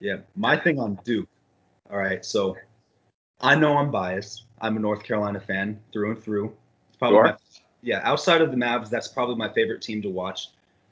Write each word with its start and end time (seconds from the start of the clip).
Yeah, 0.00 0.16
my 0.34 0.56
thing 0.56 0.78
on 0.78 0.98
Duke. 1.04 1.28
All 1.90 1.98
right, 1.98 2.24
so 2.24 2.56
I 3.40 3.54
know 3.54 3.76
I'm 3.76 3.90
biased. 3.90 4.44
I'm 4.60 4.76
a 4.76 4.80
North 4.80 5.02
Carolina 5.02 5.40
fan 5.40 5.78
through 5.92 6.12
and 6.12 6.22
through. 6.22 6.56
It's 6.88 6.96
probably 6.96 7.20
my, 7.20 7.36
yeah, 7.82 8.00
outside 8.02 8.40
of 8.40 8.50
the 8.50 8.56
Mavs, 8.56 8.90
that's 8.90 9.08
probably 9.08 9.36
my 9.36 9.52
favorite 9.52 9.82
team 9.82 10.02
to 10.02 10.08
watch. 10.08 10.48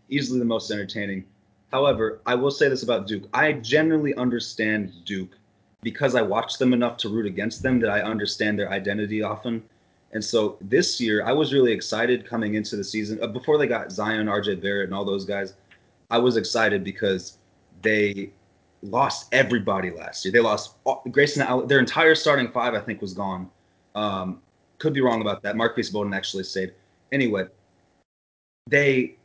Easily 0.09 0.39
the 0.39 0.45
most 0.45 0.71
entertaining. 0.71 1.25
However, 1.71 2.21
I 2.25 2.35
will 2.35 2.51
say 2.51 2.69
this 2.69 2.83
about 2.83 3.07
Duke. 3.07 3.25
I 3.35 3.53
generally 3.53 4.15
understand 4.15 4.92
Duke 5.04 5.37
because 5.83 6.15
I 6.15 6.22
watched 6.22 6.59
them 6.59 6.72
enough 6.72 6.97
to 6.99 7.09
root 7.09 7.27
against 7.27 7.63
them 7.63 7.79
that 7.81 7.90
I 7.90 8.01
understand 8.01 8.59
their 8.59 8.71
identity 8.71 9.22
often. 9.22 9.63
And 10.13 10.25
so 10.25 10.56
this 10.63 11.01
year, 11.01 11.25
I 11.25 11.33
was 11.33 11.53
really 11.53 11.72
excited 11.72 12.27
coming 12.27 12.54
into 12.54 12.77
the 12.77 12.85
season. 12.85 13.22
Uh, 13.22 13.27
before 13.27 13.59
they 13.59 13.67
got 13.67 13.93
Zion, 13.93 14.27
RJ 14.27 14.63
Barrett, 14.63 14.87
and 14.87 14.95
all 14.95 15.04
those 15.04 15.27
guys, 15.27 15.54
I 16.11 16.16
was 16.16 16.38
excited 16.38 16.83
because 16.83 17.37
they 17.83 18.33
lost 18.83 19.29
everybody 19.33 19.91
last 19.91 20.24
year. 20.24 20.32
They 20.32 20.41
lost 20.41 20.74
all, 20.84 21.02
Grayson, 21.10 21.42
Allen- 21.42 21.66
their 21.68 21.78
entire 21.80 22.14
starting 22.14 22.48
five, 22.50 22.74
I 22.74 22.80
think, 22.80 23.01
was 23.01 23.12
gone. 23.14 23.51
Um, 23.95 24.41
could 24.78 24.92
be 24.92 25.01
wrong 25.01 25.20
about 25.20 25.42
that. 25.42 25.56
Marques 25.56 25.91
Bolden 25.91 26.14
actually 26.14 26.45
stayed. 26.45 26.73
Anyway, 27.10 27.46
they 28.68 29.16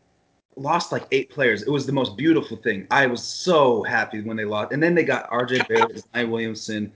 lost 0.56 0.92
like 0.92 1.06
eight 1.12 1.30
players. 1.30 1.64
It 1.64 1.70
was 1.70 1.86
the 1.86 1.92
most 1.92 2.18
beautiful 2.18 2.58
thing. 2.58 2.88
I 2.92 3.06
was 3.08 3.24
so 3.24 3.84
happy 3.84 4.22
when 4.22 4.38
they 4.38 4.46
lost. 4.46 4.72
And 4.72 4.82
then 4.82 4.96
they 4.96 5.04
got 5.04 5.30
RJ 5.30 5.68
Barrett, 5.68 6.04
Zion 6.14 6.32
Williamson, 6.32 6.92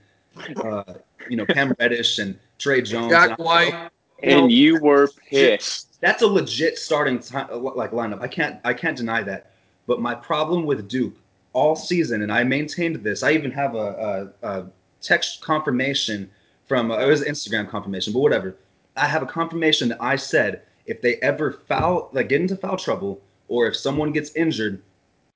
uh, 0.64 0.84
you 1.28 1.36
know, 1.36 1.46
Cam 1.46 1.74
Reddish 1.78 2.18
and 2.18 2.38
Tre 2.58 2.82
Jones. 2.82 3.12
And 3.12 3.14
I 3.22 3.28
Jack 3.28 3.38
was 3.38 3.46
White. 3.46 3.72
like, 3.72 3.92
And 4.22 4.50
you 4.50 4.80
were 4.80 5.08
pissed. 5.28 6.00
that's 6.00 6.22
a 6.22 6.26
legit 6.26 6.78
starting 6.78 7.18
time 7.18 7.48
like 7.62 7.90
lineup. 7.92 8.20
I 8.22 8.28
can't 8.28 8.60
I 8.64 8.72
can't 8.74 8.96
deny 8.96 9.22
that. 9.22 9.52
But 9.86 10.00
my 10.00 10.14
problem 10.14 10.64
with 10.64 10.88
Duke 10.88 11.14
all 11.58 11.74
season, 11.74 12.22
and 12.22 12.30
I 12.30 12.44
maintained 12.44 12.96
this. 13.02 13.24
I 13.24 13.32
even 13.32 13.50
have 13.50 13.74
a, 13.74 14.30
a, 14.42 14.48
a 14.48 14.66
text 15.02 15.40
confirmation 15.40 16.30
from 16.66 16.92
uh, 16.92 16.98
it 16.98 17.06
was 17.06 17.22
Instagram 17.22 17.68
confirmation, 17.68 18.12
but 18.12 18.20
whatever. 18.20 18.54
I 18.96 19.06
have 19.06 19.22
a 19.22 19.26
confirmation 19.26 19.88
that 19.88 20.00
I 20.00 20.14
said 20.14 20.62
if 20.86 21.02
they 21.02 21.16
ever 21.16 21.50
foul 21.52 22.10
like 22.12 22.28
get 22.28 22.40
into 22.40 22.56
foul 22.56 22.76
trouble 22.76 23.20
or 23.48 23.66
if 23.66 23.76
someone 23.76 24.12
gets 24.12 24.30
injured, 24.36 24.80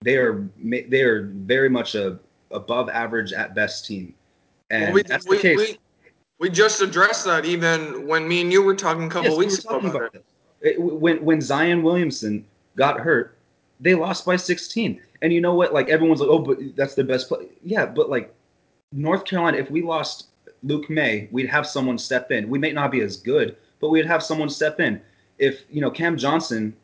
they 0.03 0.17
are 0.17 0.49
they 0.89 1.03
are 1.03 1.23
very 1.23 1.69
much 1.69 1.97
a 1.97 2.21
above 2.53 2.89
average 2.89 3.33
at 3.33 3.55
best 3.57 3.85
team. 3.85 4.15
And 4.71 4.85
Well, 4.85 4.93
we, 4.95 5.03
that's 5.03 5.27
we, 5.27 5.37
the 5.37 5.43
case. 5.43 5.59
we, 5.59 5.79
we 6.39 6.51
just 6.51 6.81
addressed 6.83 7.25
that 7.25 7.45
even 7.45 8.07
when 8.07 8.29
me 8.29 8.43
and 8.43 8.53
you 8.53 8.63
were 8.63 8.77
talking 8.77 9.05
a 9.05 9.11
couple 9.11 9.31
Yes, 9.31 9.39
weeks 9.39 9.65
were 9.65 9.77
ago 9.77 9.89
about 9.89 9.97
about 9.97 10.13
that. 10.13 10.25
It- 10.61 10.81
when 10.81 11.25
when 11.25 11.41
Zion 11.41 11.83
Williamson 11.83 12.45
got 12.77 13.01
hurt, 13.01 13.37
they 13.81 13.95
lost 13.97 14.25
by 14.25 14.37
16. 14.37 15.01
And 15.23 15.33
you 15.33 15.41
know 15.41 15.55
what? 15.55 15.73
Like 15.73 15.89
everyone's 15.89 16.21
like, 16.21 16.29
oh, 16.29 16.41
but 16.41 16.59
that's 16.77 16.95
the 16.95 17.05
best 17.05 17.29
play. 17.29 17.47
Yeah, 17.63 17.87
but 17.87 18.11
like 18.11 18.35
North 18.93 19.25
Carolina, 19.25 19.57
if 19.57 19.71
we 19.71 19.81
lost 19.81 20.27
Luke 20.63 20.91
Maye, 20.91 21.29
we'd 21.33 21.49
have 21.49 21.67
someone 21.67 21.97
step 21.97 22.31
in. 22.31 22.49
We 22.51 22.59
may 22.59 22.73
not 22.73 22.91
be 22.91 23.01
as 23.01 23.17
good, 23.17 23.57
but 23.81 23.89
we'd 23.89 24.07
have 24.07 24.23
someone 24.23 24.51
step 24.51 24.81
in. 24.81 25.01
If 25.39 25.63
you 25.71 25.81
know 25.81 25.91
Cam 25.91 26.19
Johnson, 26.19 26.77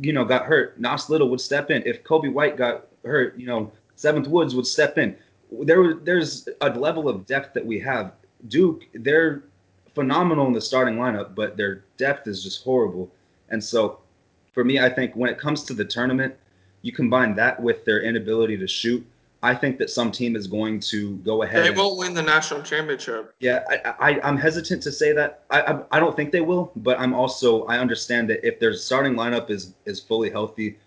you 0.00 0.12
know, 0.12 0.24
got 0.24 0.44
hurt, 0.46 0.80
Nas 0.80 1.10
Little 1.10 1.28
would 1.30 1.40
step 1.40 1.70
in. 1.70 1.82
If 1.86 2.02
Coby 2.02 2.32
White 2.32 2.56
got 2.56 2.86
hurt, 3.04 3.38
you 3.38 3.46
know, 3.46 3.70
Seventh 3.96 4.28
Woods 4.28 4.54
would 4.54 4.66
step 4.66 4.98
in. 4.98 5.16
There, 5.50 5.94
there's 5.94 6.48
a 6.60 6.70
level 6.70 7.08
of 7.08 7.26
depth 7.26 7.54
that 7.54 7.64
we 7.64 7.78
have. 7.80 8.12
Duke, 8.48 8.84
they're 8.94 9.44
phenomenal 9.94 10.46
in 10.46 10.52
the 10.52 10.60
starting 10.60 10.96
lineup, 10.96 11.34
but 11.34 11.56
their 11.56 11.84
depth 11.96 12.26
is 12.26 12.42
just 12.42 12.62
horrible. 12.64 13.10
And 13.48 13.62
so, 13.62 14.00
for 14.52 14.64
me, 14.64 14.78
I 14.78 14.88
think 14.88 15.14
when 15.14 15.30
it 15.30 15.38
comes 15.38 15.64
to 15.64 15.74
the 15.74 15.84
tournament, 15.84 16.34
you 16.86 16.92
combine 16.92 17.34
that 17.34 17.60
with 17.60 17.84
their 17.84 18.02
inability 18.02 18.56
to 18.56 18.68
shoot. 18.68 19.04
I 19.42 19.56
think 19.56 19.76
that 19.78 19.90
some 19.90 20.12
team 20.12 20.36
is 20.36 20.46
going 20.46 20.78
to 20.92 21.16
go 21.16 21.42
ahead. 21.42 21.64
They 21.64 21.68
and- 21.68 21.76
won't 21.76 21.98
win 21.98 22.14
the 22.14 22.22
national 22.22 22.62
championship. 22.62 23.34
yeah, 23.40 23.64
I, 23.68 24.12
I, 24.12 24.20
I'm 24.22 24.36
hesitant 24.38 24.84
to 24.84 24.92
say 24.92 25.10
that. 25.12 25.42
I, 25.50 25.62
I, 25.62 25.82
I 25.90 25.98
don't 25.98 26.14
think 26.14 26.30
they 26.30 26.40
will, 26.40 26.70
but 26.76 26.98
I'm 27.00 27.12
also 27.12 27.64
I 27.64 27.78
understand 27.78 28.30
that 28.30 28.46
if 28.46 28.60
their 28.60 28.72
starting 28.74 29.14
lineup 29.14 29.50
is 29.50 29.74
is 29.84 29.98
fully 29.98 30.30
healthy, 30.30 30.78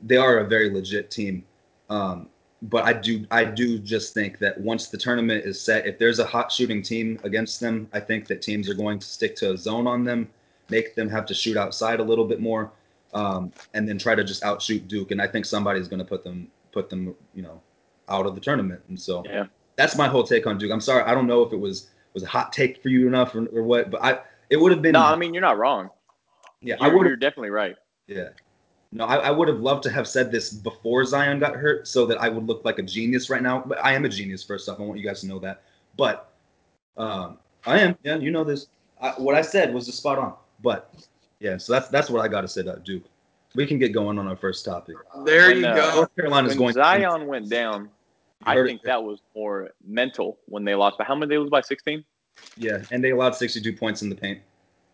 they 0.00 0.16
are 0.16 0.38
a 0.38 0.46
very 0.48 0.70
legit 0.70 1.10
team. 1.10 1.44
Um, 1.90 2.28
but 2.62 2.84
I 2.84 2.94
do 2.94 3.26
I 3.30 3.44
do 3.44 3.78
just 3.78 4.14
think 4.14 4.38
that 4.38 4.58
once 4.58 4.88
the 4.88 4.96
tournament 4.96 5.44
is 5.44 5.60
set, 5.60 5.86
if 5.86 5.98
there's 5.98 6.20
a 6.20 6.24
hot 6.24 6.50
shooting 6.50 6.80
team 6.80 7.20
against 7.22 7.60
them, 7.60 7.86
I 7.92 8.00
think 8.00 8.26
that 8.28 8.40
teams 8.40 8.70
are 8.70 8.74
going 8.74 8.98
to 8.98 9.06
stick 9.06 9.36
to 9.36 9.52
a 9.52 9.58
zone 9.58 9.86
on 9.86 10.04
them, 10.04 10.30
make 10.70 10.94
them 10.94 11.10
have 11.10 11.26
to 11.26 11.34
shoot 11.34 11.58
outside 11.58 12.00
a 12.00 12.04
little 12.10 12.24
bit 12.24 12.40
more, 12.40 12.72
um, 13.14 13.52
and 13.74 13.88
then 13.88 13.96
try 13.98 14.14
to 14.14 14.24
just 14.24 14.42
outshoot 14.44 14.86
Duke. 14.88 15.10
And 15.12 15.22
I 15.22 15.26
think 15.26 15.44
somebody's 15.46 15.88
going 15.88 16.00
to 16.00 16.04
put 16.04 16.22
them 16.24 16.48
put 16.72 16.90
them 16.90 17.14
you 17.34 17.42
know 17.42 17.60
out 18.08 18.26
of 18.26 18.34
the 18.34 18.40
tournament. 18.40 18.82
And 18.88 19.00
so 19.00 19.22
Yeah. 19.24 19.46
that's 19.76 19.96
my 19.96 20.08
whole 20.08 20.24
take 20.24 20.46
on 20.46 20.58
Duke. 20.58 20.72
I'm 20.72 20.80
sorry, 20.80 21.02
I 21.04 21.14
don't 21.14 21.26
know 21.26 21.42
if 21.42 21.52
it 21.52 21.56
was 21.58 21.90
was 22.12 22.22
a 22.22 22.26
hot 22.28 22.52
take 22.52 22.80
for 22.82 22.88
you 22.90 23.06
enough 23.08 23.34
or, 23.34 23.46
or 23.46 23.62
what, 23.62 23.90
but 23.90 24.02
I 24.02 24.20
it 24.50 24.56
would 24.56 24.70
have 24.72 24.82
been 24.82 24.92
No, 24.92 25.00
I 25.00 25.16
mean 25.16 25.32
you're 25.34 25.40
not 25.40 25.58
wrong. 25.58 25.90
yeah 26.60 26.76
I 26.80 26.86
You're, 26.86 26.96
would 26.98 27.06
you're 27.06 27.16
definitely 27.16 27.50
right. 27.50 27.76
yeah 28.06 28.28
no 28.92 29.04
I, 29.04 29.16
I 29.16 29.30
would 29.30 29.48
have 29.48 29.60
loved 29.60 29.82
to 29.84 29.90
have 29.90 30.06
said 30.06 30.30
this 30.30 30.52
before 30.52 31.04
Zion 31.04 31.40
got 31.40 31.56
hurt 31.56 31.88
so 31.88 32.06
that 32.06 32.18
I 32.20 32.28
would 32.28 32.46
look 32.46 32.64
like 32.64 32.78
a 32.78 32.82
genius 32.82 33.30
right 33.30 33.42
now. 33.42 33.64
But 33.66 33.84
I 33.84 33.94
am 33.94 34.04
a 34.04 34.08
genius 34.08 34.44
first 34.44 34.68
off. 34.68 34.78
I 34.78 34.82
want 34.82 34.98
you 35.00 35.04
guys 35.06 35.20
to 35.22 35.26
know 35.26 35.38
that. 35.40 35.62
But 35.96 36.30
um, 36.96 37.38
I 37.66 37.80
am 37.80 37.96
yeah 38.04 38.16
you 38.16 38.30
know 38.30 38.44
this. 38.44 38.66
I, 39.00 39.10
what 39.12 39.34
I 39.34 39.42
said 39.42 39.74
was 39.74 39.86
just 39.86 39.98
spot 39.98 40.18
on. 40.18 40.34
But 40.62 40.94
yeah, 41.44 41.58
so 41.58 41.74
that's 41.74 41.88
that's 41.88 42.08
what 42.08 42.24
I 42.24 42.28
got 42.28 42.40
to 42.40 42.48
say 42.48 42.62
about 42.62 42.84
Duke. 42.84 43.04
We 43.54 43.66
can 43.66 43.78
get 43.78 43.92
going 43.92 44.18
on 44.18 44.26
our 44.26 44.34
first 44.34 44.64
topic. 44.64 44.96
There 45.24 45.48
When, 45.48 45.58
you 45.58 45.66
uh, 45.66 45.74
go. 45.76 45.94
North 45.96 46.16
Carolina 46.16 46.48
is 46.48 46.52
When 46.54 46.58
going 46.58 46.72
Zion 46.72 47.26
went 47.26 47.50
down, 47.50 47.90
I 48.44 48.54
think 48.64 48.82
that 48.82 49.02
was 49.02 49.20
more 49.36 49.70
mental 49.86 50.38
when 50.46 50.64
they 50.64 50.74
lost. 50.74 50.96
But 50.96 51.06
how 51.06 51.14
many 51.14 51.28
did 51.28 51.34
they 51.34 51.38
lose 51.38 51.50
by 51.50 51.60
16? 51.60 52.02
yeah, 52.56 52.78
and 52.90 53.04
they 53.04 53.10
allowed 53.10 53.36
62 53.36 53.74
points 53.74 54.00
in 54.02 54.08
the 54.08 54.16
paint. 54.16 54.40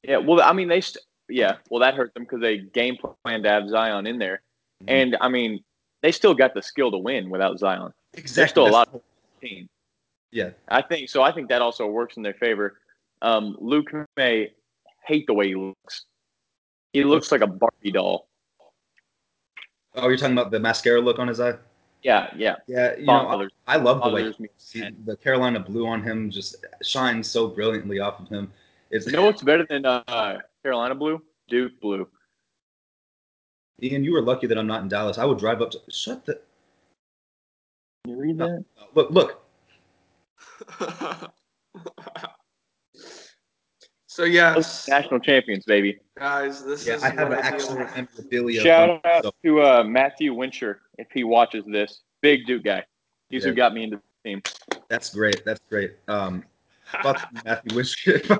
Yeah, 0.02 0.18
well, 0.18 0.42
I 0.42 0.52
mean, 0.52 0.68
they, 0.68 0.80
st- 0.80 1.04
yeah, 1.28 1.56
well, 1.70 1.80
that 1.80 1.94
hurt 1.94 2.12
them 2.14 2.24
because 2.24 2.40
they 2.40 2.58
game 2.58 2.98
planned 3.24 3.44
to 3.44 3.50
have 3.50 3.68
Zion 3.68 4.06
in 4.06 4.18
there. 4.18 4.42
Mhm. 4.82 4.90
And, 4.90 5.16
I 5.20 5.28
mean, 5.28 5.62
they 6.02 6.12
still 6.12 6.34
got 6.34 6.52
the 6.52 6.62
skill 6.62 6.90
to 6.90 6.98
win 6.98 7.30
without 7.30 7.58
Zion. 7.58 7.92
Exactly. 8.14 8.40
There's 8.40 8.50
still 8.50 8.68
a 8.68 8.70
lot 8.70 8.88
of 8.92 9.00
team. 9.40 9.68
Yeah. 10.32 10.50
I 10.68 10.82
think 10.82 11.08
so. 11.08 11.22
I 11.22 11.32
think 11.32 11.48
that 11.48 11.62
also 11.62 11.86
works 11.86 12.16
in 12.16 12.22
their 12.22 12.34
favor. 12.34 12.78
Um, 13.22 13.56
Luke 13.60 13.90
Maye 14.16 14.52
hate 15.06 15.26
the 15.26 15.34
way 15.34 15.48
he 15.48 15.54
looks. 15.54 16.06
He 16.92 17.04
looks 17.04 17.30
like 17.30 17.40
a 17.40 17.46
Barbie 17.46 17.92
doll. 17.92 18.28
Oh, 19.94 20.08
you're 20.08 20.16
talking 20.16 20.36
about 20.36 20.50
the 20.50 20.60
mascara 20.60 21.00
look 21.00 21.18
on 21.18 21.28
his 21.28 21.40
eye? 21.40 21.54
Yeah, 22.02 22.30
yeah. 22.36 22.56
Yeah, 22.66 22.96
you 22.96 23.06
know, 23.06 23.48
I, 23.66 23.74
I 23.74 23.76
love 23.76 24.02
the 24.02 24.08
way 24.10 24.22
bothers 24.22 24.36
see, 24.56 24.88
the 25.04 25.16
Carolina 25.16 25.60
blue 25.60 25.86
on 25.86 26.02
him 26.02 26.30
just 26.30 26.64
shines 26.82 27.28
so 27.28 27.48
brilliantly 27.48 28.00
off 28.00 28.20
of 28.20 28.28
him. 28.28 28.52
It's 28.90 29.06
You 29.06 29.12
know 29.12 29.24
what's 29.24 29.42
better 29.42 29.66
than 29.68 29.84
uh, 29.84 30.38
Carolina 30.62 30.94
blue? 30.94 31.22
Duke 31.48 31.78
blue. 31.80 32.08
Ian, 33.82 34.04
you 34.04 34.12
were 34.12 34.22
lucky 34.22 34.46
that 34.46 34.58
I'm 34.58 34.66
not 34.66 34.82
in 34.82 34.88
Dallas. 34.88 35.18
I 35.18 35.24
would 35.24 35.38
drive 35.38 35.60
up 35.60 35.70
to 35.72 35.80
shut 35.90 36.24
the 36.26 36.40
You 38.06 38.16
read 38.16 38.38
that? 38.38 38.64
look 38.94 39.10
look. 39.10 39.42
so 44.10 44.24
yes, 44.24 44.88
National 44.88 45.20
champions, 45.20 45.64
baby. 45.64 46.00
guys, 46.18 46.64
this 46.64 46.84
Yeah, 46.84 46.94
is 46.96 47.04
I 47.04 47.10
have 47.10 47.30
an 47.30 47.38
I 47.38 47.42
actual 47.42 47.76
memorabilia. 47.76 48.60
Shout 48.60 49.00
out 49.06 49.22
so- 49.22 49.32
to 49.44 49.62
uh, 49.62 49.84
Matthew 49.84 50.34
Wincher 50.34 50.78
if 50.98 51.06
he 51.14 51.22
watches 51.22 51.64
this. 51.64 52.00
Big 52.20 52.44
Duke 52.44 52.64
guy. 52.64 52.84
He's 53.28 53.44
Yeah. 53.44 53.50
who 53.50 53.54
got 53.54 53.72
me 53.72 53.84
into 53.84 53.98
the 54.24 54.28
team. 54.28 54.42
that's 54.88 55.14
great. 55.14 55.44
That's 55.44 55.60
great. 55.70 55.94
Um, 56.08 56.42
fuck 57.02 57.24
Matthew 57.44 57.76
Wish. 57.76 58.08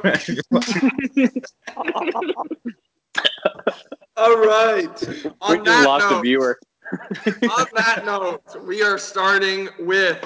All 4.17 4.37
right. 4.39 5.09
We 5.09 5.31
On 5.41 5.65
just 5.65 5.65
that 5.67 5.85
lost 5.87 6.13
a 6.13 6.21
viewer. 6.21 6.59
on 6.93 7.67
that 7.75 8.03
note, 8.05 8.43
we 8.67 8.83
are 8.83 8.99
starting 8.99 9.69
with 9.79 10.19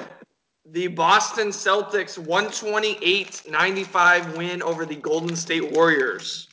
the 0.71 0.87
Boston 0.87 1.49
Celtics 1.49 2.17
128-95 2.17 4.37
win 4.37 4.63
over 4.63 4.85
the 4.85 4.95
Golden 4.95 5.35
State 5.35 5.71
Warriors. 5.71 6.47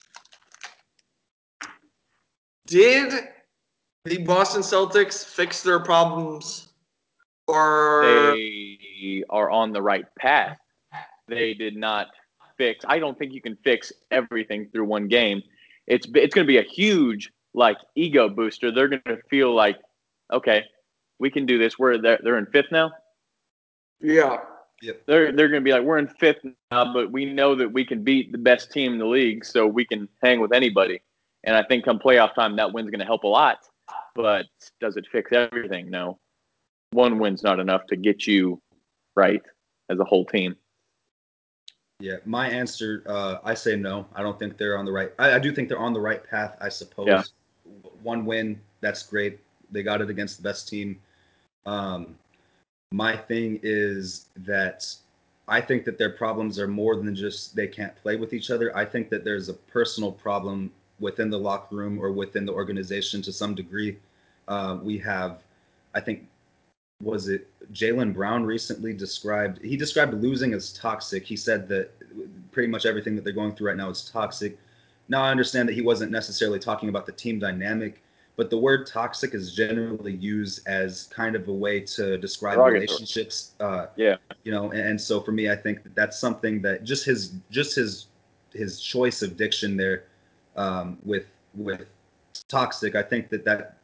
Did 2.67 3.29
the 4.05 4.19
Boston 4.19 4.63
Celtics 4.63 5.25
fix 5.25 5.63
their 5.63 5.81
problems 5.81 6.73
or 7.47 8.35
They 8.35 9.25
are 9.31 9.51
on 9.51 9.73
the 9.73 9.83
right 9.83 10.05
path. 10.19 10.59
They 11.29 11.55
did 11.55 11.77
not 11.77 12.09
fix. 12.57 12.85
I 12.87 12.99
don't 12.99 13.19
think 13.19 13.33
you 13.33 13.41
can 13.41 13.57
fix 13.65 13.93
everything 14.11 14.69
through 14.73 14.85
one 14.85 15.09
game. 15.09 15.43
It's 15.87 16.07
it's 16.15 16.35
going 16.35 16.47
to 16.47 16.51
be 16.51 16.59
a 16.59 16.63
huge 16.63 17.33
like 17.55 17.79
ego 17.95 18.29
booster. 18.29 18.71
They're 18.71 18.89
going 18.89 19.03
to 19.07 19.19
feel 19.31 19.55
like, 19.55 19.79
okay, 20.33 20.65
we 21.19 21.31
can 21.31 21.47
do 21.47 21.59
this. 21.59 21.79
We're 21.79 21.99
they're, 21.99 22.21
they're 22.23 22.39
in 22.39 22.47
fifth 22.47 22.71
now. 22.71 22.93
Yeah. 24.03 24.39
they're 25.07 25.33
they're 25.33 25.49
going 25.49 25.63
to 25.63 25.65
be 25.65 25.73
like 25.73 25.83
we're 25.83 25.99
in 25.99 26.09
fifth 26.09 26.45
now, 26.71 26.93
but 26.93 27.11
we 27.11 27.25
know 27.25 27.55
that 27.55 27.73
we 27.73 27.85
can 27.85 28.03
beat 28.03 28.33
the 28.33 28.39
best 28.39 28.73
team 28.73 28.93
in 28.93 28.99
the 28.99 29.07
league, 29.07 29.45
so 29.45 29.67
we 29.67 29.85
can 29.85 30.09
hang 30.23 30.41
with 30.41 30.53
anybody. 30.53 31.01
And 31.45 31.57
I 31.57 31.63
think 31.63 31.85
come 31.85 31.99
playoff 31.99 32.35
time, 32.35 32.57
that 32.57 32.73
win's 32.73 32.91
going 32.91 33.01
to 33.01 33.07
help 33.07 33.25
a 33.25 33.29
lot. 33.29 33.59
But 34.15 34.47
does 34.81 34.97
it 34.97 35.07
fix 35.11 35.33
everything? 35.33 35.91
No. 35.91 36.19
one 36.93 37.19
win's 37.19 37.43
not 37.43 37.59
enough 37.59 37.87
to 37.87 37.97
get 37.97 38.27
you 38.27 38.61
right 39.17 39.43
as 39.89 39.99
a 39.99 40.05
whole 40.05 40.25
team. 40.25 40.57
Yeah, 42.01 42.17
my 42.25 42.49
answer, 42.49 43.05
uh, 43.07 43.39
I 43.45 43.55
say 43.55 43.77
no. 43.77 44.07
I 44.15 44.23
don't 44.23 44.39
think 44.39 44.59
they're 44.59 44.77
on 44.77 44.85
the 44.85 44.93
right. 44.93 45.13
I, 45.19 45.35
I 45.35 45.39
do 45.39 45.53
think 45.53 45.69
they're 45.69 45.79
on 45.79 45.93
the 45.93 46.01
right 46.01 46.23
path. 46.29 46.57
I 46.61 46.69
suppose. 46.69 47.07
Yeah. 47.07 47.23
One 48.03 48.27
win, 48.27 48.61
that's 48.81 49.05
great. 49.05 49.39
They 49.71 49.83
got 49.83 50.01
it 50.01 50.11
against 50.11 50.37
the 50.39 50.43
best 50.43 50.69
team. 50.69 51.01
Um, 51.65 52.19
my 52.93 53.17
thing 53.17 53.59
is 53.63 54.27
that 54.37 54.95
I 55.49 55.61
think 55.61 55.85
that 55.85 55.99
their 55.99 56.11
problems 56.11 56.59
are 56.59 56.69
more 56.69 56.97
than 56.97 57.15
just 57.15 57.57
they 57.57 57.67
can't 57.67 57.95
play 57.97 58.17
with 58.17 58.33
each 58.33 58.51
other. 58.51 58.77
I 58.77 58.85
think 58.85 59.11
that 59.11 59.25
there's 59.25 59.49
a 59.49 59.55
personal 59.55 60.13
problem 60.13 60.71
within 61.01 61.31
the 61.31 61.39
locker 61.39 61.75
room 61.75 61.99
or 61.99 62.13
within 62.13 62.47
the 62.47 62.53
organization 62.53 63.23
to 63.23 63.33
some 63.33 63.55
degree. 63.55 63.99
Uh, 64.49 64.79
we 64.83 64.99
have, 64.99 65.43
I 65.95 66.01
think, 66.01 66.27
was 67.03 67.29
it 67.29 67.49
Jaylen 67.73 68.15
Brown 68.15 68.45
recently 68.45 68.93
described? 68.93 69.61
He 69.63 69.77
described 69.77 70.15
losing 70.15 70.55
as 70.55 70.73
toxic. 70.73 71.25
He 71.25 71.37
said 71.37 71.69
that 71.69 71.91
pretty 72.53 72.69
much 72.69 72.87
everything 72.87 73.17
that 73.17 73.25
they're 73.25 73.33
going 73.33 73.55
through 73.55 73.69
right 73.69 73.77
now 73.77 73.91
is 73.91 74.09
toxic. 74.09 74.57
Now 75.09 75.23
I 75.23 75.31
understand 75.31 75.69
that 75.69 75.75
he 75.75 75.83
wasn't 75.83 76.13
necessarily 76.13 76.61
talking 76.61 76.89
about 76.89 77.07
the 77.07 77.13
team 77.13 77.41
dynamic, 77.41 78.01
but 78.37 78.51
the 78.51 78.57
word 78.57 78.87
toxic 78.87 79.35
is 79.35 79.55
generally 79.55 80.15
used 80.15 80.67
as 80.67 81.05
kind 81.09 81.37
of 81.37 81.49
a 81.49 81.53
way 81.53 81.81
to 81.81 82.17
describe 82.19 82.55
Derogatory. 82.55 82.81
relationships. 82.81 83.53
Uh, 83.61 83.87
Yeah. 83.97 84.17
you 84.45 84.53
know, 84.53 84.71
and, 84.71 84.81
and 84.81 85.01
so 85.01 85.21
for 85.21 85.33
me, 85.33 85.51
I 85.51 85.57
think 85.57 85.83
that 85.83 85.95
that's 85.95 86.19
something 86.19 86.63
that 86.63 86.85
just 86.85 87.05
his 87.05 87.35
just 87.51 87.75
his 87.75 88.07
his 88.53 88.81
choice 88.81 89.23
of 89.23 89.37
diction 89.37 89.77
there 89.77 90.05
um, 90.57 90.99
with 91.05 91.27
with 91.55 91.87
toxic. 92.49 92.95
I 92.95 93.03
think 93.03 93.29
that 93.31 93.45
that 93.45 93.77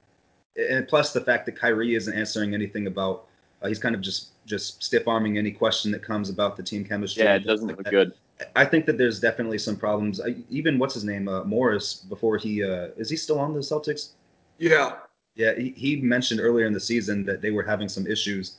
and 0.56 0.88
plus 0.88 1.12
the 1.12 1.20
fact 1.20 1.46
that 1.46 1.52
Kyrie 1.52 1.94
isn't 1.94 2.16
answering 2.16 2.54
anything 2.54 2.86
about. 2.86 3.26
Uh, 3.60 3.68
he's 3.68 3.78
kind 3.78 3.94
of 3.94 4.00
just 4.00 4.30
just 4.46 4.82
stiff 4.82 5.06
arming 5.06 5.36
any 5.36 5.50
question 5.50 5.90
that 5.92 6.02
comes 6.02 6.30
about 6.30 6.56
the 6.56 6.62
team 6.62 6.84
chemistry. 6.84 7.24
Yeah, 7.24 7.34
it 7.34 7.40
doesn't 7.44 7.66
look 7.66 7.84
good. 7.84 8.12
I 8.54 8.64
think 8.64 8.86
that 8.86 8.96
there's 8.96 9.18
definitely 9.18 9.58
some 9.58 9.76
problems. 9.76 10.20
I, 10.20 10.36
even 10.48 10.78
what's 10.78 10.94
his 10.94 11.02
name, 11.02 11.28
uh, 11.28 11.42
Morris, 11.42 11.94
before 11.94 12.38
he 12.38 12.62
uh, 12.62 12.88
is 12.96 13.10
he 13.10 13.16
still 13.16 13.38
on 13.38 13.52
the 13.52 13.60
Celtics? 13.60 14.10
Yeah. 14.58 14.96
Yeah, 15.34 15.54
he, 15.54 15.70
he 15.76 15.96
mentioned 15.96 16.40
earlier 16.40 16.66
in 16.66 16.72
the 16.72 16.80
season 16.80 17.24
that 17.26 17.40
they 17.40 17.52
were 17.52 17.62
having 17.62 17.88
some 17.88 18.06
issues 18.06 18.56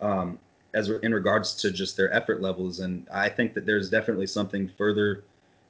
um, 0.00 0.38
as 0.74 0.88
in 0.88 1.12
regards 1.14 1.54
to 1.56 1.70
just 1.70 1.96
their 1.96 2.12
effort 2.12 2.40
levels, 2.40 2.80
and 2.80 3.06
I 3.12 3.28
think 3.28 3.54
that 3.54 3.66
there's 3.66 3.90
definitely 3.90 4.26
something 4.26 4.68
further 4.76 5.24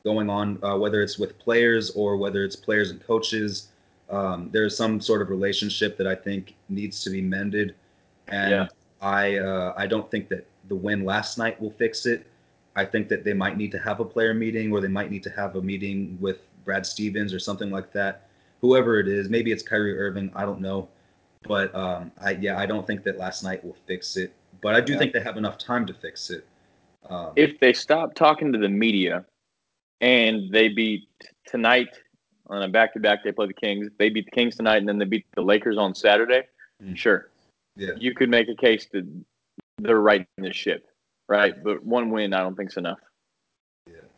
going 0.04 0.30
on, 0.30 0.58
uh, 0.62 0.76
whether 0.76 1.02
it's 1.02 1.18
with 1.18 1.38
players 1.38 1.90
or 1.90 2.16
whether 2.16 2.44
it's 2.44 2.56
players 2.56 2.90
and 2.90 3.04
coaches. 3.04 3.68
Um, 4.10 4.48
there's 4.52 4.76
some 4.76 5.00
sort 5.00 5.22
of 5.22 5.28
relationship 5.28 5.96
that 5.98 6.06
I 6.06 6.14
think 6.14 6.54
needs 6.68 7.02
to 7.04 7.10
be 7.10 7.20
mended, 7.20 7.74
and 8.28 8.50
Yeah. 8.50 8.68
I 9.00 9.38
uh, 9.38 9.74
I 9.76 9.88
don't 9.88 10.08
think 10.10 10.28
that 10.28 10.46
the 10.68 10.76
win 10.76 11.04
last 11.04 11.38
night 11.38 11.60
will 11.60 11.70
fix 11.72 12.06
it. 12.06 12.26
I 12.76 12.84
think 12.84 13.08
that 13.08 13.24
they 13.24 13.34
might 13.34 13.56
need 13.56 13.72
to 13.72 13.78
have 13.78 13.98
a 14.00 14.04
player 14.04 14.32
meeting, 14.32 14.72
or 14.72 14.80
they 14.80 14.88
might 14.88 15.10
need 15.10 15.24
to 15.24 15.30
have 15.30 15.56
a 15.56 15.62
meeting 15.62 16.16
with 16.20 16.38
Brad 16.64 16.86
Stevens 16.86 17.34
or 17.34 17.40
something 17.40 17.70
like 17.70 17.92
that 17.92 18.28
whoever 18.62 18.98
it 18.98 19.08
is. 19.08 19.28
Maybe 19.28 19.52
it's 19.52 19.62
Kyrie 19.62 19.98
Irving. 19.98 20.30
I 20.34 20.42
don't 20.44 20.60
know, 20.60 20.88
but 21.42 21.74
um, 21.74 22.10
I 22.20 22.30
yeah, 22.30 22.58
I 22.58 22.64
don't 22.64 22.86
think 22.86 23.02
that 23.04 23.18
last 23.18 23.42
night 23.44 23.62
will 23.62 23.76
fix 23.86 24.16
it. 24.16 24.32
But 24.62 24.74
I 24.74 24.80
do 24.80 24.92
Yeah. 24.92 25.00
think 25.00 25.12
they 25.12 25.20
have 25.20 25.36
enough 25.36 25.58
time 25.58 25.84
to 25.86 25.92
fix 25.92 26.30
it. 26.30 26.46
Um, 27.10 27.32
If 27.36 27.58
they 27.58 27.72
stop 27.72 28.14
talking 28.14 28.52
to 28.52 28.58
the 28.58 28.68
media 28.68 29.26
and 30.00 30.50
they 30.52 30.68
beat 30.68 31.08
tonight 31.46 31.88
on 32.46 32.62
a 32.62 32.68
back 32.68 32.92
to 32.94 33.00
back, 33.00 33.24
they 33.24 33.32
play 33.32 33.48
the 33.48 33.54
Kings. 33.54 33.88
They 33.98 34.08
beat 34.08 34.24
the 34.26 34.30
Kings 34.30 34.56
tonight 34.56 34.76
and 34.76 34.88
then 34.88 34.98
they 34.98 35.04
beat 35.04 35.26
the 35.34 35.42
Lakers 35.42 35.76
on 35.78 35.94
Saturday. 35.94 36.42
Mm. 36.82 36.96
Sure. 36.96 37.28
yeah, 37.76 37.90
You 37.96 38.14
could 38.14 38.30
make 38.30 38.48
a 38.48 38.54
case 38.54 38.86
that 38.92 39.04
they're 39.78 40.00
right 40.00 40.24
in 40.38 40.44
this 40.44 40.54
ship, 40.54 40.86
right? 41.28 41.60
But 41.62 41.84
one 41.84 42.10
win, 42.10 42.32
I 42.32 42.40
don't 42.40 42.56
think 42.56 42.70
is 42.70 42.76
enough. 42.76 43.00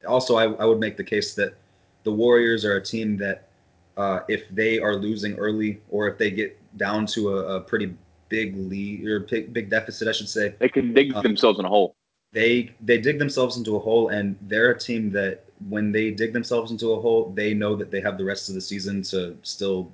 also 0.07 0.37
I, 0.37 0.53
I 0.53 0.67
would 0.67 0.79
make 0.81 0.99
the 0.99 1.05
case 1.05 1.35
that 1.35 1.55
the 2.03 2.13
Warriors 2.13 2.67
are 2.67 2.77
a 2.77 2.83
team 2.83 3.17
that 3.17 3.49
uh, 3.97 4.21
if 4.29 4.49
they 4.51 4.79
are 4.79 4.97
losing 4.97 5.35
early 5.39 5.81
or 5.91 6.09
if 6.09 6.19
they 6.19 6.31
get 6.31 6.59
down 6.77 7.07
to 7.07 7.37
a, 7.39 7.57
a 7.57 7.61
pretty 7.61 7.95
big 8.29 8.57
lead 8.57 9.07
or 9.07 9.21
big, 9.21 9.53
big 9.53 9.71
deficit, 9.71 10.09
I 10.09 10.13
should 10.13 10.29
say, 10.29 10.55
They 10.59 10.69
can 10.69 10.93
dig 10.95 11.15
Um, 11.15 11.23
themselves 11.23 11.59
in 11.59 11.65
a 11.65 11.69
hole. 11.69 11.95
they 12.33 12.71
they 12.81 12.99
dig 12.99 13.19
themselves 13.19 13.57
into 13.57 13.77
a 13.77 13.79
hole 13.79 14.09
and 14.09 14.37
they're 14.43 14.73
a 14.73 14.79
team 14.79 15.11
that 15.13 15.45
when 15.69 15.93
they 15.93 16.11
dig 16.11 16.33
themselves 16.33 16.71
into 16.73 16.93
a 16.93 17.01
hole 17.01 17.31
they 17.37 17.55
know 17.55 17.77
that 17.77 17.91
they 17.93 18.01
have 18.01 18.19
the 18.19 18.25
rest 18.25 18.49
of 18.49 18.55
the 18.57 18.61
season 18.61 19.03
to 19.03 19.37
still 19.43 19.93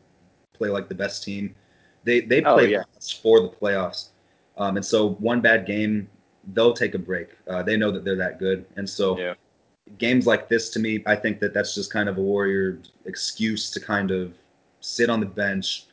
play 0.55 0.70
like 0.70 0.88
the 0.88 0.94
best 0.94 1.23
team 1.23 1.55
they 2.05 2.20
they 2.23 2.43
Oh, 2.43 2.55
play 2.55 2.70
yeah. 2.70 2.85
for 3.23 3.41
the 3.41 3.49
playoffs 3.49 4.08
um, 4.56 4.76
and 4.79 4.85
so 4.85 5.11
one 5.31 5.41
bad 5.43 5.67
game 5.67 6.08
they'll 6.55 6.73
take 6.73 6.94
a 6.94 6.99
break 6.99 7.29
uh, 7.50 7.62
they 7.62 7.76
know 7.76 7.91
that 7.91 8.05
they're 8.05 8.17
that 8.17 8.38
good 8.38 8.64
and 8.76 8.88
so 8.88 9.19
Yeah. 9.19 9.35
Games 9.98 10.26
like 10.26 10.48
this 10.48 10.70
to 10.70 10.78
me 10.78 11.02
i 11.06 11.16
think 11.16 11.40
that 11.40 11.52
that's 11.52 11.75
just 11.75 11.92
kind 11.92 12.08
of 12.08 12.19
a 12.19 12.20
warrior 12.20 12.81
excuse 13.04 13.70
to 13.70 13.81
kind 13.81 14.10
of 14.10 14.34
sit 14.81 15.10
on 15.10 15.20
the 15.20 15.26
bench 15.26 15.87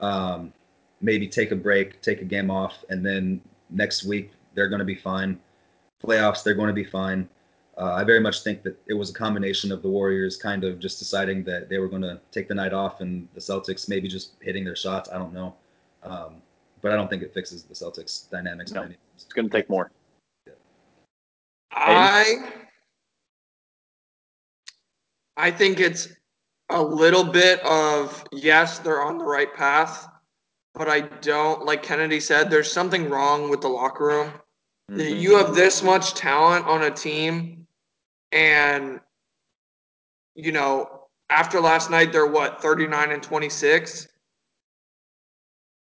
um, 0.00 0.52
maybe 1.00 1.26
take 1.26 1.50
a 1.50 1.56
break 1.56 2.00
take 2.02 2.20
a 2.20 2.24
game 2.24 2.50
off 2.50 2.84
and 2.88 3.04
then 3.04 3.40
next 3.70 4.04
week 4.04 4.32
they're 4.54 4.68
going 4.68 4.78
to 4.78 4.84
be 4.84 4.94
fine 4.94 5.38
playoffs, 6.02 6.42
they're 6.42 6.54
going 6.54 6.68
to 6.68 6.74
be 6.74 6.84
fine. 6.84 7.28
Uh, 7.76 7.92
I 7.94 8.02
very 8.02 8.20
much 8.20 8.42
think 8.42 8.62
that 8.64 8.76
it 8.86 8.94
was 8.94 9.10
a 9.10 9.12
combination 9.12 9.70
of 9.70 9.82
the 9.82 9.88
Warriors 9.88 10.36
kind 10.36 10.64
of 10.64 10.80
just 10.80 10.98
deciding 10.98 11.44
that 11.44 11.68
they 11.68 11.78
were 11.78 11.88
going 11.88 12.02
to 12.02 12.20
take 12.32 12.48
the 12.48 12.54
night 12.54 12.72
off 12.72 13.00
and 13.00 13.28
the 13.34 13.40
Celtics 13.40 13.88
maybe 13.88 14.08
just 14.08 14.32
hitting 14.40 14.64
their 14.64 14.74
shots. 14.74 15.08
I 15.10 15.18
don't 15.18 15.32
know. 15.32 15.54
Um, 16.02 16.42
but 16.80 16.92
I 16.92 16.96
don't 16.96 17.08
think 17.08 17.22
it 17.22 17.32
fixes 17.32 17.62
the 17.62 17.74
Celtics 17.74 18.28
dynamics. 18.30 18.72
No. 18.72 18.80
by 18.80 18.86
any 18.86 18.90
means. 18.90 19.00
It's 19.14 19.32
going 19.32 19.48
to 19.48 19.56
take 19.56 19.70
more. 19.70 19.92
I 21.70 22.52
I 25.38 25.52
think 25.52 25.78
it's 25.78 26.08
a 26.68 26.82
little 26.82 27.22
bit 27.24 27.60
of 27.60 28.24
yes, 28.32 28.80
they're 28.80 29.02
on 29.02 29.18
the 29.18 29.24
right 29.24 29.54
path, 29.54 30.08
but 30.74 30.88
I 30.88 31.00
don't 31.00 31.64
like 31.64 31.82
Kennedy 31.82 32.18
said. 32.18 32.50
There's 32.50 32.70
something 32.70 33.08
wrong 33.08 33.48
with 33.48 33.60
the 33.60 33.68
locker 33.68 34.06
room. 34.06 34.32
Mhm. 34.90 35.20
You 35.20 35.36
have 35.36 35.54
this 35.54 35.82
much 35.82 36.14
talent 36.14 36.66
on 36.66 36.82
a 36.82 36.90
team, 36.90 37.66
and 38.32 39.00
you 40.34 40.50
know 40.50 41.08
after 41.30 41.60
last 41.60 41.88
night 41.88 42.10
they're 42.12 42.26
what 42.26 42.60
39 42.60 43.12
and 43.12 43.22
26, 43.22 44.08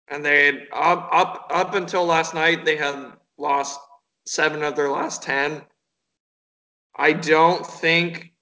and 0.07 0.23
they 0.23 0.45
had 0.45 0.67
up 0.71 1.09
up 1.11 1.47
up 1.49 1.73
until 1.73 2.05
last 2.05 2.35
night 2.35 2.63
they 2.63 2.77
had 2.77 3.13
lost 3.37 3.79
seven 4.27 4.61
of 4.61 4.75
their 4.75 4.89
last 4.89 5.23
ten. 5.23 5.65
I 6.95 7.13
don't 7.13 7.65
think 7.65 8.33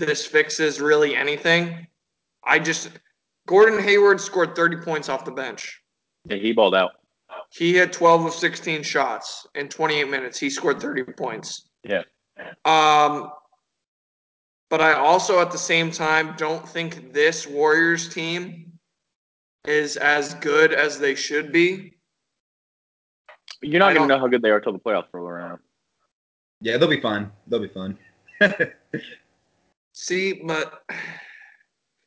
this 0.00 0.26
fixes 0.26 0.80
really 0.80 1.14
anything. 1.14 1.86
I 2.42 2.58
just 2.58 2.90
Gordon 3.46 3.82
Hayward 3.82 4.20
scored 4.20 4.56
30 4.56 4.78
points 4.78 5.08
off 5.08 5.24
the 5.24 5.30
bench. 5.30 5.80
Yeah, 6.28 6.38
he 6.38 6.52
balled 6.52 6.74
out. 6.74 6.92
He 7.50 7.74
had 7.74 7.92
12 7.92 8.26
of 8.26 8.32
16 8.32 8.82
shots 8.82 9.46
in 9.54 9.68
28 9.68 10.08
minutes. 10.08 10.38
He 10.38 10.50
scored 10.50 10.80
30 10.80 11.04
points. 11.04 11.68
Yeah. 11.84 12.02
Um, 12.64 13.30
but 14.68 14.80
I 14.80 14.92
also, 14.92 15.40
at 15.40 15.50
the 15.50 15.58
same 15.58 15.90
time, 15.90 16.34
don't 16.36 16.66
think 16.66 17.12
this 17.12 17.46
Warriors 17.46 18.08
team 18.08 18.72
is 19.66 19.96
as 19.96 20.34
good 20.34 20.72
as 20.72 20.98
they 20.98 21.14
should 21.14 21.52
be. 21.52 21.94
You're 23.62 23.80
not 23.80 23.94
going 23.94 24.08
to 24.08 24.14
know 24.14 24.20
how 24.20 24.28
good 24.28 24.42
they 24.42 24.50
are 24.50 24.60
till 24.60 24.72
the 24.72 24.78
playoffs 24.78 25.06
roll 25.12 25.26
around. 25.26 25.58
Yeah, 26.60 26.76
they'll 26.76 26.88
be 26.88 27.00
fine. 27.00 27.30
They'll 27.46 27.60
be 27.60 27.68
fine. 27.68 27.98
See, 30.00 30.32
but 30.32 30.82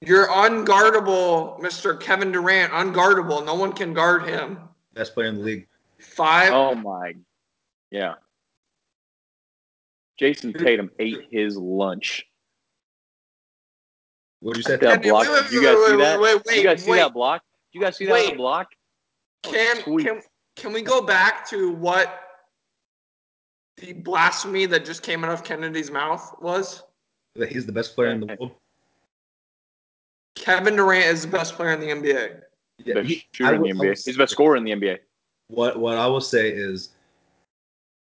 you're 0.02 0.26
unguardable, 0.26 1.60
Mr. 1.60 2.00
Kevin 2.00 2.32
Durant, 2.32 2.74
unguardable. 2.74 3.46
No 3.46 3.54
one 3.54 3.72
can 3.72 3.94
guard 3.94 4.28
him. 4.28 4.58
Best 4.96 5.14
player 5.14 5.28
in 5.28 5.36
the 5.36 5.42
league. 5.44 5.68
Five. 6.00 6.54
Oh 6.54 6.74
my, 6.74 7.14
yeah. 7.92 8.16
Jayson 10.20 10.54
Tatum 10.54 10.90
ate 10.98 11.28
his 11.30 11.56
lunch. 11.56 12.26
What'd 14.40 14.58
you 14.58 14.64
say? 14.64 14.78
That 14.78 15.04
Wait, 15.04 15.10
block. 15.12 15.28
wait, 15.30 15.44
Did 15.44 15.52
you 15.52 15.62
guys 15.62 15.78
wait, 15.78 15.86
see 15.86 15.92
wait, 15.92 15.98
that? 16.00 16.20
wait, 16.20 16.44
Did 16.46 16.56
you 16.58 16.64
guys 16.64 16.84
see 16.84 16.92
wait. 16.92 16.98
that 16.98 17.14
block? 17.14 17.44
You 17.74 17.82
guys 17.82 17.98
see 17.98 18.08
Wait. 18.08 18.30
that 18.30 18.38
block? 18.38 18.70
Oh, 19.46 19.52
can, 19.52 19.84
sweet. 19.84 20.08
can 20.08 20.22
can 20.56 20.74
we 20.74 20.82
go 20.82 21.00
back 21.00 21.48
to 21.50 21.72
what 21.74 22.22
the 23.78 23.94
blasphemy 23.94 24.66
that 24.66 24.84
just 24.84 25.04
came 25.04 25.24
out 25.24 25.32
of 25.32 25.44
Kennedy's 25.44 25.92
mouth 25.92 26.34
was? 26.42 26.82
That 27.36 27.52
He's 27.52 27.66
the 27.66 27.72
best 27.72 27.96
player 27.96 28.10
in 28.10 28.20
the 28.20 28.28
world. 28.28 28.52
Kevin 30.36 30.76
Durant 30.76 31.06
is 31.06 31.24
the 31.24 31.28
best 31.30 31.56
player 31.56 31.72
in 31.72 31.80
the 31.80 31.88
NBA. 31.90 32.42
Yeah, 32.80 32.94
Best 32.96 33.08
he- 33.10 33.26
shooter 33.32 33.50
I 33.52 33.56
in 33.56 33.62
the 33.62 33.68
will- 33.70 33.70
I 33.70 33.74
will 33.74 33.86
NBA. 33.92 33.98
say 33.98 34.10
He's 34.12 34.16
the 34.18 34.24
best 34.24 34.32
scorer 34.34 34.56
in 34.56 34.64
the 34.64 34.72
NBA. 34.72 35.00
What 35.48 35.78
what 35.80 35.98
I 35.98 36.08
will 36.08 36.22
say 36.22 36.50
is, 36.52 36.90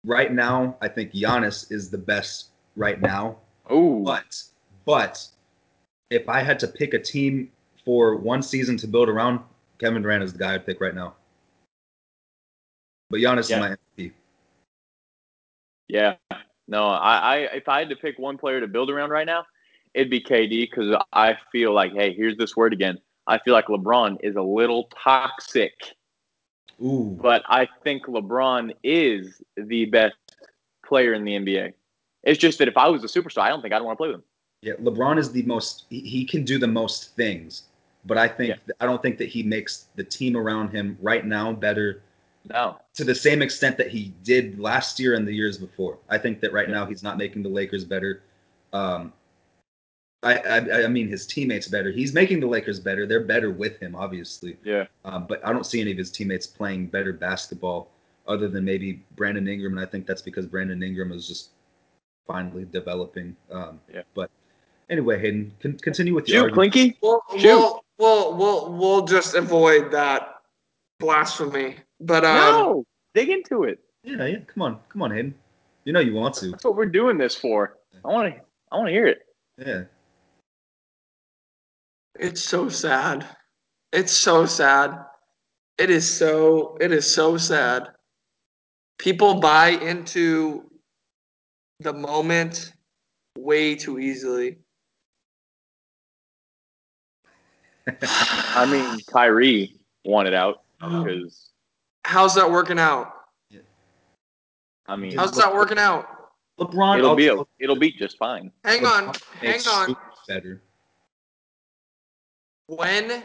right 0.04 0.32
now, 0.32 0.76
I 0.80 0.88
think 0.88 1.12
Giannis 1.12 1.70
is 1.72 1.90
the 1.90 1.98
best 1.98 2.50
right 2.76 3.00
now. 3.00 3.38
Oh, 3.68 4.02
But 4.04 4.42
but 4.84 5.26
if 6.10 6.28
I 6.28 6.40
had 6.40 6.58
to 6.60 6.68
pick 6.68 6.94
a 6.94 6.98
team 6.98 7.50
for 7.84 8.16
one 8.16 8.42
season 8.42 8.76
to 8.78 8.86
build 8.86 9.08
around, 9.08 9.40
Kevin 9.78 10.02
Durant 10.02 10.22
is 10.22 10.32
the 10.32 10.38
guy 10.38 10.54
I'd 10.54 10.66
pick 10.66 10.80
right 10.80 10.94
now. 10.94 11.16
But 13.10 13.20
Giannis 13.20 13.48
Yeah. 13.50 13.56
is 13.56 13.60
my 13.60 13.76
MVP. 13.98 14.12
Yeah. 15.88 16.16
No, 16.66 16.86
I, 16.86 17.16
I 17.16 17.36
if 17.54 17.68
I 17.68 17.78
had 17.80 17.90
to 17.90 17.96
pick 17.96 18.18
one 18.18 18.38
player 18.38 18.60
to 18.60 18.66
build 18.66 18.90
around 18.90 19.10
right 19.10 19.26
now, 19.26 19.44
it'd 19.92 20.10
be 20.10 20.20
KD 20.20 20.70
because 20.70 20.96
I 21.12 21.36
feel 21.52 21.72
like, 21.72 21.92
hey, 21.92 22.14
here's 22.14 22.36
this 22.36 22.56
word 22.56 22.72
again. 22.72 22.98
I 23.26 23.38
feel 23.38 23.54
like 23.54 23.66
LeBron 23.66 24.18
is 24.22 24.36
a 24.36 24.42
little 24.42 24.88
toxic, 25.02 25.74
Ooh, 26.82 27.18
but 27.20 27.42
I 27.48 27.68
think 27.82 28.06
LeBron 28.06 28.72
is 28.82 29.40
the 29.56 29.86
best 29.86 30.16
player 30.86 31.14
in 31.14 31.24
the 31.24 31.32
NBA. 31.32 31.72
It's 32.24 32.38
just 32.38 32.58
that 32.58 32.68
if 32.68 32.76
I 32.76 32.88
was 32.88 33.04
a 33.04 33.06
superstar, 33.06 33.42
I 33.42 33.48
don't 33.48 33.62
think 33.62 33.72
I'd 33.74 33.82
want 33.82 33.96
to 33.96 33.98
play 33.98 34.08
with 34.08 34.16
him. 34.16 34.24
yeah. 34.62 34.74
LeBron 34.74 35.18
is 35.18 35.32
the 35.32 35.42
most. 35.42 35.84
He, 35.90 36.00
he 36.00 36.24
can 36.24 36.44
do 36.44 36.58
the 36.58 36.66
most 36.66 37.14
things, 37.16 37.64
but 38.06 38.18
I 38.18 38.28
think 38.28 38.58
I 38.80 38.86
don't 38.86 39.02
think 39.02 39.18
that 39.18 39.28
he 39.28 39.42
makes 39.42 39.88
the 39.96 40.04
team 40.04 40.36
around 40.36 40.70
him 40.70 40.98
right 41.00 41.24
now 41.26 41.52
better 41.52 42.02
No. 42.48 42.78
to 42.94 43.04
the 43.04 43.14
same 43.14 43.40
extent 43.42 43.76
that 43.78 43.88
he 43.88 44.12
did 44.22 44.58
last 44.58 45.00
year 45.00 45.14
and 45.14 45.26
the 45.26 45.32
years 45.32 45.56
before. 45.58 45.98
I 46.08 46.18
think 46.18 46.40
that 46.40 46.52
right 46.52 46.68
Yeah. 46.68 46.74
now 46.74 46.86
he's 46.86 47.02
not 47.02 47.16
making 47.16 47.42
the 47.42 47.48
Lakers 47.48 47.84
better. 47.84 48.22
Um, 48.72 49.12
I, 50.22 50.38
I 50.38 50.84
I 50.84 50.86
mean 50.88 51.08
his 51.08 51.26
teammates 51.26 51.68
better. 51.68 51.90
He's 51.92 52.14
making 52.14 52.40
the 52.40 52.46
Lakers 52.46 52.80
better. 52.80 53.06
They're 53.06 53.24
better 53.24 53.50
with 53.50 53.78
him, 53.80 53.94
obviously. 53.94 54.56
Yeah. 54.64 54.86
Um, 55.04 55.26
but 55.26 55.46
I 55.46 55.52
don't 55.52 55.66
see 55.66 55.80
any 55.80 55.92
of 55.92 55.98
his 55.98 56.10
teammates 56.10 56.46
playing 56.46 56.86
better 56.86 57.12
basketball 57.12 57.90
other 58.26 58.48
than 58.48 58.64
maybe 58.64 59.02
Brandon 59.16 59.46
Ingram, 59.46 59.76
and 59.76 59.86
I 59.86 59.88
think 59.90 60.06
that's 60.06 60.22
because 60.22 60.46
Brandon 60.46 60.82
Ingram 60.82 61.12
is 61.12 61.28
just 61.28 61.50
finally 62.26 62.64
developing. 62.64 63.36
Um, 63.50 63.80
Yeah. 63.92 64.02
But 64.14 64.30
anyway, 64.88 65.18
Hayden, 65.20 65.52
con- 65.60 65.78
continue 65.78 66.14
with 66.14 66.26
your 66.28 66.44
Shoot. 66.48 66.54
Clinky. 66.54 66.96
We'll, 67.02 67.22
Shoot. 67.36 67.42
we'll, 67.42 67.82
we'll, 67.98 68.34
we'll, 68.36 68.72
we'll 68.72 69.04
just 69.04 69.34
avoid 69.34 69.90
that 69.92 70.40
blasphemy. 71.00 71.76
But 72.04 72.24
um, 72.24 72.36
No. 72.36 72.84
Dig 73.14 73.30
into 73.30 73.64
it. 73.64 73.78
Yeah, 74.02 74.26
yeah. 74.26 74.38
Come 74.46 74.62
on, 74.62 74.80
come 74.88 75.02
on, 75.02 75.10
Hayden. 75.10 75.34
You 75.84 75.92
know 75.92 76.00
you 76.00 76.14
want 76.14 76.34
to. 76.36 76.50
That's 76.50 76.64
what 76.64 76.76
we're 76.76 76.86
doing 76.86 77.16
this 77.16 77.34
for. 77.34 77.78
I 78.04 78.08
want 78.08 78.34
to. 78.34 78.40
I 78.70 78.76
want 78.76 78.88
to 78.88 78.92
hear 78.92 79.06
it. 79.06 79.20
Yeah. 79.58 79.84
it's 82.18 82.42
so 82.42 82.68
sad. 82.68 83.26
It's 83.92 84.12
so 84.12 84.46
sad. 84.46 84.98
It 85.78 85.90
is 85.90 86.08
so. 86.08 86.76
It 86.80 86.92
is 86.92 87.10
so 87.10 87.36
sad. 87.36 87.88
People 88.98 89.40
buy 89.40 89.68
into 89.68 90.70
the 91.80 91.92
moment 91.92 92.72
way 93.38 93.74
too 93.74 93.98
easily. 93.98 94.58
I 98.02 98.66
mean, 98.70 99.00
Kyrie 99.10 99.76
wanted 100.04 100.34
out 100.34 100.62
because 100.80 101.50
How's 102.04 102.34
that 102.34 102.50
working 102.50 102.78
out? 102.78 103.12
I 104.86 104.96
mean, 104.96 105.16
How's 105.16 105.32
that 105.36 105.52
working 105.52 105.78
out? 105.78 106.06
LeBron. 106.60 106.98
it'll 106.98 107.16
be 107.16 107.28
a, 107.28 107.36
it'll 107.58 107.78
be 107.78 107.90
just 107.90 108.18
fine. 108.18 108.52
Hang 108.64 108.84
on, 108.84 109.14
hang 109.40 109.60
on. 109.66 109.88
shooters 109.88 109.96
Better. 110.28 110.62
When 112.66 113.22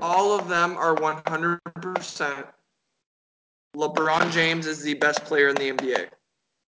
all 0.00 0.38
of 0.38 0.48
them 0.48 0.76
are 0.76 0.94
100%, 0.94 2.46
LeBron 3.74 4.30
James 4.30 4.66
is 4.66 4.82
the 4.82 4.94
best 4.94 5.24
player 5.24 5.48
in 5.48 5.54
the 5.56 5.72
NBA. 5.72 6.08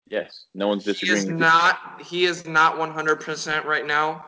Yes, 0.08 0.46
no 0.54 0.68
one's 0.68 0.84
disagreeing. 0.84 1.14
He 1.14 1.18
is 1.18 1.24
disagreeing. 1.24 1.38
with 1.38 1.40
you. 1.40 1.46
not. 1.46 2.02
He 2.02 2.24
is 2.24 2.46
not 2.46 2.76
100% 2.76 3.64
right 3.64 3.86
now. 3.86 4.26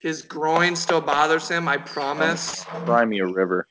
His 0.00 0.22
groin 0.22 0.76
still 0.76 1.00
bothers 1.00 1.48
him. 1.48 1.68
I 1.68 1.76
promise. 1.76 2.64
Cry 2.64 3.04
me 3.04 3.18
a 3.18 3.26
river. 3.26 3.66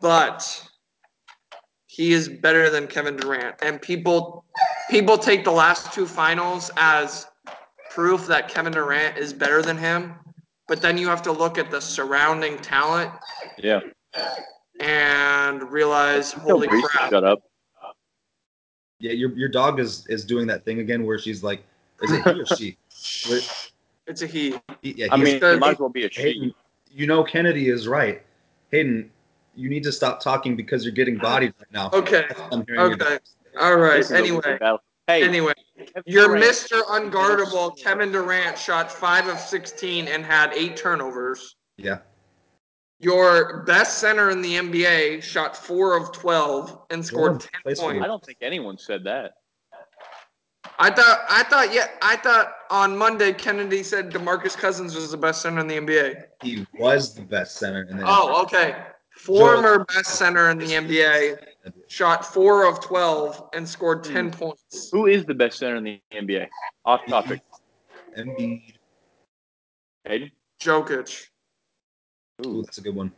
But 0.00 0.68
he 1.86 2.12
is 2.12 2.28
better 2.28 2.70
than 2.70 2.86
Kevin 2.86 3.16
Durant, 3.16 3.56
and 3.62 3.80
people 3.80 4.44
people 4.90 5.18
take 5.18 5.44
the 5.44 5.50
last 5.52 5.92
two 5.92 6.06
finals 6.06 6.70
as 6.76 7.26
proof 7.90 8.26
that 8.26 8.48
Kevin 8.48 8.72
Durant 8.72 9.16
is 9.16 9.32
better 9.32 9.62
than 9.62 9.76
him. 9.76 10.14
But 10.68 10.82
then 10.82 10.98
you 10.98 11.08
have 11.08 11.22
to 11.22 11.32
look 11.32 11.58
at 11.58 11.70
the 11.70 11.80
surrounding 11.80 12.58
talent 12.58 13.12
Yeah. 13.56 13.80
and 14.80 15.62
realize, 15.70 16.32
holy 16.32 16.68
Reese 16.68 16.84
crap! 16.86 17.10
Shut 17.10 17.24
up. 17.24 17.42
Yeah, 18.98 19.12
your 19.12 19.30
your 19.36 19.48
dog 19.48 19.78
is 19.78 20.06
is 20.08 20.24
doing 20.24 20.46
that 20.48 20.64
thing 20.64 20.80
again 20.80 21.04
where 21.04 21.18
she's 21.18 21.42
like, 21.42 21.62
is 22.02 22.12
it 22.12 22.24
he 22.24 22.40
or 22.40 22.46
she? 22.46 22.76
It's 24.06 24.22
a 24.22 24.26
he. 24.26 24.56
he- 24.82 24.94
yeah, 24.96 25.08
I 25.10 25.16
mean, 25.16 25.36
it 25.42 25.58
might 25.58 25.72
as 25.72 25.78
well 25.78 25.88
be 25.88 26.04
a 26.04 26.10
Hayden, 26.12 26.50
she. 26.50 26.54
you 26.90 27.06
know 27.06 27.22
Kennedy 27.24 27.68
is 27.68 27.86
right. 27.88 28.22
Hayden, 28.70 29.10
you 29.56 29.68
need 29.68 29.82
to 29.82 29.92
stop 29.92 30.20
talking 30.20 30.54
because 30.54 30.84
you're 30.84 30.94
getting 30.94 31.16
bodied 31.16 31.54
right 31.58 31.72
now. 31.72 31.90
Okay. 31.92 32.24
That's 32.28 32.40
what 32.40 32.52
I'm 32.52 32.64
hearing 32.66 32.90
you 32.90 32.94
Okay. 32.94 33.18
All 33.58 33.76
right. 33.76 33.96
This 33.96 34.06
is 34.06 34.12
a 34.12 34.16
Anyway. 34.18 34.58
Hey, 35.06 35.22
Anyway, 35.22 35.54
your 36.04 36.26
Durant- 36.26 36.44
Mr. 36.44 36.82
Unguardable 36.82 37.80
Kevin 37.80 38.10
Durant 38.10 38.58
shot 38.58 38.90
five 38.90 39.28
of 39.28 39.38
16 39.38 40.08
and 40.08 40.24
had 40.24 40.52
eight 40.52 40.76
turnovers. 40.76 41.54
Yeah. 41.76 41.98
Your 42.98 43.62
best 43.64 43.98
center 43.98 44.30
in 44.30 44.42
the 44.42 44.54
NBA 44.56 45.22
shot 45.22 45.56
four 45.56 45.96
of 45.96 46.10
12 46.12 46.86
and 46.90 47.04
scored 47.04 47.40
Jordan 47.40 47.48
10 47.64 47.76
points. 47.76 48.04
I 48.04 48.06
don't 48.08 48.24
think 48.24 48.38
anyone 48.40 48.78
said 48.78 49.04
that. 49.04 49.34
I 50.78 50.90
thought, 50.90 51.20
I 51.30 51.42
thought, 51.44 51.72
yeah, 51.72 51.88
I 52.02 52.16
thought 52.16 52.52
on 52.70 52.96
Monday 52.96 53.32
Kennedy 53.32 53.82
said 53.82 54.10
DeMarcus 54.10 54.56
Cousins 54.56 54.94
was 54.94 55.10
the 55.10 55.16
best 55.16 55.40
center 55.40 55.60
in 55.60 55.68
the 55.68 55.76
NBA. 55.76 56.24
He 56.42 56.66
was 56.78 57.14
the 57.14 57.22
best 57.22 57.56
center 57.56 57.82
and 57.82 57.98
then 57.98 58.06
Oh, 58.08 58.42
okay. 58.42 58.76
Former 59.16 59.84
best 59.84 60.16
center 60.16 60.50
in 60.50 60.58
the 60.58 60.66
NBA 60.66 61.38
shot 61.88 62.24
four 62.24 62.66
of 62.66 62.80
12 62.80 63.48
and 63.54 63.66
scored 63.66 64.04
10 64.04 64.30
points. 64.30 64.90
Who 64.92 65.06
is 65.06 65.24
the 65.24 65.34
best 65.34 65.58
center 65.58 65.76
in 65.76 65.84
the 65.84 66.00
NBA? 66.12 66.48
Off 66.84 67.00
topic. 67.08 67.40
Embiid. 68.16 68.74
Hayden? 70.06 70.30
Jokic. 70.60 71.28
Ooh, 72.44 72.48
Ooh. 72.48 72.62
that's 72.62 72.78
a 72.78 72.82
good 72.82 72.94
one. 72.94 73.10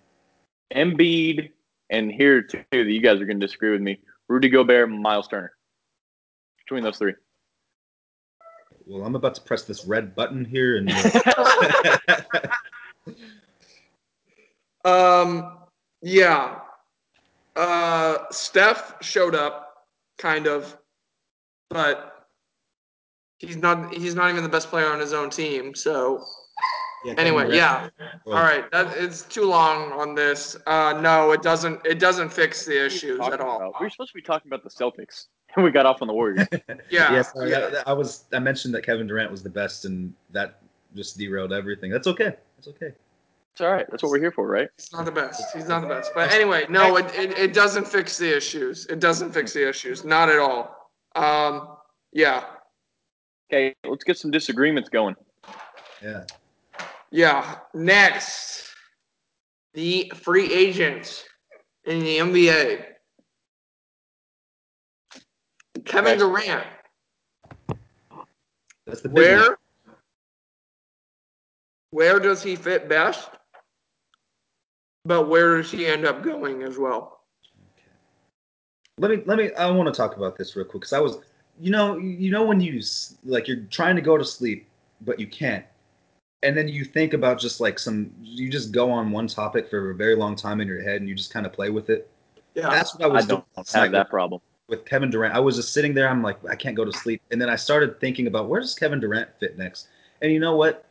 Embiid, 0.75 1.50
and 1.90 2.12
here 2.12 2.43
too, 2.43 2.64
that 2.71 2.85
you 2.85 3.00
guys 3.00 3.21
are 3.21 3.26
going 3.26 3.40
to 3.40 3.47
disagree 3.47 3.71
with 3.71 3.81
me. 3.81 3.99
Rudy 4.28 4.49
Gobert, 4.49 4.88
Miles 4.88 5.26
Turner. 5.26 5.52
Between 6.59 6.85
those 6.85 6.99
three. 6.99 7.14
Well, 8.87 9.05
I'm 9.05 9.17
about 9.17 9.35
to 9.35 9.43
press 9.43 9.64
this 9.64 9.85
red 9.85 10.14
button 10.14 10.45
here 10.45 10.76
and 10.76 10.90
Um, 14.85 15.57
yeah. 16.02 16.61
Uh, 17.57 18.19
Steph 18.31 18.95
showed 19.02 19.35
up, 19.35 19.75
kind 20.17 20.47
of, 20.47 20.76
but 21.71 22.26
he's 23.38 23.57
not. 23.57 23.93
He's 23.93 24.14
not 24.14 24.31
even 24.31 24.43
the 24.43 24.49
best 24.49 24.69
player 24.69 24.87
on 24.87 25.00
his 25.00 25.12
own 25.12 25.28
team. 25.31 25.75
So 25.75 26.25
Yeah, 27.05 27.14
anyway, 27.19 27.45
Kevin 27.45 27.57
yeah. 27.57 27.88
Durant- 27.99 28.21
All 28.26 28.33
right, 28.35 28.71
that 28.71 28.97
it's 28.97 29.23
too 29.23 29.45
long 29.45 29.90
on 29.93 30.14
this. 30.14 30.57
Uh, 30.67 31.00
no, 31.02 31.33
it 31.33 31.43
doesn't. 31.43 31.85
It 31.85 31.99
doesn't 31.99 32.28
fix 32.33 32.64
the 32.64 32.87
issues 32.87 33.21
at 33.21 33.40
all. 33.40 33.57
about- 33.57 33.81
we 33.81 33.87
were 33.87 33.90
supposed 33.90 34.11
to 34.11 34.14
be 34.14 34.23
talking 34.23 34.49
about 34.49 34.62
the 34.62 34.71
Celtics, 34.71 35.26
and 35.57 35.64
we 35.64 35.71
got 35.73 35.85
off 35.87 36.00
on 36.00 36.07
the 36.09 36.14
Warriors. 36.14 36.47
Yeah, 36.90 37.12
yeah, 37.12 37.23
sorry, 37.23 37.50
yeah. 37.50 37.83
I, 37.87 37.90
I 37.90 37.93
was 37.93 38.25
I 38.33 38.38
mentioned 38.38 38.73
that 38.75 38.83
Kevin 38.83 39.07
Durant 39.07 39.31
was 39.31 39.43
the 39.43 39.50
best 39.50 39.85
and 39.85 40.14
that 40.31 40.61
just 40.95 41.19
derailed 41.19 41.52
everything. 41.52 41.90
That's 41.90 42.07
okay. 42.07 42.37
That's 42.57 42.69
okay. 42.69 42.93
It's 43.58 43.64
all 43.64 43.72
right. 43.72 43.86
That's 43.90 44.04
what 44.04 44.12
we're 44.12 44.20
here 44.20 44.30
for, 44.30 44.46
right? 44.46 44.68
He's 44.76 44.92
not 44.92 45.04
the 45.04 45.10
best. 45.10 45.42
He's 45.52 45.66
not 45.66 45.80
the 45.80 45.88
best. 45.88 46.12
But 46.14 46.30
anyway, 46.30 46.66
no, 46.68 46.96
it, 46.96 47.12
it, 47.16 47.36
it 47.36 47.52
doesn't 47.52 47.88
fix 47.88 48.16
the 48.16 48.36
issues. 48.36 48.86
It 48.86 49.00
doesn't 49.00 49.32
fix 49.32 49.52
the 49.52 49.68
issues. 49.68 50.04
Not 50.04 50.28
at 50.28 50.38
all. 50.38 50.92
Um, 51.16 51.76
yeah. 52.12 52.44
Okay, 53.50 53.74
let's 53.84 54.04
get 54.04 54.16
some 54.16 54.30
disagreements 54.30 54.88
going. 54.88 55.16
Yeah. 56.00 56.22
Yeah. 57.10 57.56
Next, 57.74 58.72
the 59.74 60.12
free 60.14 60.54
agents 60.54 61.24
in 61.84 61.98
the 61.98 62.18
NBA. 62.18 62.84
Kevin 65.84 66.12
Okay. 66.12 66.18
Durant. 66.18 66.66
That's 68.86 69.00
the 69.00 69.08
big 69.08 69.36
one. 69.36 69.40
Where 69.40 69.58
where 71.90 72.20
does 72.20 72.40
he 72.40 72.54
fit 72.54 72.88
best? 72.88 73.30
But 75.08 75.26
where 75.26 75.56
does 75.56 75.70
he 75.70 75.86
end 75.86 76.04
up 76.04 76.22
going 76.22 76.62
as 76.62 76.76
well? 76.76 77.20
Let 78.98 79.10
me 79.10 79.22
let 79.24 79.38
me. 79.38 79.52
I 79.54 79.70
want 79.70 79.92
to 79.92 79.96
talk 79.96 80.18
about 80.18 80.36
this 80.36 80.54
real 80.54 80.66
quick 80.66 80.82
because 80.82 80.92
I 80.92 81.00
was, 81.00 81.16
you 81.58 81.70
know, 81.70 81.96
you 81.96 82.30
know 82.30 82.44
when 82.44 82.60
you 82.60 82.82
like 83.24 83.48
you're 83.48 83.64
trying 83.70 83.96
to 83.96 84.02
go 84.02 84.18
to 84.18 84.24
sleep 84.24 84.68
but 85.00 85.18
you 85.18 85.26
can't, 85.26 85.64
and 86.42 86.54
then 86.54 86.68
you 86.68 86.84
think 86.84 87.14
about 87.14 87.38
just 87.38 87.58
like 87.58 87.78
some, 87.78 88.10
you 88.20 88.50
just 88.50 88.70
go 88.70 88.90
on 88.90 89.10
one 89.10 89.28
topic 89.28 89.70
for 89.70 89.92
a 89.92 89.94
very 89.94 90.14
long 90.14 90.36
time 90.36 90.60
in 90.60 90.68
your 90.68 90.82
head 90.82 90.96
and 90.96 91.08
you 91.08 91.14
just 91.14 91.32
kind 91.32 91.46
of 91.46 91.54
play 91.54 91.70
with 91.70 91.88
it. 91.88 92.10
Yeah. 92.54 92.68
That's 92.68 92.94
what 92.94 93.04
I 93.04 93.06
was 93.06 93.14
I 93.14 93.16
was 93.16 93.26
don't 93.26 93.54
doing 93.54 93.66
have 93.72 93.82
night 93.84 93.92
that 93.92 94.10
problem. 94.10 94.42
with 94.68 94.84
Kevin 94.84 95.08
Durant. 95.10 95.34
I 95.34 95.40
was 95.40 95.56
just 95.56 95.72
sitting 95.72 95.94
there. 95.94 96.08
I'm 96.08 96.22
like, 96.22 96.38
I 96.50 96.54
can't 96.54 96.76
go 96.76 96.84
to 96.84 96.92
sleep, 96.92 97.22
and 97.30 97.40
then 97.40 97.48
I 97.48 97.56
started 97.56 97.98
thinking 97.98 98.26
about 98.26 98.48
where 98.48 98.60
does 98.60 98.74
Kevin 98.74 99.00
Durant 99.00 99.30
fit 99.40 99.56
next. 99.56 99.88
And 100.20 100.30
you 100.32 100.40
know 100.40 100.54
what? 100.54 100.84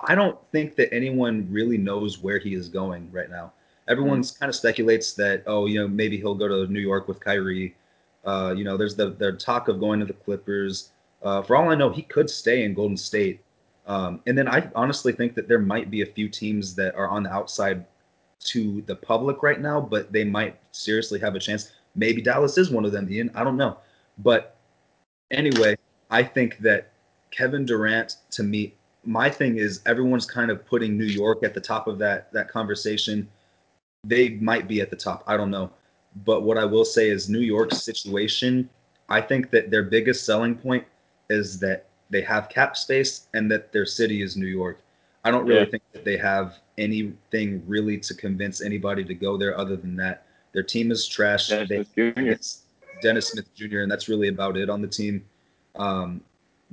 I 0.00 0.14
don't 0.14 0.38
think 0.52 0.76
that 0.76 0.92
anyone 0.92 1.48
really 1.50 1.78
knows 1.78 2.22
where 2.22 2.38
he 2.38 2.54
is 2.54 2.68
going 2.68 3.10
right 3.10 3.30
now. 3.30 3.52
Everyone's 3.88 4.30
kind 4.30 4.48
of 4.48 4.54
speculates 4.54 5.14
that 5.14 5.42
oh, 5.46 5.66
you 5.66 5.80
know, 5.80 5.88
maybe 5.88 6.18
he'll 6.18 6.34
go 6.34 6.48
to 6.48 6.70
New 6.72 6.80
York 6.80 7.08
with 7.08 7.20
Kyrie. 7.20 7.74
Uh, 8.24 8.54
you 8.56 8.64
know, 8.64 8.76
there's 8.76 8.94
the 8.94 9.10
the 9.10 9.32
talk 9.32 9.68
of 9.68 9.80
going 9.80 9.98
to 10.00 10.06
the 10.06 10.12
Clippers. 10.12 10.90
Uh, 11.22 11.42
for 11.42 11.56
all 11.56 11.70
I 11.70 11.74
know, 11.74 11.90
he 11.90 12.02
could 12.02 12.30
stay 12.30 12.64
in 12.64 12.74
Golden 12.74 12.96
State. 12.96 13.40
Um, 13.86 14.20
and 14.26 14.36
then 14.36 14.46
I 14.46 14.70
honestly 14.74 15.12
think 15.12 15.34
that 15.34 15.48
there 15.48 15.58
might 15.58 15.90
be 15.90 16.02
a 16.02 16.06
few 16.06 16.28
teams 16.28 16.74
that 16.74 16.94
are 16.94 17.08
on 17.08 17.22
the 17.22 17.32
outside 17.32 17.86
to 18.40 18.82
the 18.82 18.94
public 18.94 19.42
right 19.42 19.60
now, 19.60 19.80
but 19.80 20.12
they 20.12 20.24
might 20.24 20.58
seriously 20.72 21.18
have 21.20 21.34
a 21.34 21.38
chance. 21.38 21.72
Maybe 21.96 22.20
Dallas 22.20 22.58
is 22.58 22.70
one 22.70 22.84
of 22.84 22.92
them, 22.92 23.10
Ian. 23.10 23.30
I 23.34 23.42
don't 23.42 23.56
know. 23.56 23.78
But 24.18 24.56
anyway, 25.30 25.76
I 26.10 26.22
think 26.22 26.58
that 26.58 26.92
Kevin 27.30 27.64
Durant, 27.64 28.16
to 28.32 28.42
me, 28.42 28.74
my 29.04 29.30
thing 29.30 29.56
is 29.58 29.80
everyone's 29.86 30.26
kind 30.26 30.50
of 30.50 30.66
putting 30.66 30.98
New 30.98 31.04
York 31.04 31.42
at 31.42 31.54
the 31.54 31.60
top 31.60 31.86
of 31.86 31.98
that 31.98 32.32
that 32.32 32.48
conversation. 32.48 33.28
They 34.04 34.30
might 34.30 34.68
be 34.68 34.80
at 34.80 34.90
the 34.90 34.96
top. 34.96 35.24
I 35.26 35.36
don't 35.36 35.50
know. 35.50 35.70
But 36.24 36.42
what 36.42 36.58
I 36.58 36.64
will 36.64 36.84
say 36.84 37.10
is 37.10 37.28
New 37.28 37.40
York's 37.40 37.82
situation, 37.82 38.68
I 39.08 39.20
think 39.20 39.50
that 39.50 39.70
their 39.70 39.84
biggest 39.84 40.24
selling 40.24 40.54
point 40.56 40.84
is 41.30 41.58
that 41.60 41.86
they 42.10 42.22
have 42.22 42.48
cap 42.48 42.76
space 42.76 43.26
and 43.34 43.50
that 43.50 43.72
their 43.72 43.86
city 43.86 44.22
is 44.22 44.36
New 44.36 44.46
York. 44.46 44.80
I 45.24 45.30
don't 45.30 45.46
really 45.46 45.60
Yeah. 45.60 45.70
think 45.70 45.82
that 45.92 46.04
they 46.04 46.16
have 46.16 46.58
anything 46.78 47.62
really 47.66 47.98
to 47.98 48.14
convince 48.14 48.62
anybody 48.62 49.04
to 49.04 49.14
go 49.14 49.36
there 49.36 49.58
other 49.58 49.76
than 49.76 49.96
that. 49.96 50.26
Their 50.52 50.62
team 50.62 50.90
is 50.90 51.06
trash. 51.06 51.48
Dennis 51.48 51.68
Smith 51.68 51.88
Jr. 51.94 52.32
Dennis 53.02 53.28
Smith 53.28 53.54
Jr., 53.54 53.80
and 53.80 53.90
that's 53.90 54.08
really 54.08 54.28
about 54.28 54.56
it 54.56 54.70
on 54.70 54.80
the 54.80 54.88
team. 54.88 55.24
Um, 55.76 56.22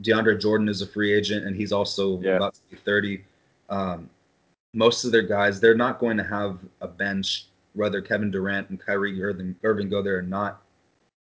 DeAndre 0.02 0.40
Jordan 0.40 0.68
is 0.68 0.82
a 0.82 0.88
free 0.88 1.14
agent, 1.14 1.46
and 1.46 1.56
he's 1.56 1.72
also 1.72 2.20
Yeah. 2.22 2.38
about 2.38 2.56
to 2.56 2.62
be 2.70 2.76
30. 2.78 3.24
Um, 3.70 4.10
most 4.74 5.06
of 5.06 5.12
their 5.12 5.22
guys, 5.22 5.60
they're 5.60 5.76
not 5.76 6.00
going 6.00 6.18
to 6.18 6.24
have 6.24 6.60
a 6.82 6.88
bench, 6.88 7.48
whether 7.74 8.02
Kevin 8.02 8.30
Durant 8.30 8.70
and 8.70 8.80
Kyrie 8.80 9.22
Irving, 9.24 9.56
Irving 9.64 9.90
go 9.90 10.02
there 10.02 10.18
or 10.18 10.22
not. 10.22 10.62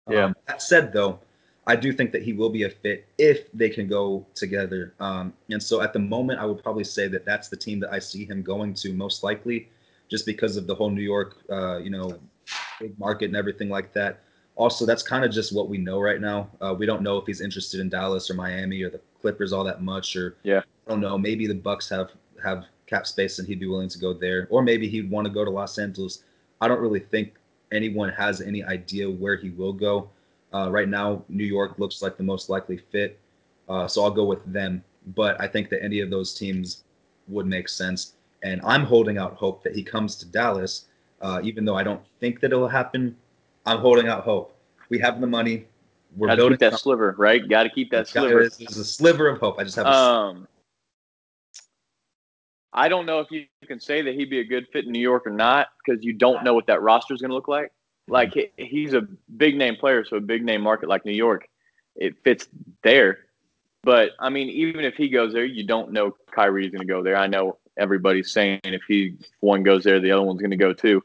Yeah. 0.08 0.26
Um, 0.26 0.36
that 0.46 0.62
said, 0.62 0.92
though, 0.92 1.18
I 1.66 1.76
do 1.76 1.92
think 1.92 2.12
that 2.12 2.22
he 2.22 2.32
will 2.32 2.48
be 2.50 2.62
a 2.62 2.70
fit 2.70 3.06
if 3.18 3.50
they 3.52 3.68
can 3.68 3.88
go 3.88 4.26
together. 4.34 4.94
Um, 5.00 5.34
and 5.50 5.62
so 5.62 5.82
at 5.82 5.92
the 5.92 5.98
moment, 5.98 6.40
I 6.40 6.46
would 6.46 6.62
probably 6.62 6.84
say 6.84 7.08
that 7.08 7.24
that's 7.26 7.48
the 7.48 7.56
team 7.56 7.80
that 7.80 7.92
I 7.92 7.98
see 7.98 8.24
him 8.24 8.42
going 8.42 8.72
to 8.74 8.92
most 8.94 9.22
likely, 9.22 9.68
just 10.08 10.24
because 10.24 10.56
of 10.56 10.66
the 10.66 10.74
whole 10.74 10.90
New 10.90 11.02
York, 11.02 11.36
uh, 11.50 11.76
you 11.78 11.90
know, 11.90 12.18
big 12.80 12.98
market 12.98 13.26
and 13.26 13.36
everything 13.36 13.68
like 13.68 13.92
that. 13.92 14.20
Also, 14.58 14.84
that's 14.84 15.04
kind 15.04 15.24
of 15.24 15.30
just 15.30 15.54
what 15.54 15.68
we 15.68 15.78
know 15.78 16.00
right 16.00 16.20
now. 16.20 16.50
Uh, 16.60 16.74
we 16.76 16.84
don't 16.84 17.00
know 17.00 17.16
if 17.16 17.24
he's 17.26 17.40
interested 17.40 17.78
in 17.80 17.88
Dallas 17.88 18.28
or 18.28 18.34
Miami 18.34 18.82
or 18.82 18.90
the 18.90 19.00
Clippers 19.20 19.52
all 19.52 19.62
that 19.62 19.82
much, 19.82 20.16
or 20.16 20.36
Yeah. 20.42 20.62
I 20.86 20.90
don't 20.90 21.00
know. 21.00 21.16
Maybe 21.16 21.46
the 21.46 21.54
Bucks 21.54 21.88
have 21.88 22.10
have 22.42 22.66
cap 22.86 23.06
space 23.06 23.38
and 23.38 23.46
he'd 23.46 23.60
be 23.60 23.68
willing 23.68 23.88
to 23.88 23.98
go 23.98 24.12
there, 24.12 24.48
or 24.50 24.62
maybe 24.62 24.88
he'd 24.88 25.10
want 25.10 25.26
to 25.26 25.32
go 25.32 25.44
to 25.44 25.50
Los 25.50 25.78
Angeles. 25.78 26.24
I 26.60 26.66
don't 26.66 26.80
really 26.80 27.00
think 27.00 27.34
anyone 27.70 28.08
has 28.10 28.40
any 28.40 28.64
idea 28.64 29.08
where 29.08 29.36
he 29.36 29.50
will 29.50 29.72
go. 29.72 30.10
Uh, 30.52 30.68
right 30.70 30.88
now, 30.88 31.22
New 31.28 31.44
York 31.44 31.78
looks 31.78 32.02
like 32.02 32.16
the 32.16 32.22
most 32.24 32.48
likely 32.48 32.78
fit, 32.78 33.20
uh, 33.68 33.86
so 33.86 34.02
I'll 34.02 34.10
go 34.10 34.24
with 34.24 34.44
them. 34.52 34.82
But 35.14 35.40
I 35.40 35.46
think 35.46 35.68
that 35.70 35.84
any 35.84 36.00
of 36.00 36.10
those 36.10 36.34
teams 36.34 36.82
would 37.28 37.46
make 37.46 37.68
sense, 37.68 38.14
and 38.42 38.60
I'm 38.64 38.82
holding 38.84 39.18
out 39.18 39.34
hope 39.34 39.62
that 39.62 39.74
he 39.76 39.84
comes 39.84 40.16
to 40.16 40.26
Dallas. 40.26 40.86
Uh, 41.20 41.40
even 41.44 41.64
though 41.64 41.76
I 41.76 41.82
don't 41.84 42.00
think 42.18 42.40
that 42.40 42.52
it'll 42.52 42.68
happen, 42.68 43.14
I'm 43.68 43.78
holding 43.78 44.08
out 44.08 44.24
hope. 44.24 44.56
We 44.88 44.98
have 45.00 45.20
the 45.20 45.26
money. 45.26 45.66
We're 46.16 46.28
Got 46.28 46.34
to 46.34 46.36
building. 46.38 46.58
keep 46.58 46.70
that 46.70 46.78
sliver, 46.80 47.14
right? 47.18 47.46
Got 47.46 47.64
to 47.64 47.68
keep 47.70 47.90
that 47.90 48.08
sliver. 48.08 48.40
There's, 48.40 48.56
there's 48.56 48.78
a 48.78 48.84
sliver 48.84 49.28
of 49.28 49.38
hope. 49.38 49.58
I 49.58 49.64
just 49.64 49.76
have 49.76 49.86
a 49.86 49.90
Um, 49.92 50.48
I 52.72 52.88
don't 52.88 53.06
know 53.06 53.20
if 53.20 53.30
you 53.30 53.46
can 53.66 53.80
say 53.80 54.02
that 54.02 54.14
he'd 54.14 54.30
be 54.30 54.40
a 54.40 54.44
good 54.44 54.66
fit 54.72 54.86
in 54.86 54.92
New 54.92 55.00
York 55.00 55.26
or 55.26 55.30
not 55.30 55.68
because 55.84 56.02
you 56.02 56.12
don't 56.12 56.44
know 56.44 56.54
what 56.54 56.66
that 56.66 56.80
roster 56.80 57.14
is 57.14 57.20
going 57.20 57.30
to 57.30 57.34
look 57.34 57.48
like. 57.48 57.72
Like 58.08 58.32
he, 58.32 58.50
he's 58.56 58.94
a 58.94 59.02
big 59.36 59.56
name 59.56 59.76
player, 59.76 60.04
so 60.04 60.16
a 60.16 60.20
big 60.20 60.42
name 60.44 60.62
market 60.62 60.88
like 60.88 61.04
New 61.04 61.12
York, 61.12 61.46
it 61.94 62.16
fits 62.24 62.48
there. 62.82 63.18
But 63.82 64.12
I 64.18 64.30
mean, 64.30 64.48
even 64.48 64.84
if 64.84 64.94
he 64.94 65.08
goes 65.08 65.32
there, 65.32 65.44
you 65.44 65.64
don't 65.66 65.92
know 65.92 66.16
Kyrie's 66.30 66.70
going 66.70 66.80
to 66.80 66.86
go 66.86 67.02
there. 67.02 67.16
I 67.16 67.26
know 67.26 67.58
everybody's 67.76 68.32
saying 68.32 68.60
if 68.64 68.82
he 68.88 69.16
one 69.40 69.62
goes 69.62 69.84
there, 69.84 70.00
the 70.00 70.10
other 70.10 70.22
one's 70.22 70.40
going 70.40 70.50
to 70.50 70.56
go 70.56 70.72
too. 70.72 71.02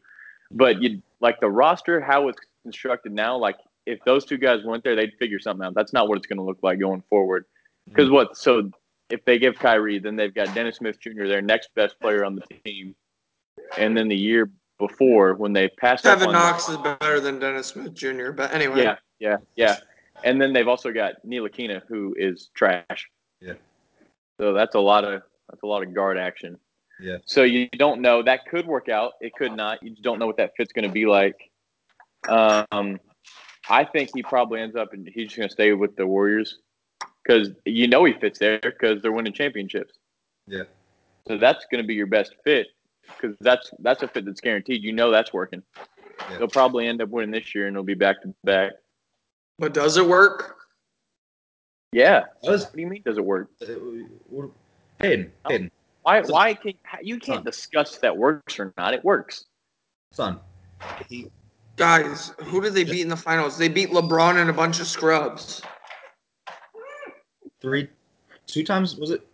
But 0.52 0.82
you 0.82 1.02
like 1.20 1.40
the 1.40 1.50
roster, 1.50 2.00
how 2.00 2.30
it's 2.30 2.40
constructed 2.64 3.12
now. 3.12 3.38
Like 3.38 3.58
if 3.86 4.00
those 4.06 4.26
two 4.26 4.38
guys 4.38 4.64
went 4.64 4.84
there, 4.84 4.96
they'd 4.96 5.14
figure 5.20 5.40
something 5.40 5.66
out. 5.66 5.76
That's 5.76 5.94
not 5.94 6.08
what 6.08 6.18
it's 6.18 6.28
going 6.28 6.38
to 6.38 6.44
look 6.44 6.60
like 6.64 6.80
going 6.80 7.04
forward. 7.10 7.46
Mm-hmm. 7.46 7.96
Because 7.96 8.10
what? 8.10 8.38
So 8.38 8.72
if 9.10 9.24
they 9.26 9.38
give 9.38 9.56
Kyrie, 9.56 10.00
then 10.00 10.16
they've 10.16 10.34
got 10.34 10.54
Dennis 10.56 10.78
Smith 10.78 11.00
Jr., 11.00 11.28
their 11.28 11.42
next 11.42 11.70
best 11.76 12.00
player 12.00 12.26
on 12.26 12.36
the 12.36 12.44
team, 12.64 12.96
and 13.78 13.96
then 13.96 14.08
the 14.08 14.16
year 14.16 14.50
before 14.80 15.36
when 15.36 15.54
they 15.54 15.70
passed 15.70 16.06
up 16.06 16.20
Kevin 16.20 16.36
on 16.36 16.42
Knox 16.42 16.68
is 16.68 16.78
better 16.78 17.20
than 17.20 17.40
Dennis 17.40 17.68
Smith 17.68 17.94
Jr. 17.94 18.32
But 18.32 18.54
anyway, 18.54 18.84
yeah, 18.84 18.96
yeah, 19.20 19.38
yeah, 19.56 19.78
and 20.24 20.42
then 20.42 20.54
they've 20.54 20.68
also 20.68 20.92
got 20.92 21.16
Ntilikina, 21.26 21.82
who 21.88 22.16
is 22.18 22.50
trash. 22.56 23.10
Yeah. 23.40 23.54
So 24.40 24.54
that's 24.54 24.76
a 24.76 24.80
lot 24.80 25.04
of 25.04 25.22
that's 25.50 25.64
a 25.64 25.68
lot 25.68 25.84
of 25.84 25.94
guard 25.94 26.18
action. 26.18 26.58
Yeah. 27.00 27.18
So 27.26 27.44
you 27.44 27.70
don't 27.70 28.02
know 28.02 28.24
that 28.24 28.46
could 28.46 28.66
work 28.66 28.90
out. 28.90 29.14
It 29.22 29.34
could 29.34 29.56
not. 29.56 29.84
You 29.84 29.92
just 29.92 30.04
don't 30.04 30.20
know 30.20 30.28
what 30.28 30.38
that 30.38 30.54
fit's 30.58 30.72
going 30.72 30.88
to 30.88 30.92
be 30.92 31.06
like. 31.06 31.36
Um, 32.30 33.00
I 33.70 33.84
think 33.86 34.12
he 34.14 34.24
probably 34.24 34.60
ends 34.62 34.76
up 34.76 34.94
and 34.94 35.08
he's 35.08 35.28
just 35.28 35.38
going 35.38 35.50
to 35.50 35.54
stay 35.54 35.74
with 35.74 35.96
the 35.96 36.06
Warriors 36.06 36.60
because 37.24 37.50
you 37.66 37.88
know 37.88 38.04
he 38.06 38.14
fits 38.14 38.40
there 38.40 38.60
because 38.60 39.02
they're 39.02 39.12
winning 39.12 39.34
championships. 39.34 39.94
Yeah. 40.48 40.64
So 41.28 41.38
that's 41.38 41.66
going 41.72 41.82
to 41.82 41.88
be 41.88 41.94
your 41.94 42.08
best 42.08 42.36
fit 42.44 42.68
because 43.08 43.36
that's 43.40 43.72
that's 43.80 44.04
a 44.04 44.08
fit 44.08 44.26
that's 44.26 44.42
guaranteed. 44.42 44.84
You 44.84 44.92
know 44.94 45.12
that's 45.12 45.32
working. 45.34 45.64
Yeah. 46.30 46.40
They'll 46.40 46.48
probably 46.48 46.88
end 46.88 47.02
up 47.02 47.10
winning 47.10 47.32
this 47.32 47.56
year 47.56 47.68
and 47.68 47.76
it'll 47.76 47.84
be 47.86 47.94
back 47.94 48.22
to 48.24 48.34
back. 48.44 48.74
but 49.60 49.74
does 49.74 49.98
it 49.98 50.06
work? 50.06 50.58
Yeah. 51.92 52.24
Does- 52.44 52.66
What 52.66 52.74
do 52.76 52.82
you 52.82 52.88
mean? 52.88 53.02
Does 53.06 53.18
it 53.18 53.26
work? 53.26 53.50
Hayden, 55.00 55.32
Hayden, 55.48 55.72
Why? 56.02 56.22
Why 56.22 56.54
can 56.54 56.74
you 57.02 57.20
can't 57.20 57.38
Son. 57.38 57.44
discuss 57.46 57.96
if 57.96 58.02
that 58.02 58.16
works 58.18 58.60
or 58.60 58.74
not? 58.78 58.94
It 58.94 59.04
works. 59.04 59.46
son, 60.12 60.40
he 61.10 61.28
Guys, 61.76 62.34
who 62.44 62.62
did 62.62 62.74
they 62.74 62.84
beat 62.84 63.02
in 63.02 63.10
the 63.10 63.18
finals? 63.18 63.58
They 63.58 63.68
beat 63.68 63.90
LeBron 63.90 64.40
and 64.40 64.50
a 64.50 64.54
bunch 64.54 64.80
of 64.80 64.88
scrubs 64.88 65.62
three, 67.62 67.88
two 68.46 68.64
times 68.64 68.98
was 68.98 69.10
it? 69.12 69.26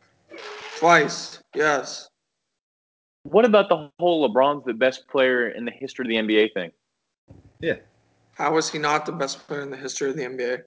twice. 0.78 1.40
Yes. 1.54 2.08
What 3.24 3.44
about 3.44 3.68
the 3.68 3.90
whole 4.00 4.28
LeBron's 4.28 4.64
the 4.66 4.74
best 4.74 5.08
player 5.10 5.50
in 5.50 5.66
the 5.66 5.72
history 5.72 6.06
of 6.06 6.10
the 6.28 6.34
NBA 6.34 6.54
thing? 6.54 6.72
Yeah. 7.60 7.76
How 8.36 8.56
is 8.56 8.70
he 8.70 8.80
not 8.80 9.06
the 9.06 9.12
best 9.12 9.46
player 9.46 9.62
in 9.62 9.70
the 9.70 9.76
history 9.78 10.10
of 10.10 10.16
the 10.16 10.24
NBA? 10.24 10.62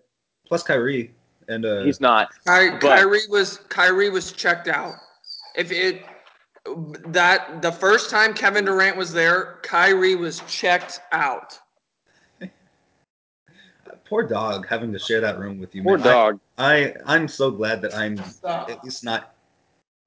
Plus 0.47 0.63
Kyrie 0.63 1.15
and 1.49 1.65
uh, 1.65 1.83
He's 1.83 2.01
not. 2.01 2.31
Ky- 2.47 2.71
But- 2.73 2.81
Kyrie 2.83 3.27
was 3.31 3.59
Kyrie 3.71 4.11
was 4.11 4.33
checked 4.33 4.69
out. 4.69 4.95
If 5.57 5.73
it 5.73 6.03
that 7.07 7.63
the 7.63 7.73
first 7.73 8.11
time 8.11 8.35
Kevin 8.35 8.65
Durant 8.67 8.97
was 8.97 9.13
there, 9.13 9.59
Kyrie 9.63 10.15
was 10.15 10.41
checked 10.47 11.01
out. 11.13 11.59
Poor 14.05 14.23
dog 14.23 14.67
having 14.67 14.93
to 14.93 14.99
share 14.99 15.21
that 15.21 15.39
room 15.39 15.59
with 15.59 15.75
you. 15.75 15.83
Poor 15.83 15.99
man. 15.99 16.07
Dog. 16.07 16.41
I, 16.59 16.95
I'm 17.07 17.29
so 17.29 17.51
glad 17.51 17.83
that 17.83 17.95
I'm 17.95 18.19
at 18.45 18.83
least 18.85 19.05
not 19.05 19.35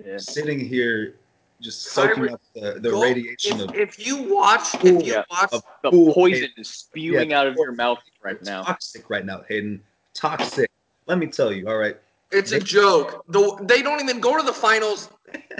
Yeah. 0.06 0.18
sitting 0.18 0.60
here 0.60 1.16
just 1.62 1.84
soaking 1.84 2.16
Kyrie- 2.16 2.30
up 2.34 2.42
the, 2.54 2.80
the 2.80 2.92
Go- 2.92 3.02
radiation 3.02 3.60
If, 3.62 3.70
of 3.70 3.76
if 3.76 4.06
you 4.06 4.24
watch, 4.24 4.76
if 4.76 4.84
you 4.84 5.00
Yeah. 5.14 5.24
watch, 5.32 5.52
The 5.84 5.94
Ooh, 5.94 6.12
poison 6.14 6.50
is 6.58 6.68
spewing 6.70 7.32
Yeah, 7.32 7.40
out 7.40 7.48
of 7.48 7.56
your 7.56 7.72
mouth 7.72 8.00
right 8.24 8.42
now. 8.44 8.64
toxic 8.64 9.10
right 9.10 9.26
now, 9.26 9.44
Hayden. 9.48 9.82
Toxic. 10.14 10.70
Let 11.08 11.18
me 11.18 11.28
tell 11.28 11.52
you. 11.52 11.68
All 11.68 11.78
right. 11.78 11.98
it's 12.32 12.52
a 12.52 12.60
joke. 12.60 13.24
The, 13.30 13.56
they 13.62 13.82
don't 13.82 14.02
even 14.02 14.20
go 14.20 14.36
to 14.38 14.44
the 14.44 14.52
finals 14.54 15.10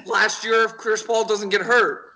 last 0.06 0.44
year 0.44 0.64
if 0.64 0.74
Chris 0.78 1.02
Paul 1.04 1.24
doesn't 1.24 1.50
get 1.50 1.62
hurt. 1.62 2.15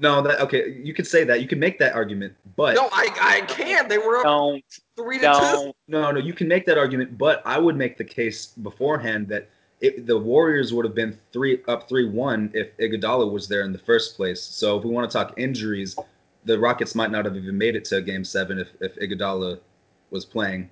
No, 0.00 0.22
that 0.22 0.40
okay. 0.40 0.78
You 0.82 0.92
could 0.92 1.06
say 1.06 1.24
that. 1.24 1.40
You 1.40 1.48
can 1.48 1.58
make 1.58 1.78
that 1.78 1.94
argument, 1.94 2.34
but 2.56 2.74
No, 2.74 2.88
I 2.92 3.08
I 3.20 3.40
can't. 3.46 3.88
They 3.88 3.98
were 3.98 4.18
up 4.18 4.24
Don't, 4.24 4.64
three 4.96 5.18
to 5.18 5.24
two. 5.24 5.40
don't. 5.40 5.76
No, 5.88 6.10
no, 6.10 6.20
you 6.20 6.32
can 6.32 6.46
make 6.46 6.66
that 6.66 6.76
argument, 6.76 7.16
but 7.16 7.42
I 7.46 7.58
would 7.58 7.76
make 7.76 7.96
the 7.96 8.04
case 8.04 8.46
beforehand 8.46 9.28
that 9.28 9.48
it, 9.80 10.06
the 10.06 10.18
Warriors 10.18 10.74
would 10.74 10.84
have 10.84 10.94
been 10.94 11.18
three 11.32 11.62
up 11.68 11.88
three 11.88 12.08
one 12.08 12.50
if 12.52 12.76
Iguodala 12.76 13.30
was 13.30 13.48
there 13.48 13.62
in 13.62 13.72
the 13.72 13.78
first 13.78 14.16
place. 14.16 14.42
So 14.42 14.76
if 14.78 14.84
we 14.84 14.90
want 14.90 15.10
to 15.10 15.16
talk 15.16 15.34
injuries, 15.38 15.96
the 16.44 16.58
Rockets 16.58 16.94
might 16.94 17.10
not 17.10 17.24
have 17.24 17.36
even 17.36 17.56
made 17.56 17.74
it 17.74 17.84
to 17.86 18.02
Game 18.02 18.24
Seven 18.24 18.58
if 18.58 18.68
if 18.80 18.94
Iguodala 18.96 19.58
was 20.10 20.24
playing. 20.24 20.68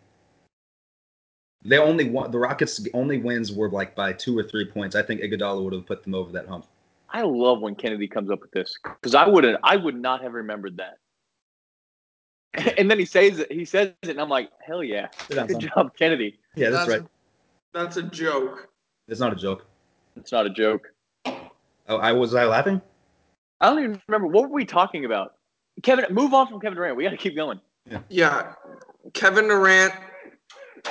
They 1.65 1.79
only 1.79 2.09
won 2.09 2.31
the 2.31 2.39
Rockets' 2.39 2.87
only 2.93 3.19
wins 3.19 3.53
were 3.53 3.71
like 3.71 3.95
by 3.95 4.13
two 4.13 4.39
or 4.39 4.43
three 4.43 4.67
points. 4.67 4.95
I 4.95 5.03
think 5.03 5.23
Iguodala 5.23 5.65
would 5.65 5.73
have 5.73 5.87
put 5.87 6.03
them 6.03 6.15
over 6.15 6.31
that 6.33 6.47
hump. 6.47 6.67
I 7.11 7.23
love 7.23 7.61
when 7.61 7.75
Kennedy 7.75 8.09
comes 8.09 8.31
up 8.31 8.41
with 8.41 8.51
this 8.51 8.77
because 8.83 9.15
I 9.15 9.27
wouldn't. 9.27 9.59
I 9.63 9.77
would 9.77 10.01
not 10.01 10.23
have 10.23 10.33
remembered 10.35 10.79
that. 10.79 10.99
And 12.79 12.91
then 12.91 12.99
he 12.99 13.05
says 13.05 13.39
it. 13.39 13.53
He 13.53 13.67
says 13.67 13.93
it, 14.03 14.09
and 14.09 14.19
I'm 14.21 14.31
like, 14.31 14.51
hell 14.67 14.83
yeah, 14.83 15.09
Sit 15.29 15.47
good 15.47 15.51
son. 15.51 15.61
job, 15.61 15.97
Kennedy. 15.99 16.39
Yeah, 16.55 16.71
that's, 16.71 16.89
right. 16.89 17.03
That's 17.75 17.99
a 17.99 18.03
joke. 18.03 18.69
It's 19.09 19.21
not 19.21 19.33
a 19.33 19.37
joke. 19.37 19.67
It's 20.17 20.33
not 20.33 20.47
a 20.47 20.51
joke. 20.51 20.89
Oh, 21.27 21.99
I 21.99 22.13
was 22.13 22.35
I 22.35 22.47
laughing? 22.47 22.81
I 23.61 23.69
don't 23.69 23.79
even 23.81 24.03
remember 24.09 24.27
what 24.27 24.45
were 24.45 24.55
we 24.55 24.65
talking 24.65 25.05
about. 25.05 25.35
Kevin, 25.83 26.07
move 26.11 26.33
on 26.35 26.49
from 26.49 26.61
Kevin 26.61 26.77
Durant. 26.77 26.97
We 26.97 27.05
got 27.05 27.11
to 27.11 27.17
keep 27.17 27.37
going. 27.37 27.61
Yeah. 27.89 27.99
Yeah. 28.09 28.53
Kevin 29.13 29.49
Durant 29.49 29.93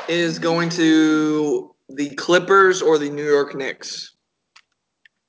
is 0.07 0.39
going 0.39 0.69
to 0.69 1.73
the 1.89 2.09
Clippers 2.11 2.81
or 2.81 2.97
the 2.97 3.09
New 3.09 3.25
York 3.25 3.55
Knicks. 3.55 4.14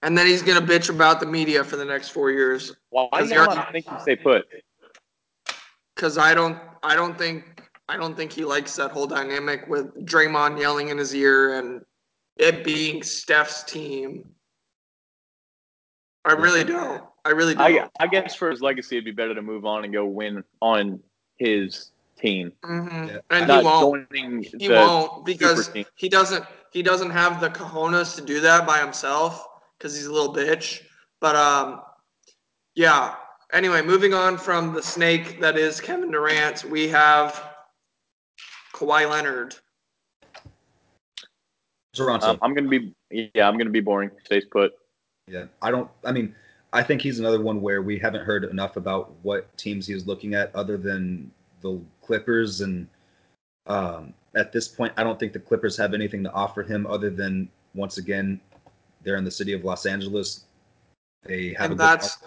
And 0.07 0.17
then 0.17 0.25
he's 0.29 0.41
going 0.41 0.65
to 0.65 0.65
bitch 0.65 0.89
about 0.89 1.19
the 1.19 1.27
media 1.27 1.65
for 1.65 1.75
the 1.75 1.85
next 1.85 2.11
four 2.11 2.31
years. 2.31 2.77
Why 2.91 3.07
do 3.07 3.09
Because 3.11 3.31
you 3.31 3.37
you're- 3.39 3.55
not 3.57 3.73
think 3.73 3.91
you 3.91 3.99
stay 4.01 4.15
put? 4.15 4.47
Because 5.97 6.17
I 6.17 6.33
don't, 6.33 6.57
I 6.85 6.95
don't 6.95 7.19
think, 7.19 7.61
I 7.89 7.97
don't 7.97 8.17
think 8.17 8.31
he 8.31 8.45
likes 8.45 8.77
that 8.77 8.93
whole 8.93 9.09
dynamic 9.09 9.67
with 9.67 9.93
Draymond 10.07 10.61
yelling 10.61 10.91
in 10.91 10.99
his 10.99 11.13
ear 11.13 11.59
and 11.59 11.85
it 12.37 12.63
being 12.63 13.03
Steph's 13.03 13.65
team. 13.65 14.29
I 16.25 16.35
really 16.35 16.63
don't. 16.63 17.03
I 17.25 17.31
really 17.31 17.55
don't. 17.57 17.63
I, 17.65 17.89
I 17.99 18.07
guess 18.07 18.37
for 18.37 18.49
his 18.49 18.61
legacy, 18.61 18.97
it'd 18.99 19.05
be 19.07 19.11
better 19.11 19.35
to 19.35 19.43
move 19.43 19.65
on 19.65 19.83
and 19.83 19.93
go 19.93 20.07
win 20.07 20.45
on 20.63 21.01
his 21.39 21.91
team, 22.17 22.53
Mhm. 22.63 23.09
Yeah. 23.09 23.19
And 23.31 23.51
he 23.51 23.59
won't. 23.59 24.09
joining 24.11 24.43
He 24.45 24.69
the 24.69 24.75
won't 24.75 25.25
because 25.27 25.71
he 25.97 26.09
doesn't 26.09 26.45
he 26.71 26.83
doesn't 26.83 27.11
have 27.11 27.41
the 27.41 27.51
cojones 27.51 28.15
to 28.17 28.23
do 28.23 28.39
that 28.41 28.67
by 28.67 28.79
himself 28.79 29.47
because 29.79 29.95
he's 29.95 30.07
a 30.07 30.13
little 30.13 30.35
bitch. 30.35 30.83
But 31.21 31.37
um, 31.37 31.83
yeah. 32.75 33.15
Anyway, 33.53 33.81
moving 33.81 34.13
on 34.13 34.37
from 34.37 34.75
the 34.75 34.83
snake 34.83 35.41
that 35.41 35.57
is 35.57 35.81
Kevin 35.81 36.11
Durant, 36.11 36.65
we 36.65 36.89
have 36.89 37.43
Kawhi 38.75 39.09
Leonard. 39.09 39.55
Toronto. 41.95 42.31
Um, 42.31 42.39
I'm 42.43 42.55
gonna 42.55 42.69
be 42.69 42.95
yeah, 43.11 43.49
I'm 43.49 43.57
gonna 43.57 43.71
be 43.71 43.81
boring. 43.81 44.11
Stays 44.25 44.45
put. 44.45 44.73
Yeah, 45.29 45.47
I 45.63 45.71
don't. 45.71 45.91
I 46.05 46.13
mean, 46.13 46.35
I 46.73 46.83
think 46.83 47.01
he's 47.01 47.19
another 47.19 47.41
one 47.41 47.61
where 47.63 47.83
we 47.83 47.99
haven't 47.99 48.25
heard 48.25 48.45
enough 48.45 48.77
about 48.77 49.13
what 49.23 49.57
teams 49.57 49.87
he 49.87 49.95
was 49.95 50.07
looking 50.07 50.35
at, 50.35 50.55
other 50.55 50.77
than 50.77 51.31
the 51.63 51.81
Clippers. 52.03 52.61
And 52.61 52.87
um, 53.67 54.13
at 54.37 54.53
this 54.53 54.69
point, 54.69 54.93
I 54.97 55.03
don't 55.03 55.19
think 55.19 55.33
the 55.33 55.41
Clippers 55.41 55.77
have 55.79 55.95
anything 55.95 56.23
to 56.25 56.33
offer 56.33 56.63
him 56.63 56.87
other 56.87 57.11
than 57.11 57.49
once 57.75 57.99
again, 57.99 58.41
they're 59.07 59.17
in 59.17 59.25
the 59.25 59.31
city 59.31 59.55
of 59.55 59.65
Los 59.65 59.87
Angeles. 59.87 60.45
They 61.23 61.55
have 61.55 61.71
And 61.71 61.73
a 61.73 61.77
that's- 61.77 62.19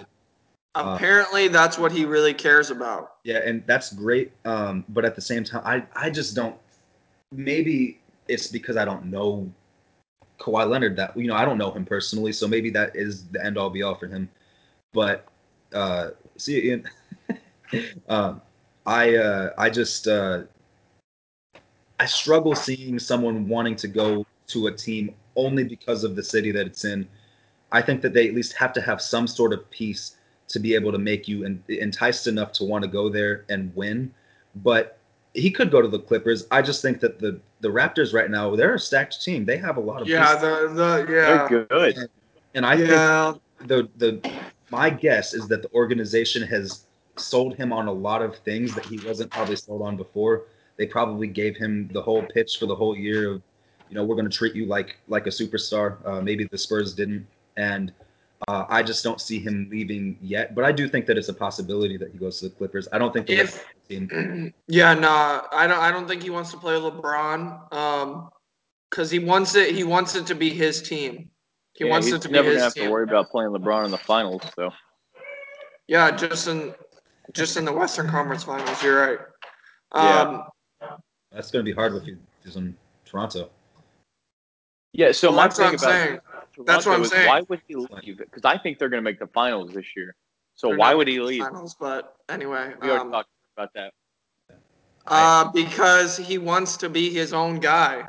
Uh, 0.75 0.93
Apparently, 0.95 1.47
that's 1.47 1.79
what 1.79 1.91
he 1.91 2.05
really 2.05 2.33
cares 2.33 2.69
about. 2.69 3.15
Yeah, 3.23 3.39
and 3.43 3.65
that's 3.65 3.91
great. 3.91 4.31
Um, 4.45 4.85
but 4.89 5.03
at 5.03 5.15
the 5.15 5.21
same 5.21 5.43
time, 5.43 5.63
I 5.65 5.83
I 5.95 6.09
just 6.11 6.35
don't. 6.35 6.55
Maybe 7.31 7.99
it's 8.27 8.47
because 8.47 8.77
I 8.77 8.85
don't 8.85 9.05
know 9.05 9.51
Kawhi 10.39 10.69
Leonard 10.69 10.95
that 10.97 11.17
you 11.17 11.27
know 11.27 11.35
I 11.35 11.43
don't 11.43 11.57
know 11.57 11.71
him 11.71 11.85
personally, 11.85 12.31
so 12.31 12.47
maybe 12.47 12.69
that 12.69 12.95
is 12.95 13.25
the 13.29 13.43
end 13.43 13.57
all 13.57 13.71
be 13.71 13.81
all 13.81 13.95
for 13.95 14.05
him. 14.07 14.29
But 14.93 15.27
uh, 15.73 16.11
see, 16.37 16.67
Ian, 16.67 16.87
um, 18.07 18.39
I 18.85 19.15
uh, 19.15 19.53
I 19.57 19.71
just 19.71 20.07
uh, 20.07 20.43
I 21.99 22.05
struggle 22.05 22.53
seeing 22.55 22.99
someone 22.99 23.47
wanting 23.47 23.75
to 23.77 23.87
go 23.87 24.23
to 24.47 24.67
a 24.67 24.71
team 24.71 25.15
only 25.35 25.63
because 25.63 26.03
of 26.03 26.15
the 26.15 26.23
city 26.23 26.51
that 26.51 26.65
it's 26.65 26.85
in. 26.85 27.07
I 27.71 27.81
think 27.81 28.01
that 28.01 28.13
they 28.13 28.27
at 28.27 28.33
least 28.33 28.53
have 28.53 28.73
to 28.73 28.81
have 28.81 29.01
some 29.01 29.27
sort 29.27 29.53
of 29.53 29.69
piece 29.69 30.17
to 30.49 30.59
be 30.59 30.73
able 30.73 30.91
to 30.91 30.97
make 30.97 31.27
you 31.27 31.45
en- 31.45 31.63
enticed 31.67 32.27
enough 32.27 32.51
to 32.53 32.63
want 32.63 32.83
to 32.83 32.89
go 32.89 33.09
there 33.09 33.45
and 33.49 33.73
win. 33.75 34.11
But 34.55 34.97
he 35.33 35.51
could 35.51 35.69
go 35.69 35.81
to 35.81 35.87
the 35.87 35.99
Clippers. 35.99 36.47
I 36.51 36.61
just 36.61 36.81
think 36.81 36.99
that 37.01 37.19
the 37.19 37.39
the 37.61 37.69
Raptors 37.69 38.13
right 38.13 38.31
now 38.31 38.55
they're 38.55 38.75
a 38.75 38.79
stacked 38.79 39.21
team. 39.23 39.45
They 39.45 39.57
have 39.57 39.77
a 39.77 39.81
lot 39.81 40.01
of 40.01 40.07
Yeah, 40.07 40.25
pieces. 40.25 40.41
the 40.41 40.73
the 40.73 41.05
They're 41.05 41.25
yeah 41.25 41.47
good. 41.47 42.09
and 42.55 42.65
I 42.65 42.77
think 42.77 42.89
yeah. 42.89 43.33
the 43.65 43.89
the 43.97 44.21
my 44.71 44.89
guess 44.89 45.33
is 45.33 45.47
that 45.47 45.61
the 45.61 45.71
organization 45.73 46.43
has 46.47 46.85
sold 47.17 47.55
him 47.55 47.73
on 47.73 47.87
a 47.87 47.91
lot 47.91 48.21
of 48.21 48.37
things 48.37 48.73
that 48.75 48.85
he 48.85 48.97
wasn't 49.05 49.31
probably 49.31 49.55
sold 49.55 49.81
on 49.81 49.97
before. 49.97 50.43
They 50.77 50.85
probably 50.85 51.27
gave 51.27 51.57
him 51.57 51.89
the 51.91 52.01
whole 52.01 52.23
pitch 52.23 52.57
for 52.57 52.65
the 52.65 52.75
whole 52.75 52.95
year 52.95 53.33
of, 53.33 53.41
you 53.89 53.95
know, 53.95 54.03
we're 54.03 54.15
going 54.15 54.29
to 54.29 54.35
treat 54.37 54.55
you 54.55 54.65
like 54.65 54.97
like 55.07 55.27
a 55.27 55.29
superstar. 55.31 55.97
Uh, 56.05 56.21
maybe 56.21 56.45
the 56.45 56.57
Spurs 56.57 56.93
didn't, 56.93 57.25
and 57.57 57.91
uh, 58.47 58.65
I 58.69 58.83
just 58.83 59.03
don't 59.03 59.19
see 59.19 59.39
him 59.39 59.67
leaving 59.71 60.17
yet. 60.21 60.55
But 60.55 60.63
I 60.63 60.71
do 60.71 60.87
think 60.87 61.05
that 61.07 61.17
it's 61.17 61.29
a 61.29 61.33
possibility 61.33 61.97
that 61.97 62.11
he 62.11 62.17
goes 62.17 62.39
to 62.39 62.49
the 62.49 62.55
Clippers. 62.55 62.87
I 62.91 62.97
don't 62.97 63.11
think 63.13 63.27
the 63.27 63.33
If- 63.39 63.55
rest 63.55 63.65
team. 63.89 64.53
yeah, 64.67 64.93
nah, 64.93 65.43
I 65.51 65.67
don't. 65.67 65.79
I 65.79 65.91
don't 65.91 66.07
think 66.07 66.21
he 66.23 66.29
wants 66.29 66.51
to 66.51 66.57
play 66.57 66.75
LeBron. 66.75 67.73
Um, 67.73 68.29
because 68.89 69.11
he 69.11 69.19
wants 69.19 69.53
it. 69.55 69.75
He 69.75 69.83
wants 69.83 70.15
it 70.15 70.25
to 70.27 70.35
be 70.35 70.49
his 70.49 70.81
team. 70.81 71.29
He 71.73 71.85
Yeah, 71.85 71.91
wants 71.91 72.07
he's 72.07 72.15
it 72.15 72.21
to 72.23 72.29
be 72.29 72.33
his 72.37 72.41
team. 72.41 72.45
never 72.45 72.53
gonna 72.55 72.63
have 72.63 72.73
team. 72.73 72.83
to 72.85 72.89
worry 72.91 73.03
about 73.03 73.29
playing 73.29 73.51
LeBron 73.51 73.85
in 73.85 73.91
the 73.91 73.97
finals. 73.99 74.41
So 74.55 74.71
Yeah, 75.87 76.09
just 76.11 76.47
in 76.47 76.73
just 77.33 77.55
in 77.57 77.65
the 77.65 77.71
Western 77.73 78.07
Conference 78.09 78.43
Finals. 78.43 78.81
You're 78.81 78.99
right. 78.99 79.19
Yeah. 79.93 80.21
Um, 80.81 80.97
That's 81.31 81.51
going 81.51 81.63
to 81.63 81.71
be 81.71 81.75
hard 81.75 81.93
if 81.95 82.03
he's 82.43 82.55
in 82.55 82.75
Toronto. 83.05 83.51
Yeah. 84.93 85.11
So 85.11 85.29
well, 85.29 85.37
my 85.37 85.43
that's 85.43 85.59
what 85.59 85.65
thing 85.65 85.67
I'm 85.67 85.75
about 85.75 86.07
saying. 86.07 86.19
That's 86.65 86.85
what 86.85 86.95
I'm 86.95 87.01
is 87.03 87.09
saying. 87.09 87.27
Why 87.27 87.41
would 87.47 87.61
he 87.67 87.75
leave? 87.75 88.17
Because 88.17 88.45
I 88.45 88.57
think 88.57 88.79
they're 88.79 88.89
gonna 88.89 89.01
make 89.01 89.19
the 89.19 89.27
finals 89.27 89.71
this 89.73 89.85
year. 89.95 90.15
So 90.55 90.69
They're 90.69 90.77
why 90.77 90.93
would 90.93 91.07
he 91.07 91.15
in 91.15 91.21
the 91.21 91.25
leave? 91.27 91.43
Finals, 91.43 91.75
but 91.79 92.15
anyway, 92.27 92.73
We 92.81 92.89
already 92.89 93.05
um, 93.05 93.11
talked 93.11 93.29
about 93.55 93.73
that. 93.75 93.93
uh, 95.07 95.49
because 95.51 96.17
he 96.17 96.37
wants 96.37 96.75
to 96.77 96.89
be 96.89 97.09
his 97.09 97.33
own 97.33 97.59
guy. 97.59 98.05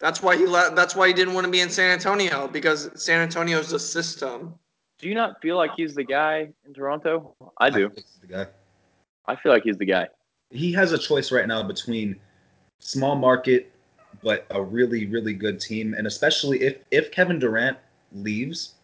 That's 0.00 0.20
why 0.22 0.36
he 0.36 0.46
let. 0.46 0.74
That's 0.74 0.96
why 0.96 1.06
he 1.08 1.14
didn't 1.14 1.34
want 1.34 1.44
to 1.44 1.50
be 1.50 1.60
in 1.60 1.70
San 1.70 1.90
Antonio 1.92 2.48
because 2.48 2.90
San 3.00 3.20
Antonio's 3.20 3.70
the 3.70 3.78
system. 3.78 4.54
Do 4.98 5.08
you 5.08 5.14
not 5.14 5.40
feel 5.40 5.56
like 5.56 5.72
he's 5.76 5.94
the 5.94 6.04
guy 6.04 6.48
in 6.66 6.74
Toronto? 6.74 7.34
I 7.58 7.70
do. 7.70 7.88
think 7.88 8.06
he's 8.06 8.18
the 8.20 8.26
guy. 8.26 8.46
I 9.26 9.36
feel 9.36 9.52
like 9.52 9.62
he's 9.62 9.78
the 9.78 9.84
guy. 9.84 10.08
he 10.50 10.72
has 10.72 10.92
a 10.92 10.98
choice 10.98 11.30
right 11.32 11.46
now 11.46 11.62
between 11.62 12.16
small 12.80 13.14
market 13.16 13.71
but 14.22 14.46
a 14.50 14.62
really 14.62 15.06
really 15.06 15.32
good 15.32 15.60
team 15.60 15.94
and 15.96 16.06
especially 16.06 16.62
if 16.62 16.78
if 16.90 17.10
Kevin 17.10 17.38
Durant 17.38 17.76
leaves 18.12 18.74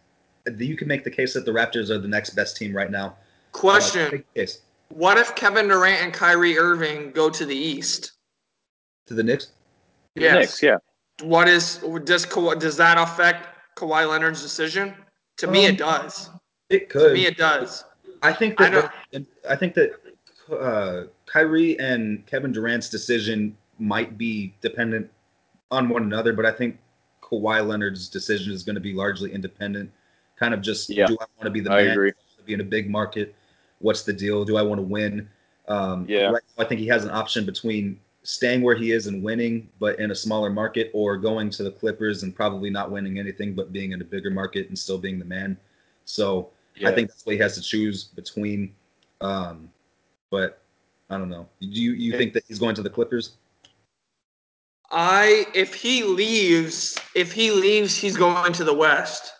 you 0.56 0.76
can 0.76 0.88
make 0.88 1.04
the 1.04 1.10
case 1.10 1.34
that 1.34 1.44
the 1.44 1.50
Raptors 1.50 1.90
are 1.90 1.98
the 1.98 2.08
next 2.08 2.30
best 2.30 2.56
team 2.56 2.74
right 2.74 2.90
now. 2.90 3.16
Question: 3.52 4.10
Big 4.10 4.24
case 4.34 4.60
What 4.88 5.18
if 5.18 5.34
Kevin 5.34 5.68
Durant 5.68 6.02
and 6.02 6.12
Kyrie 6.12 6.58
Irving 6.58 7.10
go 7.12 7.28
to 7.30 7.44
the 7.44 7.54
East? 7.56 8.12
to 9.06 9.14
the 9.14 9.22
Knicks. 9.22 9.52
The 10.14 10.22
Yes. 10.22 10.34
Knicks, 10.34 10.62
yeah. 10.62 10.76
What 11.22 11.48
is 11.48 11.78
does 12.04 12.24
does 12.26 12.76
that 12.76 12.98
affect 12.98 13.48
Kawhi 13.76 14.08
Leonard's 14.08 14.42
decision? 14.42 14.94
To 15.38 15.46
me, 15.46 15.66
Um, 15.66 15.74
it 15.74 15.78
does. 15.78 16.30
It 16.70 16.90
To 16.90 16.98
could. 16.98 17.12
me, 17.14 17.26
it 17.26 17.36
does. 17.36 17.84
I 18.22 18.32
think 18.32 18.60
I 18.60 18.70
that 18.70 18.94
I 19.48 19.56
think 19.56 19.74
that 19.74 19.92
uh, 20.52 21.04
Kyrie 21.26 21.78
and 21.78 22.24
Kevin 22.26 22.52
Durant's 22.52 22.88
decision 22.88 23.56
might 23.78 24.18
be 24.18 24.54
dependent 24.60 25.10
on 25.70 25.88
one 25.88 26.02
another, 26.02 26.32
but 26.32 26.46
I 26.46 26.50
think 26.50 26.78
Kawhi 27.22 27.66
Leonard's 27.66 28.08
decision 28.08 28.52
is 28.52 28.62
going 28.62 28.74
to 28.74 28.80
be 28.80 28.92
largely 28.92 29.32
independent. 29.32 29.90
Kind 30.36 30.54
of 30.54 30.60
just 30.62 30.88
Yeah. 30.88 31.06
do 31.06 31.14
I 31.20 31.26
want 31.36 31.44
to 31.44 31.50
be 31.50 31.60
the 31.60 31.72
I 31.72 31.84
man? 31.84 31.92
agree. 31.92 32.12
be 32.46 32.54
in 32.54 32.60
a 32.62 32.64
big 32.64 32.88
market? 32.88 33.34
What's 33.80 34.04
the 34.04 34.12
deal? 34.12 34.42
Do 34.42 34.56
I 34.56 34.62
want 34.62 34.78
to 34.78 34.82
win? 34.82 35.28
Um, 35.68 36.06
Yeah. 36.08 36.30
right 36.30 36.42
now 36.56 36.64
I 36.64 36.66
think 36.66 36.80
he 36.80 36.86
has 36.86 37.04
an 37.04 37.10
option 37.10 37.44
between 37.44 38.00
staying 38.22 38.62
where 38.62 38.74
he 38.74 38.92
is 38.92 39.06
and 39.06 39.22
winning, 39.22 39.68
but 39.78 39.98
in 40.00 40.10
a 40.12 40.14
smaller 40.14 40.48
market, 40.48 40.90
or 40.94 41.18
going 41.18 41.50
to 41.50 41.62
the 41.62 41.70
Clippers 41.70 42.22
and 42.22 42.34
probably 42.34 42.70
not 42.70 42.90
winning 42.90 43.18
anything, 43.18 43.54
but 43.54 43.70
being 43.70 43.92
in 43.92 44.00
a 44.00 44.04
bigger 44.04 44.30
market 44.30 44.68
and 44.68 44.78
still 44.78 44.96
being 44.96 45.18
the 45.18 45.24
man. 45.26 45.58
So 46.06 46.48
Yeah. 46.74 46.88
I 46.88 46.94
think 46.94 47.08
that's 47.08 47.26
what 47.26 47.34
he 47.34 47.38
has 47.38 47.54
to 47.56 47.60
choose 47.60 48.04
between. 48.04 48.74
Um, 49.20 49.70
but 50.30 50.62
I 51.10 51.18
don't 51.18 51.28
know. 51.28 51.48
Do 51.60 51.66
you 51.68 51.92
you 51.92 52.16
think 52.16 52.32
that 52.32 52.44
he's 52.48 52.58
going 52.58 52.74
to 52.76 52.82
the 52.82 52.90
Clippers? 52.90 53.36
I 54.90 55.46
if 55.54 55.74
he 55.74 56.02
leaves, 56.02 56.98
if 57.14 57.32
he 57.32 57.50
leaves, 57.50 57.96
he's 57.96 58.16
going 58.16 58.52
to 58.54 58.64
the 58.64 58.74
West. 58.74 59.32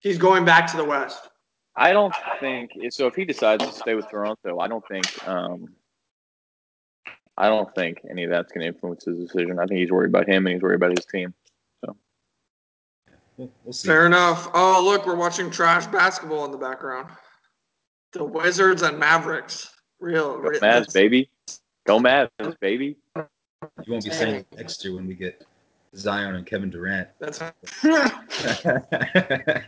He's 0.00 0.18
going 0.18 0.44
back 0.44 0.70
to 0.70 0.76
the 0.76 0.84
West. 0.84 1.28
I 1.76 1.92
don't 1.92 2.14
think 2.38 2.72
so. 2.90 3.06
If 3.06 3.14
he 3.14 3.24
decides 3.24 3.66
to 3.66 3.72
stay 3.72 3.94
with 3.94 4.08
Toronto, 4.08 4.60
I 4.60 4.68
don't 4.68 4.86
think. 4.86 5.28
Um, 5.28 5.74
I 7.36 7.48
don't 7.48 7.74
think 7.74 7.98
any 8.08 8.22
of 8.22 8.30
that's 8.30 8.52
going 8.52 8.60
to 8.60 8.68
influence 8.68 9.06
his 9.06 9.18
decision. 9.18 9.58
I 9.58 9.66
think 9.66 9.80
he's 9.80 9.90
worried 9.90 10.10
about 10.10 10.28
him 10.28 10.46
and 10.46 10.54
he's 10.54 10.62
worried 10.62 10.76
about 10.76 10.96
his 10.96 11.04
team. 11.06 11.34
We'll, 13.36 13.50
we'll 13.64 13.72
see. 13.72 13.88
Fair 13.88 14.06
enough. 14.06 14.48
Oh, 14.54 14.82
look, 14.84 15.06
we're 15.06 15.16
watching 15.16 15.50
trash 15.50 15.86
basketball 15.86 16.44
in 16.44 16.52
the 16.52 16.58
background. 16.58 17.08
The 18.12 18.24
Wizards 18.24 18.82
and 18.82 18.98
Mavericks. 18.98 19.72
Real, 19.98 20.36
Go 20.36 20.48
real 20.48 20.60
Mavs, 20.60 20.92
baby. 20.92 21.28
Go 21.86 21.98
Mavs, 21.98 22.30
baby. 22.60 22.96
You 23.84 23.92
won't 23.92 24.04
be 24.04 24.10
saying 24.10 24.34
it 24.36 24.46
next 24.56 24.84
year 24.84 24.94
when 24.94 25.06
we 25.06 25.14
get 25.14 25.44
Zion 25.96 26.34
and 26.34 26.46
Kevin 26.46 26.70
Durant. 26.70 27.08
That's 27.18 27.38
Hey, 27.82 28.00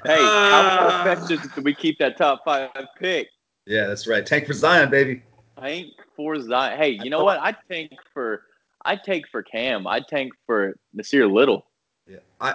how 0.04 0.78
far 0.78 1.04
fetched 1.04 1.30
is 1.30 1.44
it 1.44 1.54
that 1.54 1.64
we 1.64 1.74
keep 1.74 1.98
that 1.98 2.16
top 2.16 2.42
five 2.44 2.70
pick? 2.98 3.28
yeah, 3.66 3.86
that's 3.86 4.06
right. 4.06 4.24
Tank 4.24 4.46
for 4.46 4.52
Zion, 4.52 4.90
baby. 4.90 5.22
Tank 5.60 5.88
for 6.14 6.40
Zion. 6.40 6.78
Hey, 6.78 6.98
you 7.02 7.10
know 7.10 7.24
what? 7.24 7.38
I'd 7.40 7.56
tank 7.70 7.92
for. 8.12 8.42
I'd 8.84 9.02
take 9.02 9.24
for 9.28 9.42
Cam. 9.42 9.86
I'd 9.86 10.06
tank 10.08 10.32
for 10.46 10.76
Nassir 10.96 11.30
Little. 11.30 11.66
Yeah, 12.08 12.18
I. 12.40 12.54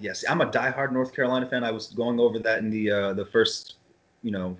yes, 0.00 0.24
I'm 0.28 0.40
a 0.40 0.46
diehard 0.46 0.92
North 0.92 1.14
Carolina 1.14 1.46
fan. 1.48 1.64
I 1.64 1.72
was 1.72 1.88
going 1.88 2.20
over 2.20 2.38
that 2.38 2.58
in 2.58 2.70
the 2.70 2.90
uh, 2.90 3.12
the 3.14 3.24
first, 3.24 3.76
you 4.22 4.30
know, 4.30 4.56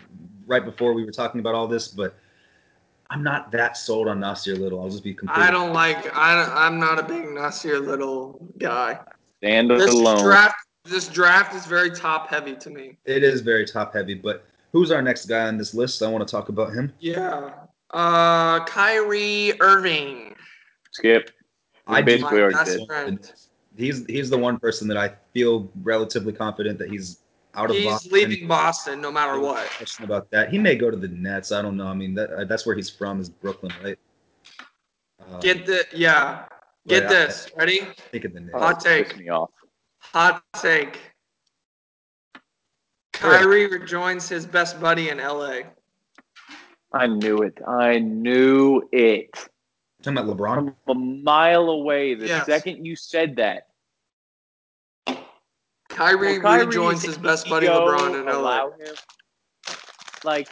right 0.46 0.64
before 0.64 0.92
we 0.94 1.04
were 1.04 1.12
talking 1.12 1.40
about 1.40 1.54
all 1.54 1.68
this, 1.68 1.88
but 1.88 2.16
I'm 3.10 3.22
not 3.24 3.50
that 3.52 3.76
sold 3.76 4.06
on 4.08 4.20
Nassir 4.20 4.58
Little. 4.58 4.80
I'll 4.80 4.88
just 4.88 5.02
be 5.04 5.12
completely. 5.12 5.44
I 5.44 5.50
don't 5.50 5.72
like. 5.72 6.16
I 6.16 6.44
I'm 6.66 6.78
not 6.78 6.98
a 6.98 7.02
big 7.02 7.24
Nassir 7.24 7.84
Little 7.84 8.40
guy. 8.58 9.00
Stand 9.38 9.70
This 9.70 9.90
alone. 9.92 10.22
draft. 10.22 10.54
This 10.84 11.08
draft 11.08 11.54
is 11.54 11.66
very 11.66 11.90
top 11.90 12.28
heavy 12.28 12.54
to 12.56 12.70
me. 12.70 12.96
It 13.04 13.22
is 13.22 13.40
very 13.42 13.66
top 13.66 13.92
heavy, 13.92 14.14
but 14.14 14.44
who's 14.72 14.90
our 14.90 15.02
next 15.02 15.26
guy 15.26 15.46
on 15.48 15.58
this 15.58 15.74
list? 15.74 16.02
I 16.02 16.08
want 16.08 16.26
to 16.26 16.30
talk 16.30 16.48
about 16.48 16.72
him. 16.72 16.92
Yeah. 17.00 17.50
Uh, 17.90 18.64
Kyrie 18.64 19.60
Irving. 19.60 20.34
Skip. 20.92 21.30
We 21.88 21.96
I 21.96 22.02
basically 22.02 22.36
My 22.38 22.42
already 22.42 22.54
best 22.56 22.78
did. 22.78 22.86
friend. 22.86 23.32
He's 23.76 24.06
he's 24.06 24.30
the 24.30 24.38
one 24.38 24.58
person 24.58 24.86
that 24.88 24.96
I 24.96 25.12
feel 25.32 25.68
relatively 25.82 26.32
confident 26.32 26.78
that 26.78 26.90
he's 26.90 27.18
out 27.54 27.70
of 27.70 27.76
He's 27.76 27.84
Boston. 27.86 28.12
leaving 28.12 28.48
Boston 28.48 29.00
no 29.00 29.10
matter 29.10 29.34
No 29.34 29.40
what. 29.42 29.66
Question 29.76 30.04
about 30.04 30.30
that. 30.30 30.50
He 30.50 30.58
may 30.58 30.76
go 30.76 30.90
to 30.90 30.96
the 30.96 31.08
Nets. 31.08 31.52
I 31.52 31.62
don't 31.62 31.76
know. 31.76 31.86
I 31.86 31.94
mean, 31.94 32.14
that, 32.14 32.30
uh, 32.30 32.44
that's 32.44 32.64
where 32.66 32.76
he's 32.76 32.90
from 32.90 33.20
is 33.20 33.28
Brooklyn, 33.28 33.72
right? 33.82 33.98
Uh, 35.20 35.38
Get 35.40 35.66
the 35.66 35.84
yeah. 35.92 36.46
Get 36.86 37.02
Right, 37.04 37.12
I- 37.12 37.14
this. 37.26 37.50
Ready? 37.56 37.80
think 38.10 38.24
of 38.24 38.32
the 38.32 38.40
Nets. 38.40 38.54
Hot 38.58 38.80
take. 38.80 39.16
me 39.18 39.28
off. 39.28 39.50
Hot 39.98 40.42
take. 40.60 40.98
Kyrie 43.12 43.66
rejoins 43.66 44.28
his 44.28 44.46
best 44.46 44.80
buddy 44.80 45.10
in 45.10 45.18
LA. 45.18 45.60
I 46.92 47.06
knew 47.06 47.38
it. 47.42 47.58
I 47.68 47.98
knew 47.98 48.88
it. 48.92 49.32
talking 50.02 50.16
about 50.18 50.34
LeBron. 50.36 50.54
From 50.54 50.76
a 50.88 50.94
mile 50.94 51.68
away, 51.68 52.14
the 52.14 52.26
Yes. 52.26 52.46
second 52.46 52.86
you 52.86 52.96
said 52.96 53.36
that. 53.36 53.68
Kyrie 55.90 56.36
Will 56.36 56.40
Kyrie 56.40 56.66
rejoins 56.66 57.02
his 57.02 57.18
best 57.18 57.48
buddy 57.48 57.66
LeBron 57.66 58.18
in 58.20 58.26
LA. 58.26 58.38
allow 58.38 58.70
him? 58.70 58.94
Like, 60.24 60.48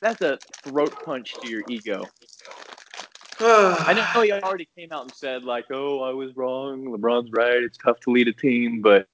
that's 0.00 0.20
a 0.22 0.38
throat 0.62 1.04
punch 1.04 1.34
to 1.42 1.48
your 1.48 1.62
ego. 1.68 2.04
I 3.40 3.92
know 3.94 4.22
he 4.22 4.32
already 4.32 4.68
came 4.76 4.92
out 4.92 5.02
and 5.02 5.14
said, 5.14 5.44
like, 5.44 5.66
oh, 5.70 6.02
I 6.02 6.12
was 6.12 6.34
wrong. 6.36 6.84
LeBron's 6.86 7.30
right. 7.32 7.62
It's 7.62 7.76
tough 7.76 8.00
to 8.00 8.10
lead 8.10 8.28
a 8.28 8.32
team. 8.32 8.80
But, 8.80 9.08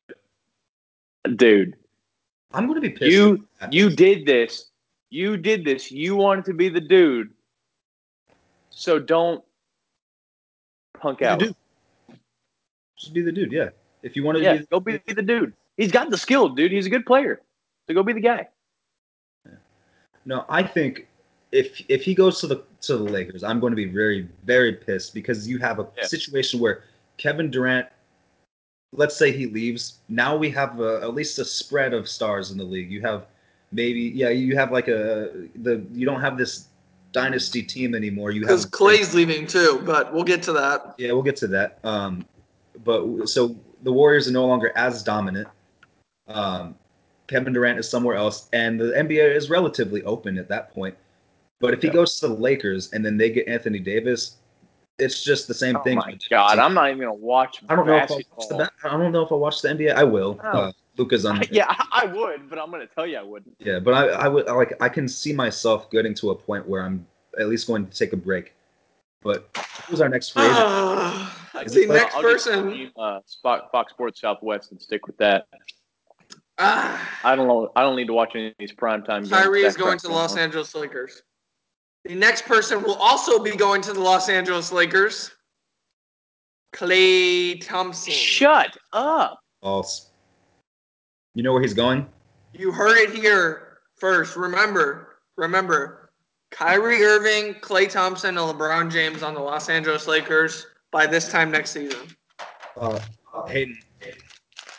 dude, 1.36 1.74
I'm 2.54 2.66
going 2.66 2.80
to 2.80 2.80
be 2.80 2.90
pissed. 2.90 3.10
you 3.10 3.34
if 3.34 3.40
that 3.40 3.46
happens. 3.58 3.74
you 3.74 3.90
did 3.90 4.26
this. 4.26 4.70
You 5.10 5.36
did 5.36 5.64
this. 5.64 5.90
You 5.90 6.16
wanted 6.16 6.44
to 6.46 6.54
be 6.54 6.68
the 6.68 6.80
dude. 6.80 7.32
So 8.70 8.98
don't 8.98 9.44
punk 10.98 11.20
out. 11.22 11.40
dude. 11.40 11.56
Just 12.96 13.12
be 13.12 13.22
the 13.22 13.32
dude. 13.32 13.50
Yeah. 13.50 13.70
If 14.02 14.16
you 14.16 14.24
want 14.24 14.38
to 14.38 14.44
Yeah, 14.44 14.58
be, 14.58 14.66
go 14.66 14.80
be 14.80 15.00
the 15.06 15.22
dude. 15.22 15.52
He's 15.76 15.92
got 15.92 16.10
the 16.10 16.18
skill, 16.18 16.48
dude. 16.48 16.72
He's 16.72 16.86
a 16.86 16.90
good 16.90 17.06
player. 17.06 17.40
So 17.86 17.94
go 17.94 18.02
be 18.02 18.12
the 18.12 18.20
guy. 18.20 18.48
no, 20.24 20.44
I 20.48 20.62
think 20.62 21.08
if 21.52 21.82
if 21.88 22.02
he 22.02 22.14
goes 22.14 22.40
to 22.40 22.46
the 22.46 22.62
to 22.82 22.96
the 22.96 23.04
Lakers, 23.04 23.42
I'm 23.42 23.60
going 23.60 23.72
to 23.72 23.76
be 23.76 23.86
very 23.86 24.28
very 24.44 24.72
pissed 24.72 25.14
because 25.14 25.48
you 25.48 25.58
have 25.58 25.78
a 25.78 25.86
Yeah. 25.96 26.04
situation 26.04 26.60
where 26.60 26.82
Kevin 27.16 27.50
Durant, 27.50 27.86
let's 28.92 29.16
say 29.16 29.32
he 29.32 29.46
leaves, 29.46 29.98
now 30.08 30.36
we 30.36 30.50
have 30.50 30.80
a, 30.80 31.00
at 31.02 31.14
least 31.14 31.38
a 31.38 31.44
spread 31.44 31.92
of 31.94 32.08
stars 32.08 32.50
in 32.50 32.58
the 32.58 32.64
league. 32.64 32.90
You 32.90 33.00
have 33.02 33.26
maybe 33.72 34.00
yeah, 34.00 34.30
you 34.30 34.56
have 34.56 34.72
like 34.72 34.88
a 34.88 35.30
the 35.56 35.84
you 35.92 36.06
don't 36.06 36.20
have 36.20 36.36
this 36.38 36.68
dynasty 37.12 37.62
team 37.62 37.94
anymore. 37.94 38.30
You 38.30 38.40
Because 38.40 38.62
have 38.62 38.70
Klay's 38.70 39.14
leaving 39.14 39.46
too, 39.46 39.82
but 39.84 40.12
we'll 40.12 40.24
get 40.24 40.42
to 40.44 40.52
that. 40.54 40.94
Yeah, 40.98 41.12
we'll 41.12 41.22
get 41.22 41.36
to 41.36 41.46
that. 41.48 41.78
Um, 41.84 42.24
but 42.84 43.28
so 43.28 43.54
the 43.82 43.92
Warriors 43.92 44.28
are 44.28 44.32
no 44.32 44.46
longer 44.46 44.72
as 44.76 45.02
dominant. 45.02 45.48
Um, 46.28 46.76
Kevin 47.26 47.52
Durant 47.52 47.78
is 47.78 47.88
somewhere 47.88 48.16
else, 48.16 48.48
and 48.52 48.80
the 48.80 48.92
NBA 48.92 49.34
is 49.34 49.50
relatively 49.50 50.02
open 50.04 50.38
at 50.38 50.48
that 50.48 50.72
point. 50.72 50.96
But 51.60 51.74
if 51.74 51.82
he 51.82 51.88
Yeah. 51.88 51.94
goes 51.94 52.18
to 52.20 52.28
the 52.28 52.34
Lakers 52.34 52.92
and 52.92 53.04
then 53.04 53.16
they 53.16 53.30
get 53.30 53.46
Anthony 53.48 53.78
Davis, 53.78 54.36
it's 54.98 55.22
just 55.22 55.48
the 55.48 55.54
same 55.54 55.76
Oh 55.76 55.82
thing. 55.82 55.96
my 55.96 56.18
god, 56.28 56.58
I'm 56.58 56.74
not 56.74 56.88
even 56.88 57.00
gonna 57.00 57.14
watch 57.14 57.62
I 57.68 57.76
don't 57.76 57.86
know 57.86 57.96
if 57.96 58.10
I'll 58.10 58.20
watch 58.36 58.48
the, 58.48 58.70
I 58.84 58.96
don't 58.96 59.12
know 59.12 59.22
if 59.22 59.32
I'll 59.32 59.38
watch 59.38 59.62
the 59.62 59.68
NBA. 59.68 59.94
I 59.94 60.04
will. 60.04 60.38
Oh. 60.44 60.58
Uh, 60.58 60.72
Luka's 60.98 61.24
on. 61.24 61.42
yeah, 61.50 61.66
I 61.68 62.02
I 62.02 62.06
would, 62.06 62.50
but 62.50 62.58
I'm 62.58 62.70
gonna 62.70 62.86
tell 62.86 63.06
you 63.06 63.16
I 63.16 63.22
wouldn't. 63.22 63.56
Yeah, 63.58 63.78
but 63.78 63.94
I, 63.94 64.08
I 64.08 64.28
would 64.28 64.46
like 64.46 64.74
I 64.80 64.88
can 64.88 65.08
see 65.08 65.32
myself 65.32 65.90
getting 65.90 66.14
to 66.14 66.30
a 66.30 66.34
point 66.34 66.68
where 66.68 66.82
I'm 66.82 67.06
at 67.38 67.48
least 67.48 67.66
going 67.66 67.86
to 67.86 67.96
take 67.96 68.12
a 68.12 68.16
break. 68.16 68.52
But 69.22 69.48
who's 69.86 70.00
our 70.00 70.08
next 70.08 70.30
free 70.30 70.42
agent? 70.42 70.66
Is 71.64 71.74
the 71.74 71.82
it 71.82 71.88
next 71.88 72.14
I'll 72.14 72.22
person. 72.22 72.70
leave, 72.70 72.90
uh, 72.96 73.20
Fox, 73.42 73.64
Fox 73.70 73.92
Sports 73.92 74.20
Southwest 74.20 74.72
and 74.72 74.80
stick 74.80 75.06
with 75.06 75.16
that. 75.18 75.46
Ah, 76.58 77.20
I 77.24 77.34
don't 77.36 77.48
know. 77.48 77.72
I 77.76 77.82
don't 77.82 77.96
need 77.96 78.06
to 78.06 78.12
watch 78.12 78.32
any 78.34 78.48
of 78.48 78.54
these 78.58 78.72
primetime 78.72 79.20
games. 79.20 79.30
Kyrie 79.30 79.62
is 79.62 79.74
That 79.74 79.80
going 79.80 79.98
to 79.98 80.08
the 80.08 80.12
Los. 80.12 80.36
Angeles 80.36 80.74
Lakers. 80.74 81.22
The 82.04 82.14
next 82.14 82.44
person 82.46 82.82
will 82.82 82.96
also 82.96 83.42
be 83.42 83.56
going 83.56 83.80
to 83.82 83.92
the 83.92 84.00
Los 84.00 84.28
Angeles 84.28 84.72
Lakers. 84.72 85.30
Klay 86.74 87.64
Thompson. 87.64 88.12
Shut 88.12 88.76
up. 88.92 89.40
False. 89.60 90.10
You 91.34 91.42
know 91.42 91.52
where 91.52 91.62
he's 91.62 91.74
going? 91.74 92.06
You 92.52 92.72
heard 92.72 92.98
it 92.98 93.10
here 93.14 93.78
first. 93.96 94.36
Remember, 94.36 95.18
remember, 95.36 96.10
Kyrie 96.50 97.02
Irving, 97.02 97.54
Klay 97.60 97.90
Thompson, 97.90 98.36
and 98.36 98.58
LeBron 98.58 98.90
James 98.90 99.22
on 99.22 99.34
the 99.34 99.40
Los 99.40 99.68
Angeles 99.68 100.06
Lakers 100.06 100.66
by 100.92 101.06
this 101.06 101.28
time 101.28 101.50
next 101.50 101.70
season. 101.70 101.98
Uh, 102.76 103.00
Hayden, 103.48 103.76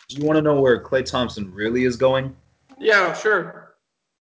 do 0.08 0.16
you 0.16 0.24
want 0.26 0.38
to 0.38 0.42
know 0.42 0.62
where 0.62 0.82
Klay 0.82 1.04
Thompson 1.04 1.52
really 1.54 1.84
is 1.84 1.98
going? 1.98 2.34
Yeah, 2.80 3.14
sure. 3.14 3.76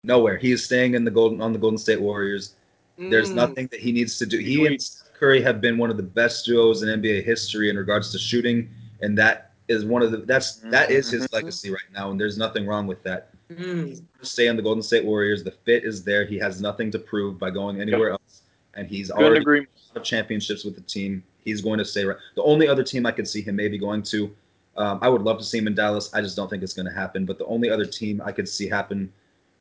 Nowhere. 0.03 0.37
He 0.37 0.51
is 0.53 0.63
staying 0.63 0.93
in 0.93 1.03
the 1.03 1.11
golden 1.11 1.41
on 1.41 1.51
the 1.51 1.59
Golden 1.59 1.77
State 1.77 1.99
Warriors. 1.99 2.55
There's 2.97 3.31
Mm. 3.31 3.35
nothing 3.35 3.67
that 3.71 3.79
he 3.79 3.91
needs 3.91 4.17
to 4.19 4.25
do. 4.25 4.37
He 4.37 4.65
and 4.65 4.77
Curry 5.17 5.41
have 5.41 5.59
been 5.59 5.77
one 5.77 5.89
of 5.89 5.97
the 5.97 6.03
best 6.03 6.45
duos 6.45 6.83
in 6.83 6.89
NBA 6.89 7.21
history 7.21 7.69
in 7.69 7.77
regards 7.77 8.11
to 8.13 8.17
shooting, 8.19 8.69
and 9.01 9.17
that 9.17 9.51
is 9.67 9.85
one 9.85 10.01
of 10.01 10.11
the 10.11 10.17
that's 10.17 10.55
that 10.71 10.89
is 10.91 11.09
his 11.09 11.27
Mhm. 11.27 11.33
legacy 11.33 11.69
right 11.69 11.91
now, 11.93 12.11
and 12.11 12.19
there's 12.19 12.37
nothing 12.37 12.65
wrong 12.65 12.87
with 12.87 13.01
that. 13.03 13.29
Mm. 13.51 14.01
Stay 14.21 14.47
on 14.47 14.55
the 14.55 14.61
Golden 14.61 14.83
State 14.83 15.05
Warriors. 15.05 15.43
The 15.43 15.51
fit 15.51 15.83
is 15.83 16.03
there. 16.03 16.25
He 16.25 16.37
has 16.37 16.61
nothing 16.61 16.91
to 16.91 16.99
prove 16.99 17.37
by 17.39 17.49
going 17.51 17.81
anywhere 17.81 18.11
else, 18.11 18.41
and 18.73 18.87
he's 18.87 19.07
Couldn't 19.09 19.23
already 19.25 19.41
agree. 19.41 19.67
of 19.95 20.03
championships 20.03 20.63
with 20.63 20.75
the 20.75 20.81
team. 20.81 21.23
He's 21.43 21.61
going 21.61 21.79
to 21.79 21.85
stay 21.85 22.05
right. 22.05 22.17
The 22.35 22.43
only 22.43 22.67
other 22.67 22.83
team 22.83 23.05
I 23.05 23.11
could 23.11 23.27
see 23.27 23.41
him 23.41 23.55
maybe 23.55 23.77
going 23.77 24.03
to, 24.03 24.35
um, 24.77 24.99
I 25.01 25.09
would 25.09 25.21
love 25.21 25.37
to 25.39 25.43
see 25.43 25.57
him 25.57 25.67
in 25.67 25.75
Dallas. 25.75 26.13
I 26.13 26.21
just 26.21 26.35
don't 26.35 26.49
think 26.49 26.63
it's 26.63 26.73
going 26.73 26.87
to 26.87 26.93
happen. 26.93 27.25
But 27.25 27.37
the 27.37 27.45
only 27.45 27.69
other 27.69 27.85
team 27.85 28.21
I 28.23 28.31
could 28.31 28.47
see 28.47 28.67
happen 28.67 29.11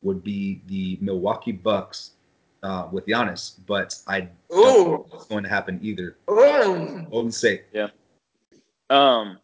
would 0.01 0.23
be 0.23 0.61
the 0.67 0.97
Milwaukee 1.01 1.51
Bucks 1.51 2.11
uh, 2.63 2.87
with 2.91 3.05
Giannis. 3.05 3.55
But 3.65 3.95
I 4.07 4.27
don't 4.49 5.03
think 5.03 5.13
it's 5.13 5.25
going 5.25 5.43
to 5.43 5.49
happen 5.49 5.79
either. 5.81 6.17
Ooh. 6.29 7.05
Golden 7.09 7.31
State. 7.31 7.63
Um, 8.89 9.37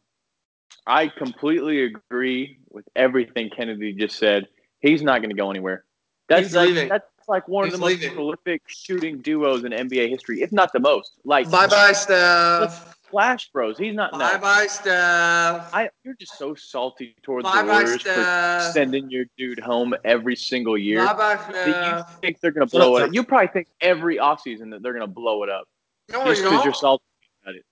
I 0.87 1.07
completely 1.07 1.83
agree 1.85 2.59
with 2.69 2.85
everything 2.95 3.49
Kennedy 3.55 3.93
just 3.93 4.17
said. 4.17 4.47
He's 4.79 5.01
not 5.01 5.21
going 5.21 5.29
to 5.29 5.35
go 5.35 5.49
anywhere. 5.49 5.85
That's 6.29 6.47
He's 6.47 6.55
like, 6.55 6.67
leaving. 6.67 6.91
That's 7.25 7.29
like 7.29 7.47
one 7.47 7.65
He's 7.65 7.73
of 7.73 7.79
the 7.79 7.85
most 7.85 8.01
leaving. 8.01 8.13
prolific 8.13 8.61
shooting 8.67 9.19
duos 9.21 9.63
in 9.63 9.71
NBA 9.71 10.09
history, 10.09 10.41
if 10.43 10.51
not 10.51 10.71
the 10.73 10.79
most. 10.79 11.13
Like 11.23 11.49
Bye 11.49 11.65
bye, 11.67 11.91
Steph. 11.91 12.95
Splash 13.07 13.49
Bros. 13.49 13.77
He's 13.79 13.95
not. 13.95 14.11
Bye 14.11 14.33
No, 14.33 14.37
bye, 14.39 14.67
Steph. 14.67 15.73
I. 15.73 15.89
You're 16.03 16.13
just 16.15 16.37
so 16.37 16.53
salty 16.53 17.15
towards 17.23 17.45
Bye 17.45 17.61
the 17.63 17.67
bye, 17.67 17.73
Warriors 17.73 18.01
for 18.03 18.11
Steph. 18.11 18.61
sending 18.73 19.09
your 19.09 19.25
dude 19.37 19.59
home 19.59 19.95
every 20.03 20.35
single 20.35 20.77
year. 20.77 21.03
Bye 21.05 21.13
bye, 21.13 21.51
That 21.51 21.67
you 21.67 22.17
think 22.21 22.39
they're 22.41 22.51
going 22.51 22.67
to 22.67 22.71
blow 22.71 22.97
it 22.97 23.03
up. 23.03 23.13
You 23.13 23.23
probably 23.23 23.47
think 23.47 23.67
every 23.81 24.17
offseason 24.17 24.69
that 24.71 24.83
they're 24.83 24.93
going 24.93 25.01
to 25.01 25.07
blow 25.07 25.41
it 25.43 25.49
up 25.49 25.67
No, 26.11 26.25
just 26.25 26.41
I 26.41 26.43
because 26.43 26.63
you're 26.63 26.73
don't. 26.73 26.75
salty 26.75 27.03
about 27.43 27.55
it. 27.55 27.65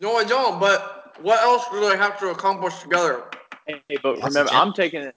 No, 0.00 0.16
I 0.16 0.24
don't. 0.24 0.58
But 0.58 1.16
what 1.20 1.40
else 1.42 1.66
do 1.70 1.80
they 1.80 1.98
have 1.98 2.18
to 2.20 2.30
accomplish 2.30 2.78
together? 2.78 3.24
Hey, 3.66 3.82
but 4.02 4.18
Lots 4.18 4.34
of 4.36 4.46
remember, 4.46 4.52
I'm 4.54 4.72
taking 4.72 5.02
it. 5.02 5.14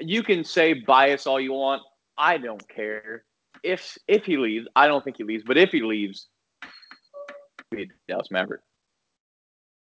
You 0.00 0.22
can 0.22 0.44
say 0.44 0.74
bias 0.74 1.26
all 1.26 1.40
you 1.40 1.54
want. 1.54 1.80
I 2.18 2.38
don't 2.38 2.66
care. 2.68 3.24
If 3.62 3.96
if 4.08 4.24
he 4.24 4.36
leaves, 4.36 4.66
I 4.76 4.86
don't 4.86 5.02
think 5.02 5.16
he 5.16 5.24
leaves. 5.24 5.44
But 5.46 5.56
if 5.56 5.70
he 5.70 5.82
leaves, 5.82 6.28
be 7.70 7.82
a 7.82 7.86
Dallas 8.08 8.30
Maverick. 8.30 8.60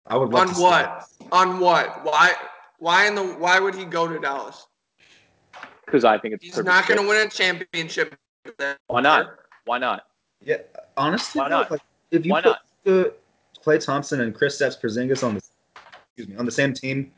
I 0.06 0.16
would 0.16 0.30
love 0.30 0.42
On 0.42 0.48
to 0.48 0.54
see 0.54 0.62
what? 0.62 1.04
On 1.32 1.60
what? 1.60 2.04
Why? 2.04 2.32
Why 2.78 3.06
in 3.06 3.14
the? 3.14 3.24
Why 3.24 3.60
would 3.60 3.74
he 3.74 3.84
go 3.84 4.08
to 4.08 4.18
Dallas? 4.18 4.66
Because 5.84 6.04
I 6.04 6.18
think 6.18 6.34
it's 6.34 6.44
He's 6.44 6.58
not 6.58 6.86
going 6.86 7.00
to 7.00 7.06
win 7.06 7.26
a 7.26 7.30
championship. 7.30 8.14
there. 8.58 8.76
Why 8.88 9.00
not? 9.00 9.36
Why 9.64 9.78
not? 9.78 10.04
Yeah, 10.40 10.58
honestly, 10.96 11.40
Why 11.40 11.48
not? 11.48 11.70
like, 11.70 11.80
if 12.10 12.24
you 12.24 12.32
Why 12.32 12.40
put 12.42 12.50
not? 12.50 12.60
the 12.84 13.14
Klay 13.64 13.84
Thompson 13.84 14.20
and 14.20 14.34
Kristaps 14.34 14.80
Porzingis 14.80 15.22
on 15.22 15.34
the 15.34 15.40
excuse 16.16 16.28
me 16.28 16.36
on 16.36 16.44
the 16.46 16.52
same 16.52 16.72
team, 16.72 17.12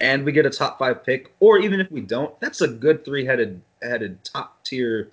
and 0.00 0.24
we 0.24 0.32
get 0.32 0.46
a 0.46 0.50
top 0.50 0.78
five 0.78 1.04
pick, 1.04 1.32
or 1.40 1.58
even 1.58 1.80
if 1.80 1.90
we 1.90 2.00
don't, 2.00 2.38
that's 2.40 2.60
a 2.60 2.68
good 2.68 3.04
three 3.04 3.24
headed 3.24 3.60
headed 3.82 4.22
top 4.24 4.62
tier, 4.64 5.10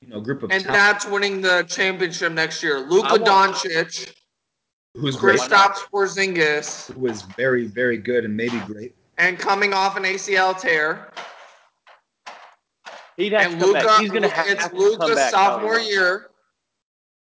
you 0.00 0.08
know, 0.08 0.20
group 0.20 0.42
of 0.42 0.50
And 0.50 0.62
talent. 0.64 0.78
that's 0.78 1.06
winning 1.06 1.40
the 1.42 1.64
championship 1.68 2.32
next 2.32 2.62
year. 2.62 2.78
Luka 2.80 3.08
want- 3.20 3.24
Doncic. 3.54 4.14
who's 4.94 5.16
great, 5.16 5.38
Kristaps 5.38 5.76
Porzingis, 5.92 6.92
who 6.92 7.00
was 7.00 7.22
very, 7.22 7.66
very 7.66 7.98
good 7.98 8.24
and 8.24 8.36
maybe 8.36 8.58
great. 8.60 8.94
and 9.18 9.38
coming 9.38 9.72
off 9.72 9.96
an 9.96 10.04
ACL 10.04 10.54
tear. 10.58 11.10
He'd 13.16 13.32
have 13.32 13.52
And 13.52 13.60
to 13.60 13.66
Luka. 13.66 13.98
He's 13.98 14.10
gonna 14.10 14.28
have 14.28 14.46
it's 14.46 14.64
to 14.64 14.70
come 14.70 14.78
Luka's 14.78 15.14
back. 15.16 15.30
sophomore 15.30 15.76
Tyler. 15.78 15.88
year. 15.90 16.30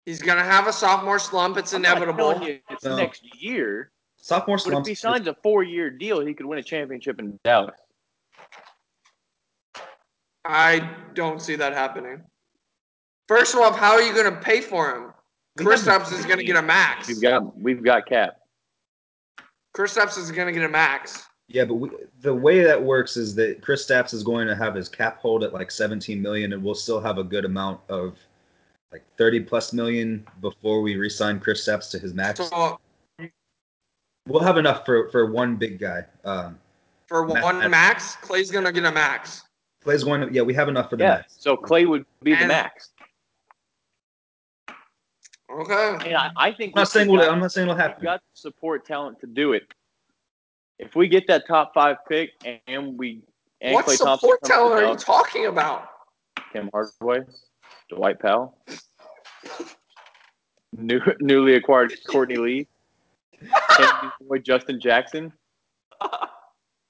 He's 0.05 0.21
gonna 0.21 0.43
have 0.45 0.67
a 0.67 0.73
sophomore 0.73 1.19
slump. 1.19 1.57
It's 1.57 1.73
I'm 1.73 1.85
inevitable. 1.85 2.33
telling 2.33 2.49
you 2.49 2.61
it's 2.71 2.85
No. 2.85 2.97
next 2.97 3.23
year. 3.43 3.91
Sophomore 4.27 4.59
But 4.65 4.81
if 4.81 4.87
he 4.87 4.95
signs 4.97 5.29
a 5.29 5.35
four-year 5.35 5.89
deal, 5.89 6.19
he 6.19 6.35
could 6.35 6.47
win 6.47 6.59
a 6.59 6.63
championship 6.63 7.21
in 7.21 7.39
Dallas. 7.45 7.79
I 10.45 10.91
don't 11.15 11.41
see 11.41 11.55
that 11.55 11.73
happening. 11.73 12.25
First 13.29 13.55
of 13.55 13.61
all, 13.61 13.73
how 13.73 13.93
are 13.93 14.03
you 14.03 14.13
gonna 14.13 14.35
pay 14.35 14.61
for 14.61 14.91
him? 14.91 15.13
We 15.57 15.65
have 15.65 15.73
Kristaps 15.73 16.13
is 16.13 16.27
gonna 16.27 16.43
get 16.43 16.57
a 16.57 16.63
max. 16.63 17.07
We've 17.07 17.23
got 17.23 17.57
we've 17.57 17.85
got 17.85 18.07
cap. 18.07 18.39
Kristaps 19.77 20.19
is 20.19 20.33
gonna 20.33 20.51
get 20.51 20.65
a 20.65 20.69
max. 20.69 21.25
Yeah, 21.47 21.65
but 21.65 21.75
we, 21.75 21.91
the 22.21 22.35
way 22.35 22.65
that 22.65 22.83
works 22.83 23.17
is 23.17 23.37
that 23.37 23.63
Kristaps 23.63 24.13
is 24.13 24.25
going 24.25 24.49
to 24.49 24.57
have 24.57 24.75
his 24.75 24.89
cap 24.89 25.21
hold 25.21 25.45
at 25.45 25.55
like 25.55 25.71
17 25.71 26.21
million, 26.21 26.53
and 26.53 26.65
we'll 26.65 26.75
still 26.75 27.01
have 27.01 27.19
a 27.19 27.25
good 27.25 27.45
amount 27.45 27.81
of 27.89 28.19
like 28.91 29.05
30 29.19 29.41
plus 29.41 29.73
million 29.73 30.27
before 30.41 30.83
we 30.83 30.97
re-sign 30.97 31.39
Kristaps 31.39 31.89
to 31.93 32.01
his 32.01 32.13
max. 32.13 32.41
So 32.49 32.81
We'll 34.27 34.43
have 34.43 34.57
enough 34.59 34.85
for 34.85 35.09
for 35.11 35.31
one 35.31 35.57
big 35.57 35.79
guy. 35.79 36.05
Um, 36.25 36.59
for 37.07 37.25
one 37.25 37.71
max, 37.71 38.17
Klay's 38.17 38.51
gonna 38.51 38.73
get 38.73 38.85
a 38.85 38.91
max. 38.93 39.43
Klay's 39.85 40.03
going 40.03 40.21
to 40.27 40.33
yeah, 40.35 40.43
we 40.43 40.53
have 40.55 40.69
enough 40.69 40.91
for 40.91 40.97
the 40.97 41.05
Yeah. 41.05 41.11
max. 41.17 41.37
So 41.39 41.57
Klay 41.57 41.87
would 41.89 42.05
be 42.23 42.35
the 42.35 42.47
max. 42.47 42.91
Okay. 45.49 46.09
And 46.09 46.17
I, 46.17 46.31
I 46.37 46.53
think 46.53 46.73
I'm 46.75 46.81
not 46.81 46.89
saying 46.89 47.07
we've 47.07 47.19
we'll, 47.19 47.27
got- 47.27 47.33
I'm 47.35 47.41
not 47.41 47.53
saying 47.53 47.69
it'll 47.69 47.77
we've 47.77 47.83
happen. 47.83 48.03
got 48.03 48.21
the 48.21 48.41
support 48.41 48.85
talent 48.85 49.21
to 49.21 49.27
do 49.29 49.53
it. 49.53 49.63
If 50.79 50.97
we 50.97 51.07
get 51.09 51.27
that 51.29 51.47
top 51.47 51.73
five 51.73 51.99
pick 52.09 52.31
and 52.67 52.99
we 52.99 53.23
and 53.61 53.75
What 53.75 53.87
Klay 53.87 53.97
Thompson 53.97 54.19
support 54.19 54.41
comes 54.43 54.49
talent 54.51 54.73
are 54.75 54.81
you 54.81 54.87
Dallas, 54.87 55.05
talking 55.05 55.47
about? 55.47 55.89
Tim 56.53 56.69
Hardaway, 56.73 57.21
Dwight 57.89 58.19
Powell, 58.21 58.59
new, 60.77 61.01
newly 61.21 61.55
acquired 61.55 61.93
Courtney 62.07 62.37
Lee, 62.37 62.67
Kennedy's 62.67 62.67
boy 64.29 64.39
Justin 64.39 64.81
Jackson, 64.81 65.33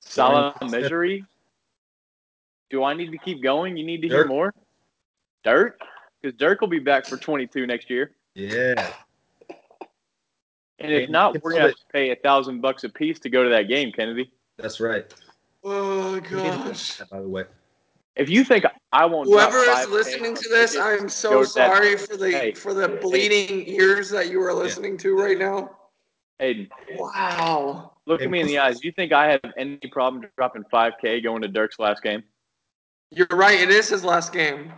Salah 0.00 0.54
Mejri. 0.70 1.24
Do 2.70 2.82
I 2.84 2.94
need 2.94 3.12
to 3.12 3.18
keep 3.18 3.42
going? 3.42 3.76
You 3.76 3.84
need 3.86 4.02
to 4.02 4.08
hear 4.08 4.26
more? 4.26 4.52
Dirk? 5.44 5.78
Because 6.20 6.36
Dirk 6.36 6.60
will 6.60 6.68
be 6.68 6.80
back 6.80 7.06
for 7.06 7.16
22 7.16 7.66
next 7.66 7.88
year. 7.90 8.10
Yeah, 8.34 8.90
And 10.78 10.92
if 10.92 11.08
not, 11.08 11.42
we're 11.42 11.52
gonna 11.52 11.62
have 11.68 11.70
to 11.76 11.84
pay 11.92 12.10
a 12.10 12.16
thousand 12.16 12.60
bucks 12.60 12.84
a 12.84 12.88
piece 12.88 13.18
to 13.20 13.30
go 13.30 13.42
to 13.44 13.50
that 13.50 13.62
game, 13.68 13.92
Kennedy. 13.92 14.30
that's 14.58 14.80
right. 14.80 15.12
Oh 15.64 16.20
gosh. 16.20 16.98
By 17.10 17.20
the 17.20 17.28
way, 17.28 17.44
If 18.16 18.28
you 18.28 18.44
think 18.44 18.64
I 18.92 19.04
won't, 19.06 19.28
Whoever 19.28 19.58
is 19.58 19.88
listening 19.88 20.34
to 20.34 20.48
this, 20.50 20.76
I'm 20.76 21.08
so 21.08 21.30
to 21.30 21.38
that- 21.40 21.48
sorry 21.48 21.96
for 21.96 22.16
the 22.16 22.30
Hey. 22.30 22.52
for 22.52 22.74
the 22.74 22.88
bleeding 22.88 23.66
ears 23.68 24.10
that 24.10 24.28
you 24.30 24.40
are 24.42 24.52
listening 24.52 24.98
to 24.98 25.16
right 25.18 25.38
now. 25.38 25.76
Hayden, 26.38 26.68
Wow. 26.98 27.92
look 28.06 28.20
at 28.20 28.30
me 28.30 28.40
in 28.40 28.46
the 28.46 28.58
eyes. 28.58 28.80
Do 28.80 28.86
you 28.88 28.92
think 28.92 29.12
I 29.12 29.30
have 29.30 29.40
any 29.56 29.78
problem 29.90 30.26
dropping 30.36 30.64
5K 30.64 31.22
going 31.22 31.42
to 31.42 31.48
Dirk's 31.48 31.78
last 31.78 32.02
game? 32.02 32.22
You're 33.10 33.26
right. 33.32 33.58
It 33.60 33.70
is 33.70 33.88
his 33.88 34.04
last 34.04 34.32
game. 34.32 34.72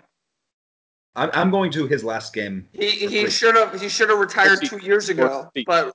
I'm, 1.16 1.30
I'm 1.32 1.50
going 1.50 1.72
to 1.72 1.86
his 1.88 2.04
last 2.04 2.32
game. 2.32 2.68
He 2.72 2.90
he 2.90 3.28
should 3.28 3.56
have 3.56 3.80
he 3.80 3.88
should 3.88 4.08
have 4.10 4.18
retired 4.18 4.60
two 4.62 4.78
years 4.78 5.08
ago. 5.08 5.50
But 5.66 5.92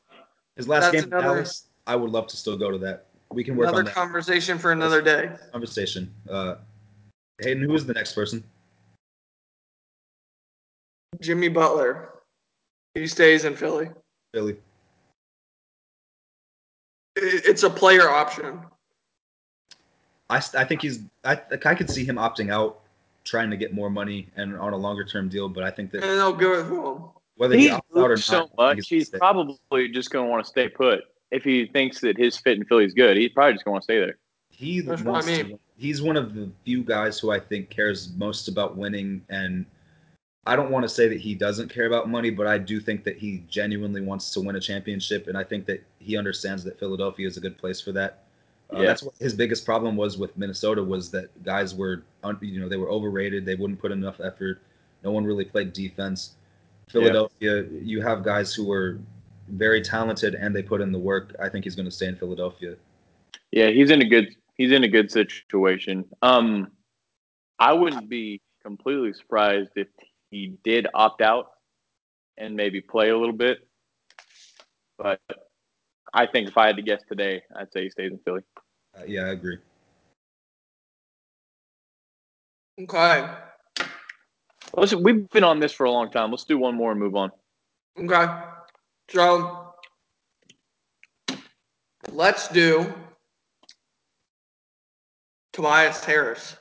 His 0.58 0.67
last 0.67 0.91
game 0.91 1.04
in 1.06 1.13
another- 1.13 1.36
Dallas. 1.36 1.67
I 1.88 1.95
would 1.95 2.12
love 2.12 2.28
to 2.28 2.38
still 2.38 2.58
go 2.58 2.71
to 2.71 2.78
that. 2.80 3.06
We 3.32 3.43
can 3.43 3.56
work 3.56 3.67
another 3.67 3.80
on 3.80 3.86
that 3.86 3.93
conversation 3.93 4.58
for 4.58 4.71
another 4.71 5.02
day. 5.02 5.32
conversation. 5.52 6.13
Uh, 6.30 6.56
Hayden, 7.41 7.63
who 7.63 7.73
is 7.76 7.86
the 7.86 7.93
next 7.93 8.13
person? 8.13 8.43
Jimmy 11.21 11.47
Butler. 11.47 12.10
He 12.95 13.08
stays 13.08 13.45
in 13.45 13.56
Philly. 13.56 13.89
Philly. 14.34 14.58
It- 17.23 17.45
It's 17.45 17.63
a 17.63 17.69
player 17.69 18.09
option. 18.09 18.59
I, 20.29 20.38
I 20.57 20.63
think 20.65 20.81
he's 20.81 20.99
I 21.23 21.39
like 21.51 21.65
I 21.65 21.75
could 21.75 21.89
see 21.89 22.05
him 22.05 22.15
opting 22.15 22.51
out, 22.51 22.79
trying 23.23 23.49
to 23.51 23.57
get 23.57 23.73
more 23.73 23.89
money 23.89 24.27
and 24.36 24.55
on 24.57 24.73
a 24.73 24.77
longer 24.77 25.03
term 25.03 25.29
deal. 25.29 25.49
But 25.49 25.63
I 25.63 25.71
think 25.71 25.91
that 25.91 26.03
And 26.03 26.12
they'll 26.19 26.33
go 26.33 26.51
with 26.51 26.69
him. 26.69 27.09
whether 27.36 27.55
he 27.55 27.63
He's 27.63 27.71
opts 27.71 27.97
out 27.97 28.03
or 28.05 28.09
not, 28.09 28.19
so 28.19 28.49
much. 28.57 28.77
he's 28.77 28.88
He's 28.88 29.09
probably 29.09 29.89
just 29.89 30.12
going 30.12 30.25
to 30.25 30.31
want 30.31 30.43
to 30.43 30.49
stay 30.49 30.69
put. 30.69 31.01
If 31.31 31.43
he 31.43 31.65
thinks 31.65 31.99
that 32.01 32.17
his 32.17 32.38
fit 32.38 32.57
in 32.57 32.65
Philly 32.65 32.86
is 32.86 32.93
good, 32.93 33.17
he's 33.17 33.31
probably 33.31 33.53
just 33.53 33.65
going 33.65 33.71
to 33.71 33.75
want 33.75 33.83
to 33.83 33.86
stay 33.86 33.99
there. 33.99 34.17
he 34.49 34.81
That's 34.81 35.01
what 35.01 35.23
I 35.23 35.27
mean. 35.27 35.49
to. 35.49 35.59
He's 35.77 36.01
one 36.01 36.15
of 36.15 36.36
the 36.36 36.49
few 36.63 36.83
guys 36.83 37.19
who 37.19 37.31
I 37.31 37.39
think 37.39 37.69
cares 37.71 38.13
most 38.15 38.47
about 38.47 38.77
winning, 38.77 39.23
and 39.29 39.65
I 40.45 40.56
don't 40.56 40.71
want 40.71 40.84
to 40.84 40.89
say 40.89 41.08
that 41.08 41.21
he 41.21 41.36
doesn't 41.36 41.69
care 41.69 41.86
about 41.86 42.10
money, 42.10 42.29
but 42.29 42.47
I 42.47 42.58
do 42.58 42.79
think 42.82 43.06
that 43.06 43.17
he 43.17 43.43
genuinely 43.49 44.01
wants 44.01 44.32
to 44.32 44.41
win 44.41 44.56
a 44.58 44.60
championship, 44.60 45.27
and 45.27 45.38
I 45.38 45.43
think 45.43 45.65
that 45.67 45.84
he 45.99 46.17
understands 46.17 46.63
that 46.65 46.77
Philadelphia 46.77 47.27
is 47.27 47.38
a 47.38 47.39
good 47.39 47.58
place 47.58 47.79
for 47.79 47.93
that. 47.93 48.23
Uh, 48.73 48.79
Yeah. 48.79 48.88
That's 48.88 49.03
what 49.03 49.15
his 49.19 49.34
biggest 49.34 49.65
problem 49.65 49.95
was 49.95 50.17
with 50.17 50.36
Minnesota 50.38 50.84
was 50.84 51.10
that 51.12 51.43
guys 51.43 51.73
were, 51.73 52.03
un- 52.23 52.38
you 52.41 52.60
know, 52.60 52.67
they 52.67 52.77
were 52.77 52.89
overrated. 52.89 53.45
They 53.45 53.56
wouldn't 53.56 53.79
put 53.79 53.91
enough 53.91 54.19
effort. 54.19 54.62
No 55.03 55.12
one 55.12 55.23
really 55.23 55.45
played 55.45 55.71
defense. 55.73 56.36
Philadelphia, 56.89 57.63
you 57.71 58.01
have 58.01 58.23
guys 58.23 58.53
who 58.53 58.65
were 58.65 58.99
very 59.49 59.82
talented 59.82 60.36
and 60.36 60.56
they 60.56 60.63
put 60.63 60.82
in 60.82 60.91
the 60.91 60.99
work. 60.99 61.36
I 61.41 61.49
think 61.49 61.63
he's 61.63 61.75
going 61.75 61.86
to 61.86 61.91
stay 61.91 62.08
in 62.08 62.15
Philadelphia. 62.15 62.75
Yeah, 63.51 63.69
he's 63.69 63.91
in 63.91 64.01
a 64.01 64.06
good 64.06 64.36
he's 64.56 64.71
in 64.71 64.84
a 64.84 64.88
good 64.88 65.12
situation. 65.12 66.06
Um, 66.21 66.71
I 67.60 67.73
wouldn't 67.73 68.10
be 68.10 68.41
completely 68.63 69.13
surprised 69.13 69.71
if 69.75 69.88
he 70.34 70.58
did 70.63 70.88
opt 70.96 71.22
out 71.22 71.52
and 72.38 72.56
maybe 72.56 72.82
play 72.82 73.10
a 73.10 73.17
little 73.17 73.36
bit. 73.36 73.67
But 74.98 75.22
I 76.12 76.26
think 76.26 76.50
if 76.50 76.58
I 76.58 76.65
had 76.67 76.76
to 76.78 76.82
guess 76.82 77.02
today, 77.08 77.43
I'd 77.56 77.72
say 77.72 77.84
he 77.84 77.89
stays 77.91 78.12
in 78.12 78.19
Philly. 78.26 78.41
Uh, 78.98 79.04
yeah, 79.08 79.26
I 79.26 79.30
agree. 79.30 79.58
Okay. 82.82 83.30
Listen, 84.76 85.04
we've 85.04 85.30
been 85.30 85.43
on 85.43 85.60
this 85.60 85.72
for 85.72 85.84
a 85.84 85.91
long 85.91 86.10
time. 86.10 86.32
Let's 86.32 86.46
do 86.46 86.58
one 86.58 86.76
more 86.76 86.91
and 86.91 87.00
move 87.00 87.15
on. 87.15 87.32
Okay. 88.00 88.26
So 89.10 89.76
let's 92.12 92.48
do 92.48 92.91
Tobias 95.52 96.04
Harris. 96.04 96.58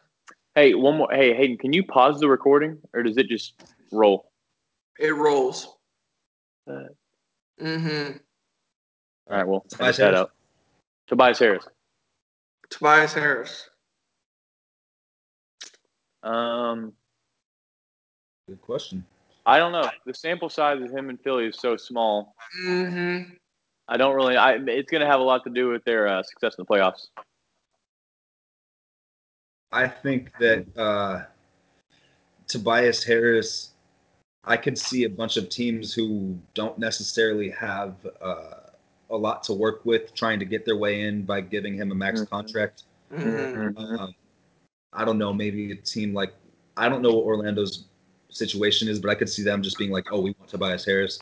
Hey, 0.54 0.74
one 0.74 0.98
more. 0.98 1.08
Hey, 1.10 1.34
Hayden, 1.34 1.56
can 1.56 1.72
you 1.72 1.82
pause 1.84 2.20
the 2.20 2.28
recording 2.28 2.78
or 2.92 3.02
does 3.02 3.16
it 3.16 3.28
just 3.28 3.54
roll? 3.90 4.30
It 4.98 5.14
rolls. 5.14 5.76
Uh, 6.70 6.84
Mm-hmm. 7.60 8.16
All 9.30 9.36
right, 9.36 9.46
well, 9.46 9.64
Tobias 9.68 9.98
edit 9.98 9.98
that 9.98 10.04
Harris. 10.16 10.20
out. 10.20 10.32
Tobias 11.06 11.38
Harris. 11.38 11.68
Tobias 12.70 13.12
Harris. 13.14 13.70
Um, 16.24 16.92
Good 18.48 18.60
question. 18.62 19.04
I 19.46 19.58
don't 19.58 19.72
know. 19.72 19.88
The 20.06 20.14
sample 20.14 20.48
size 20.48 20.82
of 20.82 20.90
him 20.90 21.08
in 21.10 21.18
Philly 21.18 21.46
is 21.46 21.58
so 21.58 21.76
small. 21.76 22.34
Mm-hmm. 22.64 23.34
I 23.88 23.96
don't 23.96 24.14
really. 24.14 24.36
I 24.36 24.54
it's 24.54 24.90
going 24.90 25.00
to 25.02 25.06
have 25.06 25.20
a 25.20 25.24
lot 25.24 25.44
to 25.44 25.50
do 25.50 25.68
with 25.68 25.84
their 25.84 26.08
uh, 26.08 26.22
success 26.22 26.54
in 26.58 26.64
the 26.64 26.66
playoffs. 26.66 27.08
I 29.72 29.88
think 29.88 30.30
that 30.38 30.66
uh, 30.76 31.22
Tobias 32.48 33.02
Harris, 33.02 33.70
I 34.44 34.56
could 34.56 34.76
see 34.76 35.04
a 35.04 35.08
bunch 35.08 35.36
of 35.36 35.48
teams 35.48 35.94
who 35.94 36.38
don't 36.54 36.78
necessarily 36.78 37.50
have 37.50 37.94
uh, 38.20 38.54
a 39.10 39.16
lot 39.16 39.42
to 39.44 39.52
work 39.52 39.84
with 39.84 40.14
trying 40.14 40.38
to 40.40 40.44
get 40.44 40.64
their 40.64 40.76
way 40.76 41.02
in 41.02 41.22
by 41.24 41.40
giving 41.40 41.74
him 41.74 41.90
a 41.90 41.94
max 41.94 42.20
Mhm. 42.20 42.30
contract. 42.30 42.82
Mm-hmm. 43.12 43.76
Um, 43.78 44.14
I 44.92 45.04
don't 45.04 45.18
know, 45.18 45.32
maybe 45.32 45.72
a 45.72 45.76
team 45.76 46.12
like 46.14 46.34
I 46.76 46.88
don't 46.88 47.02
know 47.02 47.10
what 47.12 47.24
Orlando's 47.26 47.84
situation 48.30 48.88
is, 48.88 48.98
but 48.98 49.10
I 49.10 49.14
could 49.14 49.28
see 49.28 49.42
them 49.42 49.62
just 49.62 49.76
being 49.78 49.90
like, 49.90 50.06
"Oh, 50.10 50.20
we 50.20 50.34
want 50.38 50.48
Tobias 50.50 50.84
Harris. 50.86 51.20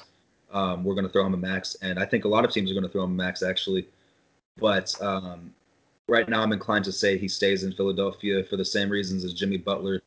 Um, 0.53 0.85
we're 0.85 0.95
going 0.95 1.07
to 1.07 1.13
throw 1.13 1.27
him 1.27 1.35
a 1.35 1.37
max." 1.37 1.77
And 1.83 1.99
I 1.99 2.05
think 2.05 2.25
a 2.25 2.29
lot 2.29 2.45
of 2.45 2.53
teams 2.53 2.71
are 2.71 2.75
going 2.75 2.87
to 2.87 2.91
throw 2.91 3.03
him 3.05 3.11
a 3.13 3.15
max 3.15 3.43
actually. 3.43 3.89
But 4.57 4.95
um, 5.03 5.53
right 6.11 6.29
now, 6.29 6.43
I'm 6.43 6.53
inclined 6.53 6.85
to 6.87 6.93
say 6.93 7.17
he 7.17 7.29
stays 7.29 7.65
in 7.65 7.73
Philadelphia 7.73 8.45
for 8.45 8.57
the 8.57 8.65
same 8.65 8.91
reasons 8.91 9.25
as 9.25 9.33
Jimmy 9.33 9.57
Butler. 9.57 10.03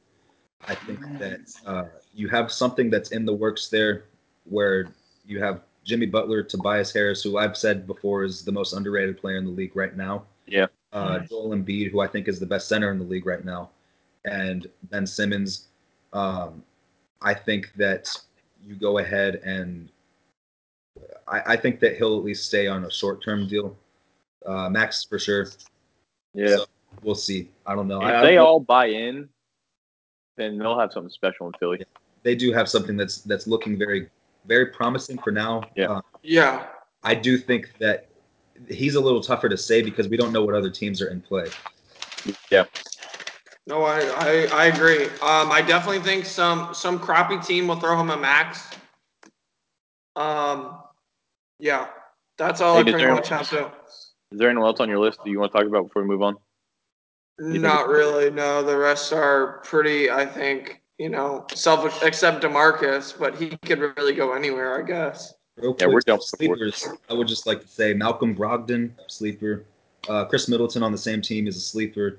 I 0.67 0.75
think 0.75 0.99
that 1.19 1.41
uh, 1.65 1.85
you 2.13 2.29
have 2.29 2.51
something 2.51 2.89
that's 2.89 3.11
in 3.11 3.25
the 3.25 3.33
works 3.33 3.69
there, 3.69 4.05
where 4.45 4.87
you 5.25 5.41
have 5.41 5.61
Jimmy 5.83 6.05
Butler, 6.05 6.43
Tobias 6.43 6.93
Harris, 6.93 7.23
who 7.23 7.37
I've 7.37 7.57
said 7.57 7.87
before 7.87 8.23
is 8.23 8.45
the 8.45 8.51
most 8.51 8.73
underrated 8.73 9.17
player 9.17 9.37
in 9.37 9.45
the 9.45 9.51
league 9.51 9.75
right 9.75 9.95
now. 9.95 10.23
Yeah. 10.45 10.67
Uh, 10.91 11.19
Joel 11.19 11.49
Embiid, 11.49 11.91
who 11.91 12.01
I 12.01 12.07
think 12.07 12.27
is 12.27 12.39
the 12.39 12.45
best 12.45 12.67
center 12.67 12.91
in 12.91 12.99
the 12.99 13.05
league 13.05 13.25
right 13.25 13.43
now, 13.43 13.71
and 14.25 14.67
Ben 14.83 15.07
Simmons. 15.07 15.67
Um, 16.13 16.63
I 17.21 17.33
think 17.33 17.73
that 17.75 18.09
you 18.63 18.75
go 18.75 18.99
ahead 18.99 19.41
and 19.43 19.89
I, 21.27 21.53
I 21.53 21.55
think 21.57 21.79
that 21.79 21.97
he'll 21.97 22.17
at 22.17 22.23
least 22.23 22.45
stay 22.45 22.67
on 22.67 22.85
a 22.85 22.91
short 22.91 23.23
term 23.23 23.47
deal. 23.47 23.75
Uh, 24.45 24.69
Max 24.69 25.03
for 25.03 25.17
sure. 25.17 25.47
Yeah. 26.33 26.57
So 26.57 26.65
we'll 27.01 27.15
see. 27.15 27.49
I 27.65 27.75
don't 27.75 27.87
know. 27.87 28.01
if 28.01 28.07
I, 28.07 28.21
they 28.21 28.37
I, 28.37 28.41
all 28.41 28.59
buy 28.59 28.87
in, 28.87 29.29
then 30.37 30.57
they'll 30.57 30.79
have 30.79 30.91
something 30.91 31.09
special 31.09 31.47
in 31.47 31.53
Philly. 31.59 31.83
they 32.23 32.35
do 32.35 32.51
have 32.53 32.69
something 32.69 32.97
that's 32.97 33.17
that's 33.21 33.47
looking 33.47 33.77
very 33.77 34.09
very 34.45 34.67
promising 34.67 35.17
for 35.17 35.31
now. 35.31 35.63
Yeah. 35.75 35.91
Uh, 35.91 36.01
Yeah. 36.21 36.67
I 37.03 37.15
do 37.15 37.37
think 37.37 37.77
that 37.79 38.07
he's 38.69 38.95
a 38.95 38.99
little 38.99 39.21
tougher 39.21 39.49
to 39.49 39.57
say 39.57 39.81
because 39.81 40.07
we 40.07 40.17
don't 40.17 40.31
know 40.31 40.43
what 40.43 40.55
other 40.55 40.69
teams 40.69 41.01
are 41.01 41.09
in 41.09 41.21
play. 41.21 41.47
Yeah. 42.49 42.65
No, 43.65 43.83
I, 43.83 43.99
I, 43.99 44.47
I 44.53 44.65
agree. 44.65 45.05
Um, 45.05 45.51
I 45.51 45.63
definitely 45.65 46.01
think 46.01 46.25
some 46.25 46.73
some 46.73 46.99
crappy 46.99 47.37
team 47.39 47.67
will 47.67 47.79
throw 47.79 47.99
him 47.99 48.09
a 48.09 48.17
max. 48.17 48.69
Um, 50.15 50.79
yeah, 51.59 51.87
that's 52.37 52.59
all 52.61 52.75
Hey, 52.75 52.81
I 52.81 52.83
did 52.83 52.93
pretty 52.95 53.11
much 53.11 53.29
have 53.29 53.49
to. 53.51 53.71
Is 54.33 54.39
there 54.39 54.49
anyone 54.49 54.67
else 54.67 54.79
on 54.79 54.89
your 54.89 54.97
list 54.97 55.19
that 55.23 55.29
you 55.29 55.39
want 55.39 55.51
to 55.51 55.59
talk 55.59 55.67
about 55.67 55.83
before 55.83 56.01
we 56.01 56.07
move 56.07 56.23
on? 56.23 56.35
Not 57.39 57.87
really. 57.87 58.31
No, 58.31 58.63
the 58.63 58.75
rest 58.75 59.13
are 59.13 59.59
pretty. 59.63 60.09
I 60.09 60.25
think 60.25 60.81
you 60.97 61.09
know, 61.09 61.45
self 61.53 62.03
except 62.03 62.43
Demarcus, 62.43 63.17
but 63.17 63.35
he 63.35 63.57
could 63.65 63.79
really 63.79 64.13
go 64.13 64.33
anywhere. 64.33 64.81
I 64.81 64.85
guess. 64.85 65.35
Real 65.57 65.75
Yeah, 65.79 65.87
we're 65.87 66.01
quick, 66.01 66.21
sleepers. 66.21 66.87
I 67.09 67.13
would 67.13 67.27
just 67.27 67.45
like 67.45 67.61
to 67.61 67.67
say 67.67 67.93
Malcolm 67.93 68.35
Brogdon, 68.35 68.91
sleeper. 69.07 69.65
Uh, 70.09 70.25
Khris 70.25 70.49
Middleton 70.49 70.81
on 70.81 70.91
the 70.91 70.97
same 70.97 71.21
team 71.21 71.47
is 71.47 71.55
a 71.55 71.61
sleeper, 71.61 72.17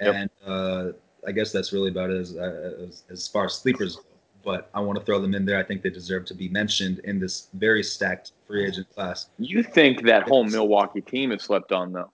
Yep. 0.00 0.14
and 0.14 0.30
uh, 0.46 0.92
I 1.26 1.32
guess 1.32 1.50
that's 1.50 1.72
really 1.72 1.90
about 1.90 2.10
it 2.10 2.18
as, 2.20 2.36
uh, 2.36 2.74
as 2.86 3.04
as 3.08 3.26
far 3.26 3.46
as 3.46 3.54
sleepers 3.54 3.96
go. 3.96 4.02
But 4.44 4.68
I 4.74 4.80
want 4.80 4.98
to 4.98 5.04
throw 5.04 5.18
them 5.20 5.34
in 5.34 5.46
there. 5.46 5.58
I 5.58 5.62
think 5.62 5.82
they 5.82 5.90
deserve 5.90 6.26
to 6.26 6.34
be 6.34 6.48
mentioned 6.48 6.98
in 7.00 7.18
this 7.18 7.48
very 7.54 7.82
stacked 7.82 8.32
free 8.46 8.66
agent 8.66 8.88
class. 8.94 9.28
You 9.38 9.62
think 9.62 10.02
that 10.04 10.28
whole 10.28 10.44
Milwaukee 10.44 11.00
team 11.00 11.32
is 11.32 11.42
slept 11.42 11.72
on, 11.72 11.92
though, 11.92 12.10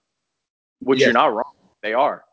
which 0.79 0.99
Yes. 0.99 1.07
you're 1.07 1.13
not 1.13 1.33
wrong. 1.33 1.53
They 1.81 1.93
are. 1.93 2.23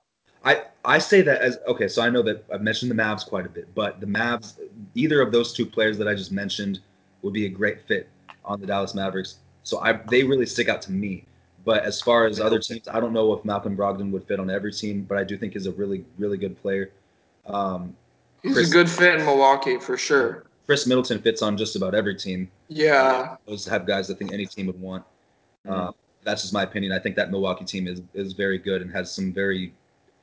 I, 0.45 0.63
I 0.85 0.99
say 0.99 1.21
that 1.23 1.41
as 1.41 1.59
okay, 1.67 1.89
so 1.89 2.01
I 2.01 2.11
know 2.11 2.23
that 2.23 2.45
I've 2.53 2.63
mentioned 2.63 2.91
the 2.91 2.95
Mavs 2.95 3.27
quite 3.27 3.45
a 3.45 3.49
bit, 3.49 3.75
but 3.75 4.01
the 4.01 4.07
Mavs, 4.07 4.55
either 4.95 5.21
of 5.21 5.33
those 5.33 5.53
two 5.53 5.67
players 5.67 5.99
that 5.99 6.07
I 6.07 6.15
just 6.15 6.31
mentioned 6.31 6.79
would 7.23 7.35
be 7.35 7.47
a 7.47 7.49
great 7.49 7.83
fit 7.89 8.09
on 8.45 8.61
the 8.61 8.67
Dallas 8.67 8.95
Mavericks. 8.95 9.39
So 9.65 9.81
I 9.81 9.95
they 9.95 10.23
really 10.23 10.47
stick 10.47 10.69
out 10.69 10.81
to 10.83 10.93
me. 10.93 11.25
But 11.65 11.85
as 11.85 12.01
far 12.01 12.27
as 12.27 12.41
other 12.41 12.59
teams, 12.61 12.89
I 12.89 13.01
don't 13.01 13.13
know 13.13 13.33
if 13.35 13.45
Malcolm 13.45 13.77
Brogdon 13.77 14.11
would 14.13 14.25
fit 14.25 14.41
on 14.41 14.49
every 14.49 14.73
team, 14.73 15.03
but 15.07 15.19
I 15.19 15.25
do 15.25 15.37
think 15.37 15.53
he's 15.53 15.67
a 15.67 15.73
really, 15.73 16.05
really 16.19 16.39
good 16.39 16.57
player. 16.63 16.93
Um, 17.47 17.95
He's 18.43 18.55
Chris- 18.55 18.71
a 18.71 18.73
good 18.73 18.89
fit 18.89 19.19
in 19.19 19.25
Milwaukee 19.27 19.79
for 19.79 19.97
sure. 19.97 20.45
Khris 20.67 20.87
Middleton 20.87 21.21
fits 21.21 21.41
on 21.43 21.57
just 21.57 21.77
about 21.77 21.95
every 21.95 22.15
team. 22.15 22.51
Yeah. 22.69 23.37
Those 23.47 23.67
have 23.67 23.87
guys 23.87 24.11
I 24.11 24.15
think 24.15 24.33
any 24.33 24.47
team 24.47 24.67
would 24.67 24.81
want. 24.81 25.05
Mhm. 25.67 25.89
Uh, 25.89 25.93
that's 26.25 26.43
just 26.43 26.53
my 26.53 26.63
opinion. 26.63 26.93
I 26.93 26.99
think 26.99 27.17
that 27.17 27.31
Milwaukee 27.31 27.65
team 27.65 27.87
is 27.89 28.03
is 28.15 28.33
very 28.35 28.59
good 28.59 28.83
and 28.83 28.91
has 28.93 29.11
some 29.11 29.33
very 29.33 29.73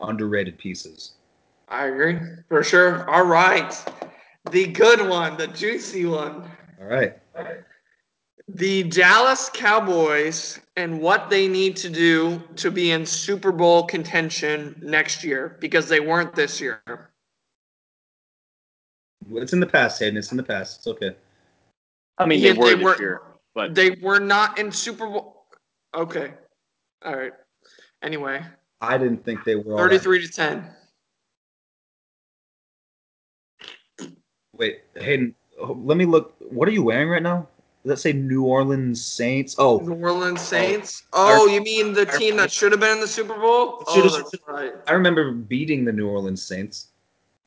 underrated 0.01 0.57
pieces. 0.57 1.13
I 1.68 1.88
agree 1.88 2.20
for 2.47 2.63
sure. 2.63 3.09
All 3.09 3.26
right, 3.26 3.74
the 4.51 4.68
good 4.68 5.07
one, 5.09 5.36
the 5.38 5.47
juicy 5.47 6.05
one. 6.05 6.43
All 6.80 6.86
right. 6.88 7.18
The 8.47 8.84
Dallas 8.84 9.49
Cowboys 9.51 10.59
and 10.78 11.01
what 11.01 11.32
they 11.32 11.47
need 11.47 11.76
to 11.78 11.89
do 11.89 12.39
to 12.57 12.70
be 12.70 12.91
in 12.91 13.03
Super 13.03 13.51
Bowl 13.51 13.84
contention 13.88 14.80
next 14.84 15.24
year 15.24 15.57
because 15.59 15.89
they 15.89 15.99
weren't 15.99 16.36
this 16.36 16.61
year. 16.61 17.09
It's 19.34 19.53
in 19.53 19.59
the 19.59 19.67
past, 19.67 19.99
Hayden. 19.99 20.17
It's 20.17 20.32
in 20.32 20.38
the 20.38 20.43
past. 20.43 20.80
It's 20.80 20.88
okay. 20.88 21.15
I 22.17 22.26
mean, 22.26 22.39
Yeah, 22.39 22.53
they 22.53 22.59
were 22.59 22.65
they 22.65 22.76
this 22.76 22.84
were- 22.84 22.99
year, 22.99 23.21
but 23.53 23.76
They 23.76 23.91
were 23.91 24.19
not 24.19 24.59
in 24.59 24.71
Super 24.71 25.07
Bowl. 25.07 25.45
Okay. 25.93 26.34
All 27.03 27.15
right. 27.15 27.34
Anyway, 28.01 28.43
I 28.82 28.97
didn't 28.97 29.23
think 29.23 29.43
they 29.43 29.55
were 29.55 29.73
all 29.73 29.78
that 29.78 29.89
33 29.89 30.28
to 30.28 30.32
10. 30.32 30.76
Wait, 34.53 34.82
Hayden, 34.95 35.36
oh, 35.59 35.78
let 35.84 35.97
me 35.97 36.05
look. 36.05 36.36
What 36.39 36.67
are 36.67 36.71
you 36.71 36.84
wearing 36.84 37.09
right 37.09 37.23
now? 37.23 37.47
Does 37.84 37.89
that 37.89 37.97
say 37.97 38.13
New 38.13 38.43
Orleans 38.43 39.03
Saints? 39.03 39.55
Oh, 39.57 39.78
New 39.80 39.93
Orleans 39.95 40.39
oh. 40.39 40.43
Saints. 40.43 41.03
Oh, 41.13 41.45
you 41.47 41.61
mean 41.61 41.93
the 41.93 42.05
team 42.05 42.36
that 42.38 42.51
should 42.51 42.71
have 42.71 42.82
been 42.82 42.93
in 42.93 42.99
the 42.99 43.07
Super 43.07 43.36
Bowl? 43.36 43.84
Oh, 43.88 44.01
that's 44.01 44.34
right. 44.47 44.73
I 44.88 44.93
remember 44.93 45.32
beating 45.32 45.86
the 45.86 45.91
New 45.91 46.07
Orleans 46.07 46.41
Saints, 46.41 46.88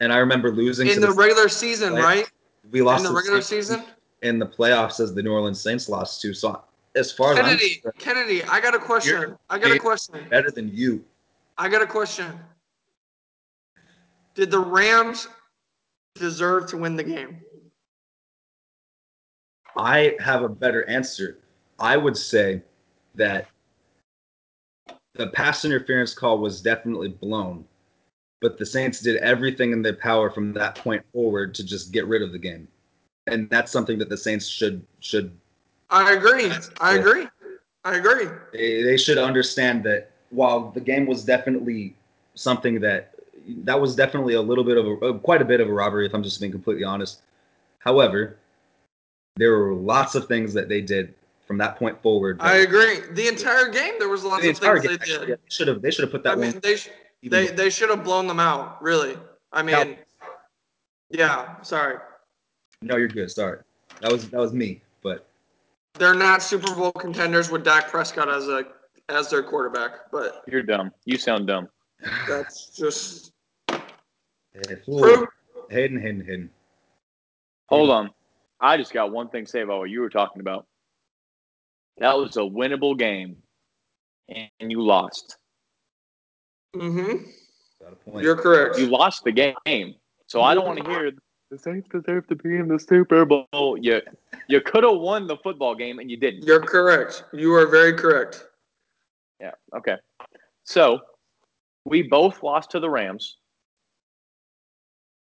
and 0.01 0.13
I 0.13 0.19
remember 0.19 0.51
losing 0.51 0.89
In 0.89 1.01
the 1.01 1.09
the, 1.09 1.13
regular 1.13 1.49
season, 1.49 1.95
Right. 1.95 2.03
right? 2.05 2.31
we 2.71 2.83
lost 2.83 3.05
In 3.05 3.11
the 3.13 3.17
regular 3.17 3.41
season? 3.41 3.85
in 4.23 4.39
the 4.39 4.47
playoffs 4.47 5.01
as 5.01 5.15
the 5.15 5.23
New 5.23 5.33
Orleans 5.33 5.61
Saints 5.61 5.89
lost 5.89 6.21
to. 6.23 6.35
So 6.35 6.63
as 6.95 7.13
far 7.13 7.33
as 7.33 7.39
Kennedy, 7.39 7.83
Kennedy, 7.99 8.43
I 8.45 8.61
got 8.61 8.75
a 8.75 8.79
question. 8.79 9.37
I 9.49 9.59
got 9.59 9.71
a 9.71 9.79
question. 9.79 10.27
better 10.29 10.51
than 10.51 10.71
you, 10.75 11.05
I 11.57 11.69
got 11.69 11.83
a 11.83 11.87
question. 11.87 12.39
Did 14.35 14.51
the 14.51 14.59
Rams 14.61 15.29
deserve 16.15 16.67
to 16.71 16.77
win 16.77 16.97
the 16.97 17.03
game? 17.05 17.41
I 19.77 20.17
have 20.21 20.43
a 20.43 20.49
better 20.49 20.89
answer. 20.89 21.39
I 21.79 21.97
would 21.97 22.17
say 22.17 22.63
that 23.15 23.47
the 25.15 25.29
pass 25.29 25.65
interference 25.65 26.15
call 26.15 26.39
was 26.39 26.61
definitely 26.61 27.09
blown, 27.09 27.65
but 28.41 28.59
the 28.59 28.67
Saints 28.67 29.01
did 29.01 29.17
everything 29.17 29.73
in 29.73 29.83
their 29.83 29.95
power 29.95 30.31
from 30.31 30.53
that 30.55 30.75
point 30.77 31.05
forward 31.13 31.55
to 31.57 31.65
just 31.65 31.93
get 31.93 32.07
rid 32.07 32.23
of 32.23 32.33
the 32.33 32.39
game, 32.39 32.69
and 33.27 33.49
that's 33.51 33.73
something 33.73 33.99
that 33.99 34.09
the 34.09 34.17
Saints 34.17 34.47
should 34.47 34.85
should 35.01 35.33
I 35.91 36.13
agree. 36.13 36.51
I 36.81 36.97
agree. 36.97 37.27
I 37.85 37.97
agree. 37.97 38.27
they, 38.53 38.83
they 38.83 38.97
should 38.97 39.19
understand 39.19 39.83
that 39.85 40.11
while 40.31 40.71
the 40.71 40.81
game 40.81 41.07
was 41.07 41.25
definitely 41.25 41.95
something 42.35 42.81
that 42.81 43.15
that 43.65 43.81
was 43.81 43.97
definitely 43.97 44.35
a 44.35 44.43
little 44.43 44.65
bit 44.65 44.77
of 44.77 44.87
a 44.87 45.07
uh, 45.07 45.13
quite 45.19 45.41
a 45.41 45.45
bit 45.45 45.61
of 45.61 45.69
a 45.69 45.73
robbery 45.73 46.07
if 46.07 46.15
I'm 46.15 46.23
just 46.23 46.41
being 46.41 46.53
completely 46.53 46.85
honest. 46.85 47.21
However, 47.79 48.37
there 49.37 49.57
were 49.57 49.73
lots 49.75 50.15
of 50.15 50.27
things 50.27 50.53
that 50.55 50.69
they 50.69 50.81
did 50.83 51.15
from 51.47 51.57
that 51.59 51.77
point 51.79 52.01
forward. 52.03 52.39
that- 52.41 52.45
I 52.47 52.57
agree. 52.59 53.01
The 53.13 53.27
entire 53.29 53.69
game, 53.71 53.95
there 53.99 54.09
was 54.09 54.23
lots 54.25 54.43
the 54.43 54.51
of 54.51 54.59
things 54.59 54.81
game, 54.81 54.89
they 54.89 54.95
actually, 54.95 55.27
did. 55.29 55.39
they 55.39 55.51
should 55.51 55.69
have 55.69 55.81
they 55.83 55.91
should 55.91 56.03
have 56.03 56.13
put 56.13 56.23
that 56.25 56.33
I 56.33 56.37
mean, 56.37 56.53
one. 56.53 56.61
they 56.63 56.77
sh- 56.77 56.91
even 57.23 57.47
they 57.47 57.53
they 57.53 57.71
should 57.71 57.91
have 57.91 58.05
blown 58.05 58.27
them 58.27 58.41
out. 58.41 58.83
Really. 58.83 59.17
I 59.53 59.63
mean, 59.63 59.97
yeah. 61.11 61.61
Sorry, 61.63 61.99
no, 62.83 62.97
you're 62.97 63.09
good. 63.09 63.31
Sorry, 63.31 63.61
that 64.01 64.13
was 64.13 64.29
that 64.31 64.39
was 64.39 64.53
me. 64.53 64.81
But 65.03 65.27
they're 65.95 66.15
not 66.15 66.43
Super 66.43 66.75
Bowl 66.75 66.93
contenders 66.93 67.51
with 67.51 67.65
Dak 67.65 67.89
Prescott 67.89 68.29
as 68.29 68.49
a 68.49 68.67
as 69.09 69.31
their 69.31 69.43
quarterback, 69.43 70.11
but 70.13 70.43
you're 70.47 70.63
dumb. 70.63 70.93
You 71.05 71.19
sound 71.19 71.47
dumb. 71.47 71.69
that's 72.29 72.67
just 72.77 73.33
eh, 73.69 73.79
fool. 74.85 75.01
proof. 75.01 75.29
Hayden, 75.71 76.01
Hayden, 76.01 76.25
Hayden. 76.25 76.51
Hold 77.67 77.91
on. 77.91 78.11
I 78.61 78.77
just 78.77 78.93
got 78.93 79.13
one 79.13 79.29
thing 79.29 79.45
to 79.45 79.51
say 79.51 79.61
about 79.61 79.79
what 79.79 79.91
you 79.91 80.01
were 80.01 80.09
talking 80.09 80.41
about. 80.41 80.67
That 81.99 82.17
was 82.17 82.37
a 82.37 82.41
winnable 82.41 82.99
game, 82.99 83.37
and 84.29 84.49
you 84.71 84.83
lost. 84.83 85.37
Mm-hmm. 86.79 87.31
Got 87.83 87.93
a 87.93 87.97
point. 87.97 88.25
You're 88.25 88.37
correct. 88.37 88.79
You 88.79 88.87
lost 88.87 89.25
the 89.25 89.33
game. 89.33 89.95
So 90.27 90.43
I 90.43 90.55
don't 90.55 90.67
want 90.67 90.85
to 90.85 90.91
hear 90.91 91.13
the 91.51 91.59
Saints 91.59 91.89
deserve 91.91 92.27
to 92.29 92.37
be 92.37 92.57
in 92.57 92.69
the 92.69 92.79
Super 92.79 93.25
Bowl. 93.25 93.79
You 93.81 94.01
you 94.49 94.61
could 94.61 94.85
have 94.85 94.99
won 94.99 95.27
the 95.27 95.37
football 95.39 95.75
game 95.75 95.99
and 95.99 96.11
you 96.11 96.17
didn't. 96.17 96.45
You're 96.45 96.61
correct. 96.61 97.25
You 97.33 97.55
are 97.55 97.67
very 97.67 97.95
correct. 97.95 98.47
Yeah. 99.41 99.53
Okay. 99.77 99.97
So 100.65 101.01
we 101.85 102.03
both 102.03 102.43
lost 102.43 102.71
to 102.73 102.81
the 102.81 102.91
Rams, 102.91 103.39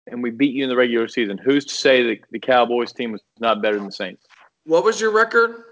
and 0.08 0.22
we 0.22 0.32
beat 0.32 0.53
you 0.53 0.64
in 0.64 0.70
the 0.70 0.76
regular 0.76 1.08
season. 1.08 1.38
Who's 1.38 1.66
to 1.66 1.74
say 1.74 2.03
that 2.03 2.18
the 2.32 2.39
Cowboys 2.39 2.91
team 2.91 3.14
was 3.14 3.22
not 3.39 3.62
better 3.62 3.78
than 3.78 3.86
the 3.86 3.91
Saints? 3.91 4.26
What 4.66 4.84
was 4.84 4.99
your 4.99 5.12
record? 5.12 5.64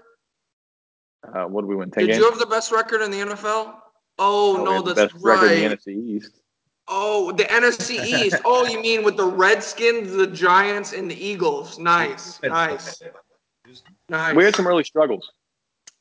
Uh, 1.34 1.44
what 1.44 1.62
did 1.62 1.68
we 1.68 1.76
win? 1.76 1.90
Ten 1.90 2.04
Did 2.04 2.12
games. 2.12 2.18
you 2.20 2.30
have 2.30 2.38
the 2.38 2.46
best 2.46 2.72
record 2.72 3.02
in 3.02 3.10
the 3.10 3.18
NFL? 3.18 3.74
Oh 4.18 4.58
we 4.58 4.64
no, 4.64 4.72
had 4.76 4.84
the 4.86 4.94
that's 4.94 5.12
best 5.12 5.24
record 5.24 5.52
in 5.52 5.70
right. 5.70 5.80
the 5.84 5.90
NFC 5.92 6.16
East. 6.16 6.32
Oh, 6.88 7.32
the 7.32 7.44
NFC 7.44 8.04
East. 8.24 8.36
oh, 8.44 8.66
you 8.66 8.80
mean 8.80 9.02
with 9.04 9.16
the 9.16 9.26
Redskins, 9.26 10.12
the 10.12 10.26
Giants, 10.26 10.92
and 10.92 11.10
the 11.10 11.14
Eagles? 11.22 11.78
Nice, 11.78 12.40
nice, 12.44 13.02
nice. 14.08 14.34
We 14.34 14.44
had 14.44 14.54
some 14.54 14.66
early 14.66 14.84
struggles. 14.84 15.30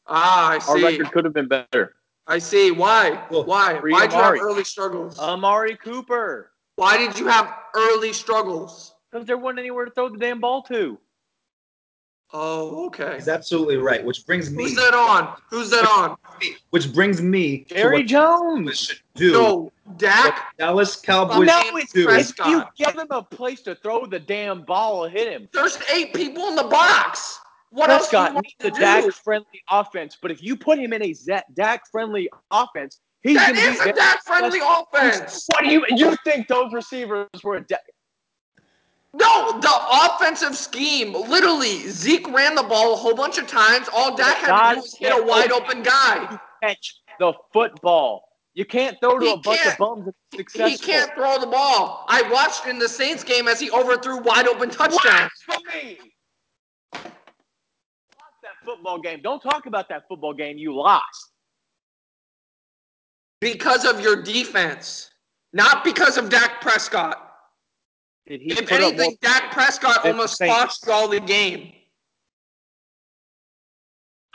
ah, 0.07 0.51
I 0.51 0.59
see. 0.59 0.71
Our 0.71 0.91
record 0.91 1.11
could 1.11 1.25
have 1.25 1.33
been 1.33 1.47
better. 1.47 1.95
I 2.27 2.39
see. 2.39 2.71
Why? 2.71 3.23
Why? 3.29 3.79
free 3.79 3.91
Why 3.91 4.07
did 4.07 4.13
you 4.13 4.19
have 4.21 4.35
early 4.41 4.63
struggles? 4.63 5.19
Amari 5.19 5.75
Cooper, 5.77 6.51
Why 6.75 6.97
did 6.97 7.17
you 7.19 7.27
have 7.27 7.53
early 7.75 8.13
struggles? 8.13 8.93
because 9.11 9.27
there 9.27 9.37
wasn't 9.37 9.59
anywhere 9.59 9.85
to 9.85 9.91
throw 9.91 10.09
the 10.09 10.17
damn 10.17 10.39
ball 10.41 10.61
to. 10.63 10.97
Oh, 12.37 12.87
okay. 12.87 13.15
He's 13.15 13.29
absolutely 13.29 13.77
right. 13.77 14.03
Which 14.03 14.25
brings 14.25 14.51
me, 14.51 14.63
Who's 14.63 14.75
that 14.75 14.93
on? 14.93 15.37
Who's 15.49 15.69
that 15.69 15.87
on? 15.87 16.17
which 16.71 16.93
brings 16.93 17.21
me 17.21 17.59
to 17.59 17.75
Jerry 17.75 17.99
what 17.99 18.07
Jones. 18.07 18.77
should 18.77 18.99
do. 19.13 19.31
No, 19.31 19.71
Dak. 19.95 20.53
Dallas 20.57 20.97
Cowboys 20.97 21.47
No, 21.47 21.61
it's 21.77 21.93
do. 21.93 22.09
if 22.09 22.37
you 22.45 22.63
give 22.75 22.93
him 22.95 23.07
a 23.09 23.23
place 23.23 23.61
to 23.61 23.75
throw 23.75 24.05
the 24.05 24.19
damn 24.19 24.63
ball, 24.63 25.07
hit 25.07 25.31
him. 25.31 25.47
There's 25.53 25.79
eight 25.93 26.13
people 26.13 26.49
in 26.49 26.55
the 26.55 26.63
box. 26.65 27.39
What 27.69 27.89
else 27.89 28.09
Prescott 28.09 28.33
want 28.33 28.47
needs 28.59 28.75
a? 28.77 28.79
Dak 28.81 29.13
friendly 29.13 29.61
offense, 29.71 30.17
but 30.21 30.29
if 30.29 30.43
you 30.43 30.57
put 30.57 30.77
him 30.77 30.91
in 30.91 31.01
a 31.03 31.15
Dak 31.55 31.89
friendly 31.89 32.29
offense, 32.51 32.99
he's 33.23 33.37
going 33.37 33.55
to 33.55 33.55
be 33.55 33.61
is 33.61 33.79
a 33.79 33.83
very 33.83 33.93
Dak 33.93 34.23
friendly 34.25 34.59
offense. 34.61 35.47
What 35.53 35.63
do 35.63 35.69
you 35.69 35.85
you 35.91 36.17
think 36.25 36.49
those 36.49 36.73
receivers 36.73 37.27
were? 37.45 37.65
No, 39.17 39.57
the 39.61 39.71
offensive 40.03 40.57
scheme. 40.57 41.13
Literally, 41.13 41.87
Zeke 41.87 42.29
ran 42.33 42.53
the 42.53 42.63
ball 42.63 42.93
a 42.93 42.95
whole 42.97 43.15
bunch 43.15 43.37
of 43.37 43.47
times. 43.47 43.87
All 43.93 44.13
Dak 44.15 44.35
had 44.35 44.71
to 44.71 44.75
do 44.75 44.81
was 44.81 44.93
hit 44.93 45.17
a 45.17 45.23
wide 45.23 45.53
open 45.53 45.83
guy. 45.83 46.37
catch 46.61 46.99
the 47.17 47.31
football. 47.53 48.27
You 48.55 48.65
can't 48.65 48.97
throw 48.99 49.17
to 49.19 49.25
He 49.25 49.31
a 49.31 49.37
bunch 49.37 49.65
of 49.65 49.77
bums 49.77 50.09
successful. 50.33 50.69
He 50.69 50.77
can't 50.77 51.13
throw 51.13 51.39
the 51.39 51.47
ball. 51.47 52.05
I 52.09 52.23
watched 52.29 52.67
in 52.67 52.77
the 52.77 52.89
Saints 52.89 53.23
game 53.23 53.47
as 53.47 53.57
he 53.57 53.71
overthrew 53.71 54.19
wide 54.21 54.47
open 54.49 54.69
touchdowns. 54.69 55.31
Blasphemy! 55.47 55.97
Lost 56.93 57.13
that 58.43 58.65
football 58.65 58.99
game. 58.99 59.21
Don't 59.21 59.41
talk 59.41 59.65
about 59.65 59.87
that 59.89 60.09
football 60.09 60.33
game. 60.33 60.57
You 60.57 60.75
lost. 60.75 61.31
Because 63.39 63.85
of 63.85 64.01
your 64.01 64.21
defense, 64.23 65.09
not 65.53 65.85
because 65.85 66.17
of 66.17 66.29
Dak 66.29 66.59
Prescott. 66.59 67.24
Did 68.27 68.41
he 68.41 68.51
If 68.53 68.67
put 68.67 68.81
up 68.81 68.93
anything, 68.93 69.17
Dak 69.21 69.51
Prescott 69.51 70.05
almost 70.05 70.39
the 70.39 70.45
Saints? 70.47 70.55
cost 70.55 70.85
you 70.87 70.91
all 70.93 71.07
the 71.07 71.19
game. 71.19 71.71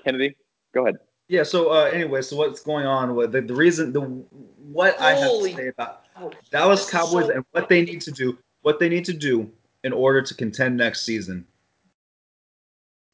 Kennedy, 0.05 0.37
go 0.73 0.83
ahead. 0.87 0.99
Yeah. 1.29 1.43
So 1.43 1.71
uh, 1.71 1.91
anyway, 1.93 2.23
so 2.23 2.37
what's 2.37 2.61
going 2.61 2.87
on 2.87 3.15
with 3.15 3.33
the, 3.33 3.41
the 3.43 3.55
reason 3.55 3.93
the 3.93 4.01
what 4.01 4.99
I 5.01 5.13
have 5.15 5.29
Holy- 5.29 5.51
to 5.53 5.57
say 5.57 5.69
about 5.69 6.05
Oh, 6.17 6.31
Dallas 6.51 6.81
this 6.83 6.91
Cowboys 6.91 7.27
so- 7.27 7.33
and 7.33 7.45
what 7.53 7.69
they 7.69 7.83
need 7.83 8.01
to 8.03 8.11
do, 8.11 8.37
what 8.63 8.79
they 8.79 8.89
need 8.89 9.05
to 9.07 9.13
do 9.13 9.51
in 9.85 9.93
order 9.93 10.21
to 10.23 10.35
contend 10.35 10.77
next 10.77 11.03
season. 11.05 11.47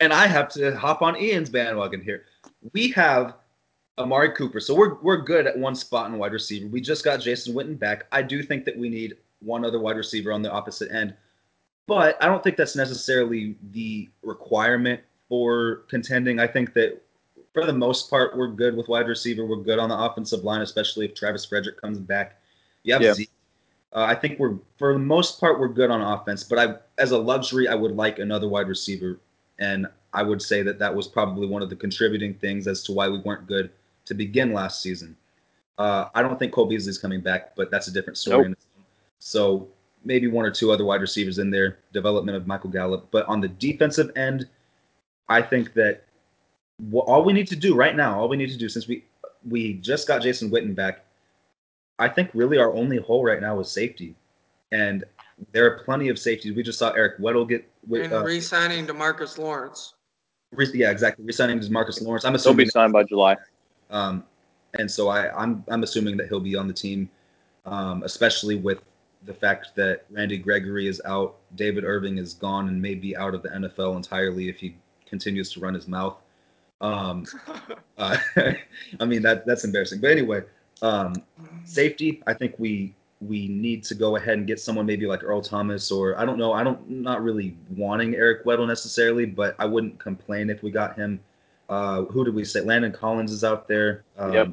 And 0.01 0.13
I 0.13 0.27
have 0.27 0.49
to 0.51 0.77
hop 0.77 1.03
on 1.03 1.17
Ian's 1.17 1.49
bandwagon 1.49 2.03
here. 2.03 2.25
We 2.75 2.89
have 2.93 3.37
Amari 3.99 4.33
Cooper, 4.33 4.61
so 4.61 4.75
we're 4.75 4.95
we're 5.01 5.19
good 5.23 5.47
at 5.47 5.57
one 5.59 5.75
spot 5.75 6.11
in 6.11 6.19
wide 6.19 6.33
receiver. 6.33 6.67
We 6.69 6.81
just 6.81 7.03
got 7.05 7.21
Jason 7.21 7.55
Witten 7.55 7.79
back. 7.79 8.07
I 8.13 8.23
do 8.23 8.43
think 8.43 8.65
that 8.67 8.77
we 8.77 8.89
need 8.91 9.17
one 9.41 9.65
other 9.65 9.79
wide 9.79 9.97
receiver 9.97 10.33
on 10.33 10.43
the 10.43 10.51
opposite 10.51 10.91
end, 10.93 11.15
but 11.87 12.17
I 12.23 12.27
don't 12.27 12.43
think 12.43 12.57
that's 12.57 12.77
necessarily 12.77 13.57
the 13.73 14.09
requirement 14.23 15.01
for 15.29 15.85
contending. 15.89 16.41
I 16.41 16.47
think 16.47 16.73
that 16.75 17.03
for 17.53 17.65
the 17.65 17.73
most 17.73 18.11
part, 18.11 18.37
we're 18.37 18.49
good 18.49 18.77
with 18.77 18.89
wide 18.89 19.09
receiver. 19.09 19.47
We're 19.47 19.57
good 19.57 19.79
on 19.79 19.89
the 19.89 19.99
offensive 19.99 20.45
line, 20.45 20.61
especially 20.61 21.07
if 21.07 21.15
Travis 21.15 21.45
Frederick 21.45 21.81
comes 21.81 21.99
back. 21.99 22.41
You 22.83 22.93
have 22.95 23.03
Yeah. 23.03 23.15
Zeke. 23.15 23.31
Uh, 23.93 24.05
I 24.05 24.15
think 24.15 24.39
we're 24.39 24.59
for 24.79 24.93
the 24.93 24.99
most 24.99 25.41
part 25.41 25.59
we're 25.59 25.69
good 25.69 25.91
on 25.91 26.03
offense, 26.03 26.45
but 26.45 26.59
I 26.59 26.75
as 26.99 27.13
a 27.13 27.19
luxury 27.19 27.67
I 27.69 27.75
would 27.75 27.97
like 27.97 28.19
another 28.19 28.49
wide 28.49 28.69
receiver, 28.69 29.21
and 29.59 29.87
I 30.13 30.23
would 30.23 30.43
say 30.43 30.63
that 30.63 30.79
that 30.81 30.95
was 30.95 31.09
probably 31.09 31.47
one 31.47 31.63
of 31.63 31.71
the 31.71 31.77
contributing 31.77 32.35
things 32.35 32.67
as 32.67 32.83
to 32.85 32.93
why 32.93 33.09
we 33.09 33.19
weren't 33.21 33.47
good 33.47 33.71
to 34.07 34.15
begin 34.15 34.53
last 34.53 34.83
season. 34.83 35.17
Uh, 35.79 36.09
I 36.15 36.23
don't 36.23 36.39
think 36.39 36.53
Cole 36.53 36.67
Beasley's 36.67 36.99
coming 36.99 37.21
back, 37.21 37.55
but 37.55 37.71
that's 37.71 37.89
a 37.89 37.93
different 37.93 38.19
story. 38.19 38.55
So 39.19 39.69
maybe 40.05 40.27
one 40.29 40.45
or 40.45 40.51
two 40.51 40.71
other 40.71 40.85
wide 40.85 41.01
receivers 41.01 41.39
in 41.39 41.51
there, 41.51 41.79
development 41.93 42.37
of 42.37 42.47
Michael 42.47 42.71
Gallup, 42.71 43.09
but 43.11 43.27
on 43.27 43.41
the 43.41 43.49
defensive 43.49 44.11
end, 44.17 44.49
I 45.29 45.43
think 45.43 45.75
that 45.75 46.05
all 46.93 47.25
we 47.25 47.33
need 47.33 47.49
to 47.49 47.57
do 47.57 47.75
right 47.75 47.97
now, 47.97 48.21
all 48.21 48.29
we 48.29 48.37
need 48.37 48.51
to 48.51 48.59
do 48.59 48.69
since 48.69 48.87
we 48.87 49.05
we 49.49 49.75
just 49.75 50.09
got 50.09 50.23
Jason 50.23 50.51
Witten 50.51 50.75
back, 50.75 51.05
I 51.99 52.09
think 52.09 52.31
really 52.35 52.59
our 52.59 52.73
only 52.73 52.99
hole 52.99 53.25
right 53.25 53.41
now 53.41 53.59
is 53.61 53.71
safety, 53.71 54.15
and 54.73 55.05
there 55.53 55.67
are 55.67 55.79
plenty 55.85 56.09
of 56.09 56.19
safeties. 56.19 56.55
We 56.55 56.63
just 56.63 56.79
saw 56.79 56.91
Eric 56.93 57.19
Weddle 57.19 57.49
get, 57.49 57.69
And 57.93 58.13
uh, 58.13 58.25
re-signing 58.25 58.87
Demarcus 58.87 59.39
Lawrence. 59.39 59.95
re- 60.53 60.71
yeah, 60.75 60.91
exactly, 60.91 61.25
resigning 61.25 61.61
DeMarcus 61.61 62.03
Lawrence. 62.03 62.25
I'm 62.25 62.33
They'll 62.33 62.37
assuming, 62.41 62.67
be 62.67 62.71
signed 62.71 62.93
by 62.93 63.05
July. 63.05 63.37
um, 63.91 64.25
and 64.79 64.91
so 64.91 65.09
I, 65.09 65.35
I'm 65.41 65.65
I'm 65.69 65.83
assuming 65.83 66.17
that 66.19 66.29
he'll 66.29 66.41
be 66.41 66.57
on 66.57 66.67
the 66.69 66.75
team, 66.75 67.09
um, 67.65 68.03
especially 68.03 68.57
with 68.57 68.83
the 69.25 69.35
fact 69.35 69.75
that 69.77 70.05
Randy 70.11 70.39
Gregory 70.39 70.87
is 70.87 71.01
out, 71.05 71.37
David 71.57 71.85
Irving 71.85 72.19
is 72.19 72.35
gone, 72.35 72.69
and 72.69 72.81
may 72.81 72.95
be 72.95 73.17
out 73.17 73.35
of 73.35 73.43
the 73.43 73.49
NFL 73.49 73.97
entirely 73.97 74.49
if 74.49 74.59
he 74.59 74.77
continues 75.07 75.53
to 75.53 75.61
run 75.61 75.75
his 75.75 75.89
mouth. 75.89 76.17
Um, 76.81 77.25
uh, 77.99 78.17
I 79.01 79.05
mean 79.05 79.23
that 79.23 79.47
that's 79.47 79.65
embarrassing. 79.65 80.01
But 80.01 80.11
anyway, 80.11 80.43
um, 80.83 81.15
safety. 81.65 82.23
I 82.27 82.35
think 82.35 82.55
we 82.59 82.95
we 83.23 83.49
need 83.49 83.83
to 83.85 83.95
go 83.95 84.17
ahead 84.17 84.37
and 84.37 84.47
get 84.47 84.61
someone 84.61 84.85
maybe 84.85 85.07
like 85.07 85.25
Earl 85.25 85.41
Thomas 85.41 85.91
or 85.91 86.19
I 86.19 86.25
don't 86.27 86.39
know. 86.39 86.53
I 86.53 86.63
don't 86.63 86.89
not 86.89 87.23
really 87.23 87.57
wanting 87.75 88.15
Eric 88.15 88.45
Weddle 88.45 88.67
necessarily, 88.69 89.25
but 89.25 89.57
I 89.59 89.65
wouldn't 89.65 89.99
complain 89.99 90.51
if 90.51 90.63
we 90.63 90.71
got 90.71 90.97
him. 90.97 91.19
Uh, 91.69 92.03
who 92.05 92.25
did 92.25 92.35
we 92.35 92.45
say? 92.45 92.61
Landon 92.61 92.93
Collins 92.93 93.33
is 93.33 93.43
out 93.43 93.67
there. 93.67 94.05
Um, 94.19 94.33
Yep. 94.33 94.49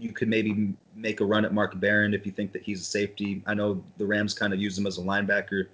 You 0.00 0.12
could 0.12 0.28
maybe 0.28 0.50
m- 0.50 0.76
make 1.04 1.20
a 1.20 1.24
run 1.24 1.44
at 1.44 1.54
Mark 1.54 1.78
Barron 1.78 2.14
if 2.14 2.26
you 2.26 2.32
think 2.32 2.50
that 2.52 2.62
he's 2.62 2.80
a 2.80 2.84
safety. 2.84 3.42
I 3.46 3.54
know 3.54 3.84
the 3.98 4.06
Rams 4.06 4.34
kind 4.34 4.52
of 4.52 4.58
use 4.58 4.76
him 4.76 4.86
as 4.86 4.98
a 4.98 5.02
linebacker, 5.02 5.66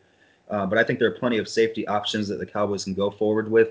uh, 0.51 0.67
but 0.67 0.77
I 0.77 0.85
think 0.85 0.99
there 0.99 1.09
are 1.09 1.19
plenty 1.19 1.39
of 1.39 1.49
safety 1.49 1.87
options 1.87 2.29
that 2.29 2.41
the 2.41 2.47
Cowboys 2.47 2.85
can 2.85 2.95
go 2.95 3.11
forward 3.11 3.51
with 3.51 3.71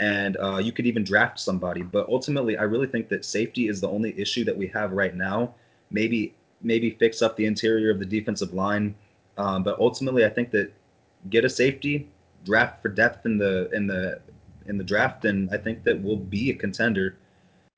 and 0.00 0.36
uh, 0.38 0.58
you 0.58 0.72
could 0.72 0.86
even 0.86 1.04
draft 1.04 1.40
somebody. 1.40 1.82
But 1.82 2.08
ultimately, 2.08 2.56
I 2.56 2.62
really 2.62 2.86
think 2.86 3.08
that 3.08 3.24
safety 3.24 3.68
is 3.68 3.80
the 3.80 3.88
only 3.88 4.18
issue 4.20 4.44
that 4.44 4.56
we 4.56 4.66
have 4.68 4.92
right 4.92 5.14
now. 5.14 5.54
Maybe 5.90 6.34
maybe 6.60 6.90
fix 6.90 7.22
up 7.22 7.36
the 7.36 7.46
interior 7.46 7.90
of 7.90 7.98
the 7.98 8.04
defensive 8.04 8.52
line, 8.52 8.94
um, 9.36 9.62
but 9.62 9.78
ultimately, 9.78 10.24
I 10.24 10.28
think 10.28 10.50
that 10.50 10.72
get 11.30 11.44
a 11.44 11.48
safety, 11.50 12.08
draft 12.44 12.82
for 12.82 12.88
depth 12.88 13.26
in 13.26 13.38
the 13.38 13.70
in 13.72 13.86
the 13.86 14.20
in 14.66 14.78
the 14.78 14.84
draft, 14.84 15.24
and 15.24 15.48
I 15.50 15.56
think 15.56 15.84
that 15.84 16.00
we'll 16.00 16.16
be 16.16 16.50
a 16.50 16.54
contender 16.54 17.16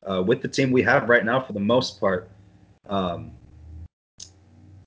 uh, 0.09 0.23
with 0.27 0.43
the 0.43 0.49
team 0.49 0.73
we 0.73 0.83
have 0.83 1.09
right 1.09 1.25
now 1.25 1.41
for 1.41 1.53
the 1.53 1.61
most 1.61 2.01
part. 2.01 2.29
Um, 2.91 3.33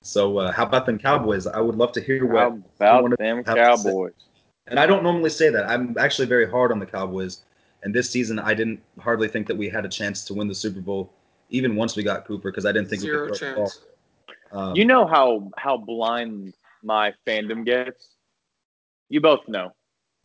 so, 0.02 0.36
uh, 0.38 0.52
how 0.52 0.64
about 0.64 0.84
them 0.86 0.98
Cowboys? 0.98 1.46
I 1.46 1.60
would 1.60 1.76
love 1.76 1.92
to 1.92 2.00
hear 2.00 2.26
what. 2.26 2.40
How 2.40 2.50
one 2.50 2.64
about 2.76 3.12
of 3.12 3.18
them 3.18 3.36
have 3.44 3.56
to 3.56 3.76
say. 3.78 3.88
Cowboys? 3.90 4.12
And 4.66 4.78
I 4.78 4.86
don't 4.86 5.02
normally 5.02 5.30
say 5.30 5.50
that. 5.50 5.68
I'm 5.68 5.96
actually 5.98 6.26
very 6.26 6.48
hard 6.48 6.70
on 6.70 6.78
the 6.78 6.86
Cowboys. 6.86 7.40
And 7.82 7.94
this 7.94 8.08
season, 8.08 8.38
I 8.38 8.54
didn't 8.54 8.80
hardly 8.98 9.28
think 9.28 9.46
that 9.46 9.56
we 9.56 9.68
had 9.68 9.84
a 9.84 9.88
chance 9.88 10.24
to 10.26 10.34
win 10.34 10.48
the 10.48 10.54
Super 10.54 10.80
Bowl, 10.80 11.10
even 11.50 11.76
once 11.76 11.96
we 11.96 12.02
got 12.02 12.24
Cooper, 12.26 12.50
because 12.50 12.64
I 12.64 12.72
didn't 12.72 12.88
think 12.88 13.02
Zero 13.02 13.24
we 13.24 13.30
could 13.30 13.38
throw 13.38 13.48
the 13.48 13.54
ball. 13.56 13.66
chance. 13.66 13.80
Um, 14.52 14.76
You 14.76 14.84
know 14.84 15.06
how 15.06 15.50
how 15.56 15.76
blind 15.76 16.54
my 16.82 17.12
fandom 17.26 17.64
gets. 17.64 18.16
You 19.08 19.20
both 19.20 19.46
know. 19.48 19.72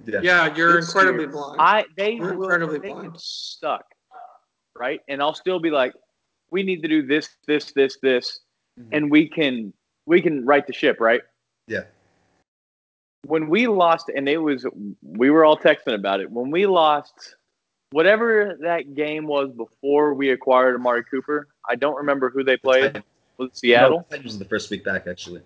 yeah. 0.05 0.19
Yeah, 0.21 0.55
you're 0.55 0.77
This 0.77 0.87
incredibly 0.87 1.23
year, 1.23 1.31
blind. 1.31 1.59
I 1.59 1.85
they 1.97 2.13
You're 2.13 2.33
will 2.35 2.43
incredibly 2.43 2.79
they 2.79 2.89
blind. 2.93 3.11
get 3.13 3.21
stuck, 3.21 3.85
right? 4.77 5.01
And 5.07 5.21
I'll 5.21 5.33
still 5.33 5.59
be 5.59 5.69
like, 5.69 5.93
we 6.51 6.63
need 6.63 6.81
to 6.81 6.87
do 6.87 7.05
this, 7.05 7.29
this, 7.47 7.71
this, 7.73 7.97
this, 8.01 8.39
Mhm. 8.79 8.87
and 8.91 9.11
we 9.11 9.27
can 9.27 9.73
we 10.05 10.21
can 10.21 10.45
right 10.45 10.65
the 10.65 10.73
ship, 10.73 10.99
right? 10.99 11.21
Yeah. 11.67 11.83
When 13.27 13.47
we 13.49 13.67
lost, 13.67 14.09
and 14.15 14.27
it 14.27 14.37
was 14.37 14.65
we 15.03 15.29
were 15.29 15.45
all 15.45 15.57
texting 15.57 15.93
about 15.93 16.21
it. 16.21 16.31
When 16.31 16.49
we 16.49 16.65
lost, 16.65 17.35
whatever 17.91 18.57
that 18.61 18.95
game 18.95 19.27
was 19.27 19.51
before 19.51 20.13
we 20.13 20.31
acquired 20.31 20.75
Amari 20.75 21.03
Cooper, 21.03 21.47
I 21.67 21.75
don't 21.75 21.95
remember 21.95 22.29
who 22.29 22.43
they 22.43 22.57
played. 22.57 23.03
Was 23.37 23.49
it 23.49 23.57
Seattle? 23.57 23.99
No, 23.99 24.05
Titans 24.09 24.25
was 24.25 24.39
the 24.39 24.45
first 24.45 24.69
week 24.71 24.83
back, 24.83 25.05
actually. 25.07 25.41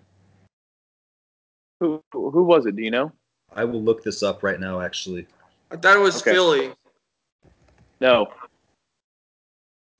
Who 1.80 2.02
who 2.12 2.44
was 2.44 2.66
it? 2.66 2.76
Do 2.76 2.82
you 2.82 2.90
know? 2.90 3.12
I 3.52 3.64
will 3.64 3.82
look 3.82 4.02
this 4.02 4.22
up 4.22 4.42
right 4.42 4.58
now, 4.58 4.80
actually. 4.80 5.26
I 5.70 5.76
thought 5.76 5.96
it 5.96 6.00
was 6.00 6.22
Okay. 6.22 6.32
Philly. 6.32 6.72
No. 8.00 8.32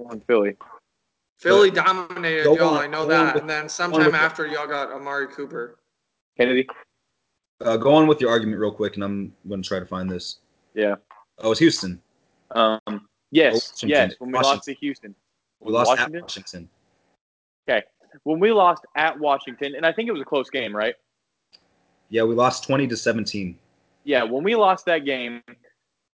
On 0.01 0.21
Philly. 0.21 0.57
Philly 1.45 1.71
dominated 1.71 2.45
y'all. 2.45 2.75
on, 2.75 2.83
I 2.83 2.87
know 2.87 3.07
that. 3.07 3.35
with- 3.35 3.43
and 3.43 3.51
then 3.51 3.69
sometime 3.69 4.15
after 4.15 4.47
y'all 4.47 4.67
got 4.67 4.91
Amari 4.91 5.29
Cooper. 5.29 5.79
Kennedy. 6.37 6.67
Uh, 7.61 7.77
go 7.77 7.95
on 7.95 8.07
with 8.07 8.21
your 8.21 8.31
argument 8.31 8.59
real 8.59 8.73
quick, 8.73 8.95
and 8.97 9.05
I'm 9.05 9.33
going 9.49 9.63
to 9.63 9.69
try 9.69 9.79
to 9.79 9.87
find 9.87 10.11
this. 10.11 10.39
Yeah. 10.75 10.97
Oh, 11.39 11.51
it's 11.53 11.61
Houston. 11.61 12.01
Um. 12.51 12.81
Yes. 13.31 13.55
Washington. 13.55 13.89
Yes. 13.89 14.15
When 14.19 14.31
we 14.31 14.35
lost 14.35 14.45
Washington. 14.47 14.75
to 14.75 14.81
Houston. 14.81 15.15
We 15.61 15.73
lost 15.73 15.89
Washington? 15.89 16.17
at 16.17 16.23
Washington. 16.23 16.69
Okay. 17.69 17.83
When 18.25 18.39
we 18.41 18.53
lost 18.53 18.85
at 18.97 19.19
Washington, 19.19 19.75
and 19.77 19.85
I 19.87 19.93
think 19.93 20.09
it 20.09 20.13
was 20.13 20.21
a 20.23 20.25
close 20.25 20.51
game, 20.51 20.75
right? 20.75 20.95
Yeah, 22.11 22.23
we 22.25 22.35
lost 22.35 22.65
20 22.65 22.87
to 22.89 22.97
17. 22.97 23.59
Yeah. 24.05 24.23
When 24.25 24.45
we 24.45 24.55
lost 24.55 24.85
that 24.87 25.05
game, 25.05 25.43
The, 25.49 25.55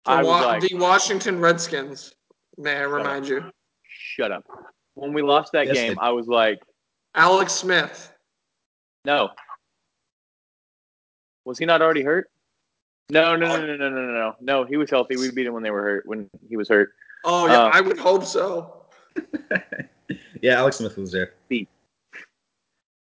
I 0.07 0.19
was 0.19 0.27
Wa- 0.27 0.47
like, 0.47 0.63
the 0.63 0.75
Washington 0.77 1.41
Redskins. 1.41 2.15
May 2.57 2.77
I 2.77 2.83
remind 2.83 3.27
you? 3.29 3.51
"Shut 3.85 4.33
up." 4.33 4.45
When 4.99 5.13
we 5.13 5.23
lost 5.23 5.53
that 5.53 5.67
Yes, 5.67 5.77
game, 5.77 5.95
they- 5.95 6.01
I 6.01 6.11
was 6.11 6.27
like, 6.27 6.61
Alex 7.15 7.53
Smith. 7.53 8.13
"No." 9.05 9.31
Was 11.45 11.57
he 11.59 11.65
not 11.67 11.81
already 11.81 12.03
hurt? 12.03 12.31
No, 13.11 13.37
no, 13.37 13.47
no, 13.47 13.65
no, 13.65 13.77
no, 13.77 13.89
no, 13.89 14.03
no, 14.07 14.13
no. 14.13 14.37
No, 14.41 14.65
he 14.65 14.77
was 14.77 14.91
healthy. 14.91 15.17
We 15.17 15.31
beat 15.31 15.47
him 15.47 15.55
when 15.55 15.63
they 15.63 15.71
were 15.71 15.83
hurt. 15.83 16.07
When 16.07 16.29
he 16.49 16.57
was 16.57 16.69
hurt. 16.69 16.93
Oh 17.25 17.47
yeah, 17.47 17.65
Uh, 17.65 17.71
I 17.73 17.81
would 17.81 17.99
hope 17.99 18.25
so. 18.25 18.85
yeah, 20.43 20.59
Alex 20.59 20.77
Smith 20.77 20.97
was 20.97 21.13
there. 21.13 21.33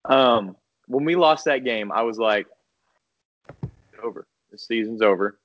Um, 0.06 0.56
when 0.88 1.04
we 1.04 1.16
lost 1.16 1.46
that 1.46 1.66
game, 1.66 1.92
I 1.92 2.04
was 2.04 2.18
like, 2.18 2.48
"Over. 4.02 4.26
The 4.52 4.58
season's 4.58 5.02
over. 5.02 5.40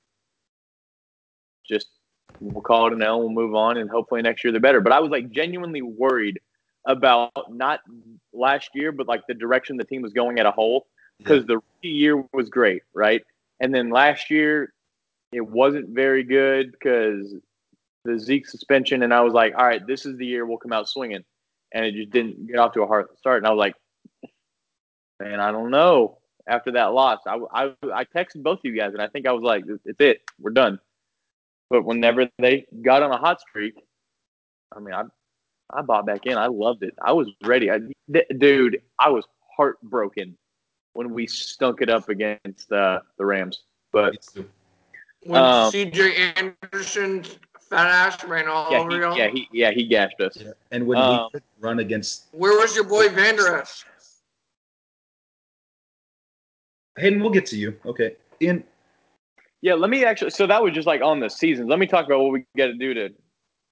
We'll 2.43 2.63
call 2.63 2.89
it 2.89 2.93
an 2.93 3.03
L. 3.03 3.21
We'll 3.21 3.31
move 3.31 3.55
on, 3.55 3.77
and 3.77 3.89
hopefully 3.89 4.21
next 4.21 4.43
year 4.43 4.53
they're 4.53 4.61
better. 4.61 4.81
But 4.81 4.93
I 4.93 5.01
was 5.01 5.11
like 5.11 5.31
genuinely 5.31 5.83
worried 5.83 6.41
about 6.85 7.31
not 7.49 7.81
last 8.33 8.71
year, 8.75 8.91
but 8.91 9.07
like 9.07 9.23
the 9.29 9.35
direction 9.35 9.77
the 9.77 9.85
team 9.85 10.03
was 10.03 10.13
going 10.13 10.39
at 10.39 10.47
a 10.47 10.51
whole 10.51 10.87
because 11.19 11.47
the 11.47 11.61
year 11.83 12.25
was 12.33 12.49
great, 12.49 12.83
right? 12.95 13.23
And 13.61 13.73
then 13.73 13.91
last 13.91 14.29
year 14.31 14.73
it 15.31 15.41
wasn't 15.41 15.91
very 15.91 16.25
good 16.25 16.73
because 16.73 17.35
the 18.05 18.19
Zeke 18.19 18.49
suspension, 18.49 19.05
and 19.05 19.15
I 19.15 19.21
was 19.21 19.33
like, 19.33 19.55
all 19.57 19.65
right, 19.65 19.87
this 19.87 20.05
is 20.05 20.17
the 20.17 20.27
year 20.27 20.45
we'll 20.45 20.59
come 20.59 20.73
out 20.73 20.89
swinging, 20.89 21.25
and 21.73 21.85
it 21.85 21.95
just 21.95 22.11
didn't 22.11 22.49
get 22.49 22.59
off 22.59 22.73
to 22.73 22.83
a 22.83 22.87
hard 22.87 23.07
start. 23.19 23.39
And 23.39 23.47
I 23.47 23.51
was 23.51 23.59
like, 23.59 23.75
man, 25.21 25.39
I 25.39 25.53
don't 25.53 25.71
know. 25.71 26.19
After 26.49 26.73
that 26.73 26.93
loss, 26.93 27.21
I, 27.25 27.39
I, 27.53 27.73
I 27.95 28.05
texted 28.05 28.43
both 28.43 28.59
of 28.59 28.65
you 28.65 28.77
guys, 28.77 28.95
and 28.95 29.01
I 29.01 29.07
think 29.07 29.29
I 29.29 29.33
was 29.33 29.45
like, 29.45 29.63
it's 29.85 30.01
it, 30.01 30.23
we're 30.41 30.51
done. 30.51 30.81
But 31.73 31.87
whenever 31.87 32.29
they 32.39 32.67
got 32.83 33.03
on 33.03 33.11
a 33.13 33.17
hot 33.17 33.41
streak, 33.41 33.73
I 34.77 34.79
mean, 34.79 34.93
I 34.93 35.05
I 35.73 35.81
bought 35.81 36.05
back 36.05 36.27
in. 36.27 36.37
I 36.37 36.49
loved 36.49 36.83
it. 36.83 36.95
I 37.03 37.13
was 37.13 37.29
ready. 37.45 37.71
I, 37.71 37.79
dude, 38.37 38.83
I 38.99 39.09
was 39.09 39.25
heartbroken 39.57 40.37
when 40.93 41.15
we 41.15 41.27
stunk 41.27 41.81
it 41.81 41.89
up 41.89 42.11
against 42.11 42.71
uh, 42.71 43.01
the 43.17 43.25
Rams. 43.25 43.63
But 43.91 44.17
when 45.25 45.41
um, 45.41 45.73
CJ 45.73 46.53
Anderson's 46.73 47.39
fat 47.59 47.87
ass 47.87 48.23
ran 48.25 48.49
all 48.49 48.71
yeah, 48.71 48.79
over 48.79 48.99
y'all. 48.99 49.17
Yeah, 49.17 49.31
he 49.31 49.49
yeah 49.51 49.71
he 49.71 49.87
gashed 49.87 50.21
us. 50.21 50.37
Yeah. 50.39 50.53
And 50.73 50.87
when 50.87 50.99
um, 50.99 51.31
we 51.33 51.41
run 51.59 51.79
against, 51.79 52.27
where 52.33 52.59
was 52.59 52.75
your 52.75 52.85
boy 52.85 53.09
Vander 53.09 53.57
Esch? 53.57 53.87
Hayden, 56.99 57.23
we'll 57.23 57.31
get 57.31 57.47
to 57.47 57.57
you. 57.57 57.79
Okay, 57.87 58.17
Ian. 58.43 58.63
Yeah, 59.63 59.75
let 59.75 59.91
me 59.91 60.05
actually. 60.05 60.31
So 60.31 60.47
that 60.49 60.63
was 60.63 60.75
just 60.75 60.87
like 60.87 61.03
on 61.03 61.21
the 61.21 61.31
seasons. 61.31 61.69
Let 61.69 61.79
me 61.79 61.87
talk 61.87 62.05
about 62.05 62.21
what 62.21 62.33
we 62.33 62.45
got 62.57 62.67
to 62.67 62.75
do 62.75 62.95
to 62.95 63.09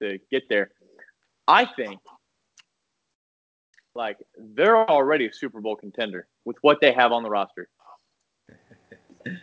to 0.01 0.17
get 0.31 0.43
there. 0.49 0.71
I 1.47 1.65
think 1.65 1.99
like 3.93 4.17
they're 4.37 4.89
already 4.89 5.27
a 5.27 5.33
Super 5.33 5.59
Bowl 5.59 5.75
contender 5.75 6.27
with 6.45 6.55
what 6.61 6.79
they 6.79 6.93
have 6.93 7.11
on 7.11 7.23
the 7.23 7.29
roster. 7.29 7.69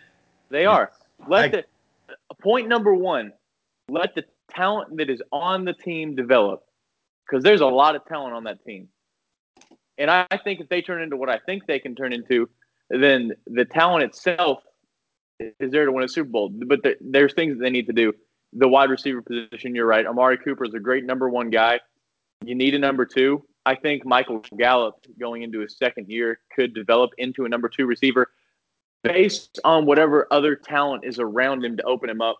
They 0.50 0.64
are. 0.64 0.90
Let 1.28 1.54
I, 1.54 1.64
the 2.08 2.34
point 2.40 2.68
number 2.68 2.94
one. 2.94 3.34
Let 3.90 4.14
the 4.14 4.24
talent 4.50 4.96
that 4.96 5.10
is 5.10 5.20
on 5.30 5.66
the 5.66 5.74
team 5.74 6.14
develop, 6.14 6.62
because 7.26 7.44
there's 7.44 7.60
a 7.60 7.66
lot 7.66 7.96
of 7.96 8.06
talent 8.06 8.34
on 8.34 8.44
that 8.44 8.64
team. 8.64 8.88
And 9.98 10.10
I, 10.10 10.26
I 10.30 10.38
think 10.38 10.60
if 10.60 10.68
they 10.70 10.80
turn 10.80 11.02
into 11.02 11.18
what 11.18 11.28
I 11.28 11.38
think 11.44 11.66
they 11.66 11.78
can 11.78 11.94
turn 11.94 12.14
into, 12.14 12.48
then 12.88 13.32
the 13.46 13.66
talent 13.66 14.04
itself 14.04 14.62
is 15.40 15.70
there 15.70 15.84
to 15.84 15.92
win 15.92 16.04
a 16.04 16.08
Super 16.08 16.30
Bowl. 16.30 16.48
But 16.48 16.82
the, 16.82 16.96
there's 17.00 17.34
things 17.34 17.58
they 17.58 17.70
need 17.70 17.86
to 17.86 17.92
do. 17.92 18.12
The 18.54 18.68
wide 18.68 18.90
receiver 18.90 19.22
position, 19.22 19.74
you're 19.74 19.86
right. 19.86 20.06
Amari 20.06 20.38
Cooper 20.38 20.64
is 20.64 20.74
a 20.74 20.80
great 20.80 21.04
number 21.04 21.28
one 21.28 21.50
guy. 21.50 21.80
You 22.44 22.54
need 22.54 22.74
a 22.74 22.78
number 22.78 23.04
two. 23.04 23.44
I 23.66 23.74
think 23.74 24.06
Michael 24.06 24.42
Gallup 24.56 24.94
going 25.18 25.42
into 25.42 25.60
his 25.60 25.76
second 25.76 26.08
year 26.08 26.40
could 26.54 26.74
develop 26.74 27.10
into 27.18 27.44
a 27.44 27.48
number 27.48 27.68
two 27.68 27.86
receiver 27.86 28.28
based 29.02 29.60
on 29.64 29.86
whatever 29.86 30.26
other 30.30 30.56
talent 30.56 31.04
is 31.04 31.18
around 31.18 31.64
him 31.64 31.76
to 31.76 31.82
open 31.82 32.08
him 32.08 32.22
up 32.22 32.38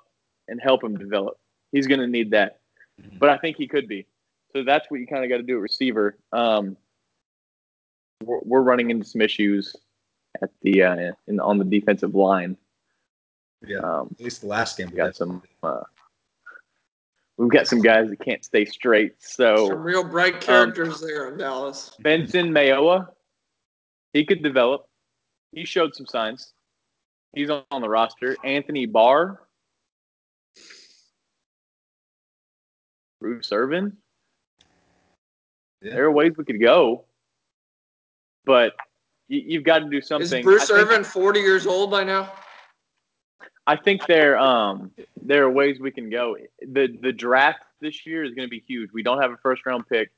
and 0.49 0.61
help 0.61 0.83
him 0.83 0.97
develop. 0.97 1.39
He's 1.73 1.87
going 1.87 2.01
to 2.01 2.07
need 2.07 2.31
that. 2.31 2.61
Mm-hmm. 3.01 3.19
But 3.19 3.29
I 3.29 3.39
think 3.39 3.57
he 3.57 3.69
could 3.69 3.89
be. 3.89 4.07
So 4.55 4.65
that's 4.65 4.91
what 4.91 5.01
you 5.01 5.07
kind 5.07 5.23
of 5.23 5.31
got 5.31 5.37
to 5.37 5.43
do 5.43 5.57
at 5.57 5.61
receiver. 5.61 6.17
Um, 6.33 6.77
we're, 8.25 8.41
we're, 8.43 8.63
running 8.63 8.91
into 8.91 9.05
some 9.05 9.21
issues 9.21 9.77
at 10.41 10.51
the 10.63 10.83
uh, 10.83 11.13
in, 11.27 11.39
on 11.39 11.59
the 11.59 11.65
defensive 11.65 12.15
line. 12.15 12.57
Yeah, 13.67 13.79
um, 13.79 14.15
at 14.19 14.25
least 14.25 14.43
the 14.43 14.47
last 14.47 14.79
game 14.79 14.89
we 14.91 14.97
got 14.97 15.17
some 15.17 15.43
uh, 15.63 15.81
we've 17.37 17.51
got 17.51 17.67
some 17.67 17.81
guys 17.81 18.09
that 18.11 18.21
can't 18.21 18.45
stay 18.45 18.65
straight. 18.65 19.15
So 19.19 19.69
some 19.69 19.83
real 19.83 20.05
bright 20.05 20.35
um, 20.35 20.41
characters 20.41 21.03
um, 21.03 21.09
there 21.09 21.29
in 21.29 21.39
Dallas. 21.39 21.97
Benson 22.01 22.51
Mayowa, 22.51 23.09
he 24.13 24.25
could 24.25 24.43
develop. 24.43 24.87
He 25.53 25.65
showed 25.65 25.95
some 25.95 26.07
signs. 26.07 26.53
He's 27.35 27.51
on, 27.51 27.65
on 27.71 27.81
the 27.81 27.89
roster. 27.89 28.37
Anthony 28.45 28.87
Barr, 28.87 29.41
Bruce 33.21 33.51
Irvin. 33.53 33.97
Yeah. 35.83 35.95
There 35.95 36.05
are 36.05 36.13
ways 36.13 36.33
we 36.37 36.45
could 36.45 36.61
go, 36.61 37.05
but 38.45 38.73
you, 39.29 39.59
have 39.59 39.65
got 39.65 39.79
to 39.81 39.89
do 39.89 40.01
something. 40.01 40.41
Is 40.41 40.45
Bruce 40.45 40.71
Irvin 40.71 41.05
forty 41.05 41.41
years 41.41 41.67
old 41.67 41.91
by 41.91 42.05
now? 42.05 42.33
I 43.69 43.77
think 43.77 44.07
there 44.07 44.39
um 44.39 44.91
there 45.21 45.45
are 45.45 45.51
ways 45.51 45.79
we 45.79 45.91
can 45.91 46.09
go. 46.09 46.37
The 46.61 46.89
the 47.03 47.13
draft 47.13 47.61
this 47.83 48.07
year 48.07 48.25
is 48.25 48.33
going 48.35 48.49
to 48.49 48.51
be 48.51 48.65
huge. 48.67 48.91
We 48.95 49.03
don't 49.03 49.21
have 49.21 49.31
a 49.31 49.37
first 49.37 49.67
round 49.67 49.87
pick, 49.87 50.11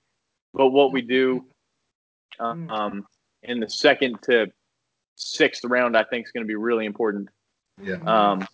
but 0.55 0.69
what 0.69 0.93
we 0.93 1.03
do 1.03 1.45
hmm. 2.39 2.71
um 2.71 3.07
in 3.43 3.59
the 3.59 3.69
second 3.69 4.23
to 4.23 4.53
sixth 5.17 5.65
round, 5.65 5.97
I 5.97 6.05
think 6.05 6.27
is 6.27 6.33
going 6.33 6.45
to 6.45 6.49
be 6.49 6.55
really 6.55 6.87
important. 6.87 7.29
Yeah. 7.83 7.97
Um, 8.07 8.47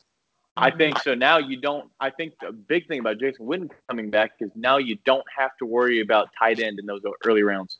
I 0.56 0.70
think 0.70 0.98
so. 1.00 1.14
Now 1.14 1.36
you 1.36 1.60
don't. 1.60 1.90
I 2.00 2.08
think 2.08 2.32
the 2.40 2.52
big 2.52 2.88
thing 2.88 3.00
about 3.00 3.20
Jason 3.20 3.44
Witten 3.44 3.68
coming 3.90 4.08
back 4.08 4.30
is 4.40 4.50
now 4.54 4.78
you 4.78 4.96
don't 5.04 5.26
have 5.36 5.50
to 5.58 5.66
worry 5.66 6.00
about 6.00 6.30
tight 6.38 6.58
end 6.58 6.78
in 6.78 6.86
those 6.86 7.02
early 7.26 7.42
rounds. 7.42 7.76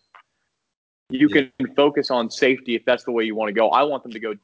You 1.08 1.28
yeah. 1.32 1.46
can 1.58 1.74
focus 1.74 2.10
on 2.10 2.30
safety 2.30 2.74
if 2.74 2.84
that's 2.84 3.04
the 3.04 3.12
way 3.12 3.24
you 3.24 3.34
want 3.34 3.48
to 3.48 3.54
go. 3.54 3.70
I 3.70 3.84
want 3.84 4.02
them 4.02 4.12
to 4.12 4.20
go 4.20 4.34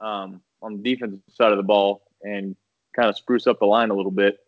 um, 0.00 0.40
on 0.62 0.80
the 0.80 0.94
defensive 0.94 1.18
side 1.34 1.50
of 1.50 1.56
the 1.56 1.64
ball 1.64 2.02
and 2.22 2.56
kind 2.94 3.08
of 3.08 3.16
spruce 3.16 3.46
up 3.46 3.58
the 3.58 3.66
line 3.66 3.90
a 3.90 3.94
little 3.94 4.10
bit. 4.10 4.38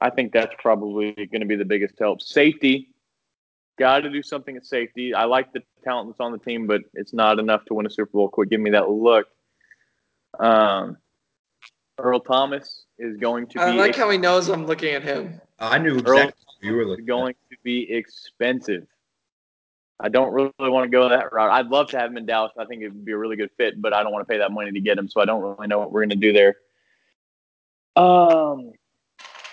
I 0.00 0.10
think 0.10 0.32
that's 0.32 0.54
probably 0.58 1.12
going 1.12 1.40
to 1.40 1.46
be 1.46 1.56
the 1.56 1.64
biggest 1.64 1.98
help. 1.98 2.22
Safety, 2.22 2.88
got 3.78 4.00
to 4.00 4.10
do 4.10 4.22
something 4.22 4.56
at 4.56 4.66
safety. 4.66 5.14
I 5.14 5.24
like 5.24 5.52
the 5.52 5.62
talent 5.84 6.08
that's 6.08 6.20
on 6.20 6.32
the 6.32 6.38
team, 6.38 6.66
but 6.66 6.82
it's 6.94 7.12
not 7.12 7.38
enough 7.38 7.64
to 7.66 7.74
win 7.74 7.86
a 7.86 7.90
Super 7.90 8.10
Bowl. 8.12 8.28
Quit 8.28 8.50
give 8.50 8.60
me 8.60 8.70
that 8.70 8.88
look. 8.88 9.26
Um, 10.38 10.96
Earl 11.98 12.20
Thomas 12.20 12.84
is 12.98 13.16
going 13.16 13.46
to. 13.48 13.60
I 13.60 13.72
like 13.72 13.90
ex- 13.90 13.98
how 13.98 14.10
he 14.10 14.18
knows 14.18 14.48
I'm 14.48 14.66
looking 14.66 14.94
at 14.94 15.02
him. 15.02 15.40
I 15.58 15.78
knew 15.78 15.98
exactly 15.98 16.32
you 16.60 16.74
were 16.74 16.84
looking. 16.84 17.04
Going 17.04 17.30
at. 17.30 17.50
to 17.50 17.56
be 17.62 17.92
expensive. 17.92 18.86
I 20.02 20.08
don't 20.08 20.32
really 20.32 20.52
want 20.58 20.84
to 20.84 20.90
go 20.90 21.08
that 21.08 21.32
route. 21.32 21.52
I'd 21.52 21.68
love 21.68 21.88
to 21.90 21.98
have 21.98 22.10
him 22.10 22.16
in 22.16 22.26
Dallas. 22.26 22.50
I 22.58 22.64
think 22.64 22.82
it 22.82 22.88
would 22.88 23.04
be 23.04 23.12
a 23.12 23.16
really 23.16 23.36
good 23.36 23.50
fit, 23.56 23.80
but 23.80 23.94
I 23.94 24.02
don't 24.02 24.12
want 24.12 24.26
to 24.26 24.30
pay 24.30 24.38
that 24.38 24.50
money 24.50 24.72
to 24.72 24.80
get 24.80 24.98
him, 24.98 25.08
so 25.08 25.20
I 25.20 25.24
don't 25.24 25.40
really 25.40 25.68
know 25.68 25.78
what 25.78 25.92
we're 25.92 26.00
going 26.00 26.10
to 26.10 26.16
do 26.16 26.32
there. 26.32 26.56
Um, 27.94 28.72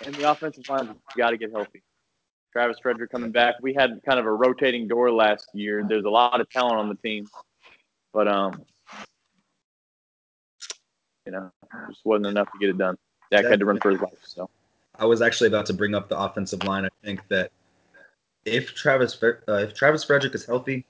and 0.03 0.15
the 0.15 0.29
offensive 0.29 0.67
line 0.67 0.95
got 1.15 1.29
to 1.29 1.37
get 1.37 1.51
healthy. 1.51 1.83
Travis 2.51 2.77
Frederick 2.81 3.11
coming 3.11 3.31
back. 3.31 3.55
We 3.61 3.75
had 3.75 4.01
kind 4.03 4.19
of 4.19 4.25
a 4.25 4.31
rotating 4.31 4.87
door 4.87 5.11
last 5.11 5.49
year. 5.53 5.85
There's 5.87 6.05
a 6.05 6.09
lot 6.09 6.41
of 6.41 6.49
talent 6.49 6.79
on 6.79 6.89
the 6.89 6.95
team, 6.95 7.27
but 8.11 8.27
um, 8.27 8.65
you 11.27 11.31
know, 11.31 11.51
just 11.89 12.03
wasn't 12.03 12.25
enough 12.25 12.51
to 12.51 12.57
get 12.57 12.69
it 12.69 12.77
done. 12.79 12.97
Dak 13.29 13.45
had 13.45 13.59
to 13.59 13.65
run 13.65 13.79
for 13.79 13.91
his 13.91 14.01
life. 14.01 14.17
So 14.23 14.49
I 14.97 15.05
was 15.05 15.21
actually 15.21 15.47
about 15.47 15.67
to 15.67 15.73
bring 15.73 15.93
up 15.93 16.09
the 16.09 16.17
offensive 16.17 16.63
line. 16.63 16.85
I 16.85 16.89
think 17.03 17.21
that 17.27 17.51
if 18.45 18.73
Travis 18.73 19.21
uh, 19.21 19.53
if 19.53 19.73
Travis 19.73 20.03
Frederick 20.03 20.35
is 20.35 20.45
healthy, 20.45 20.85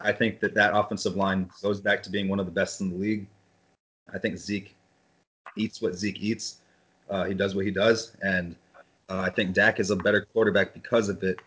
I 0.00 0.12
think 0.12 0.40
that 0.40 0.54
that 0.54 0.74
offensive 0.74 1.16
line 1.16 1.50
goes 1.62 1.80
back 1.80 2.02
to 2.04 2.10
being 2.10 2.28
one 2.28 2.40
of 2.40 2.46
the 2.46 2.52
best 2.52 2.80
in 2.80 2.90
the 2.90 2.96
league. 2.96 3.26
I 4.12 4.18
think 4.18 4.36
Zeke 4.36 4.74
eats 5.56 5.80
what 5.80 5.94
Zeke 5.94 6.20
eats. 6.20 6.58
Uh, 7.08 7.24
he 7.24 7.34
does 7.34 7.54
what 7.54 7.64
he 7.64 7.70
does, 7.70 8.16
and 8.22 8.56
uh, 9.08 9.20
I 9.20 9.30
think 9.30 9.54
Dak 9.54 9.80
is 9.80 9.90
a 9.90 9.96
better 9.96 10.26
quarterback 10.32 10.72
because 10.72 11.08
of 11.08 11.22
it. 11.22 11.40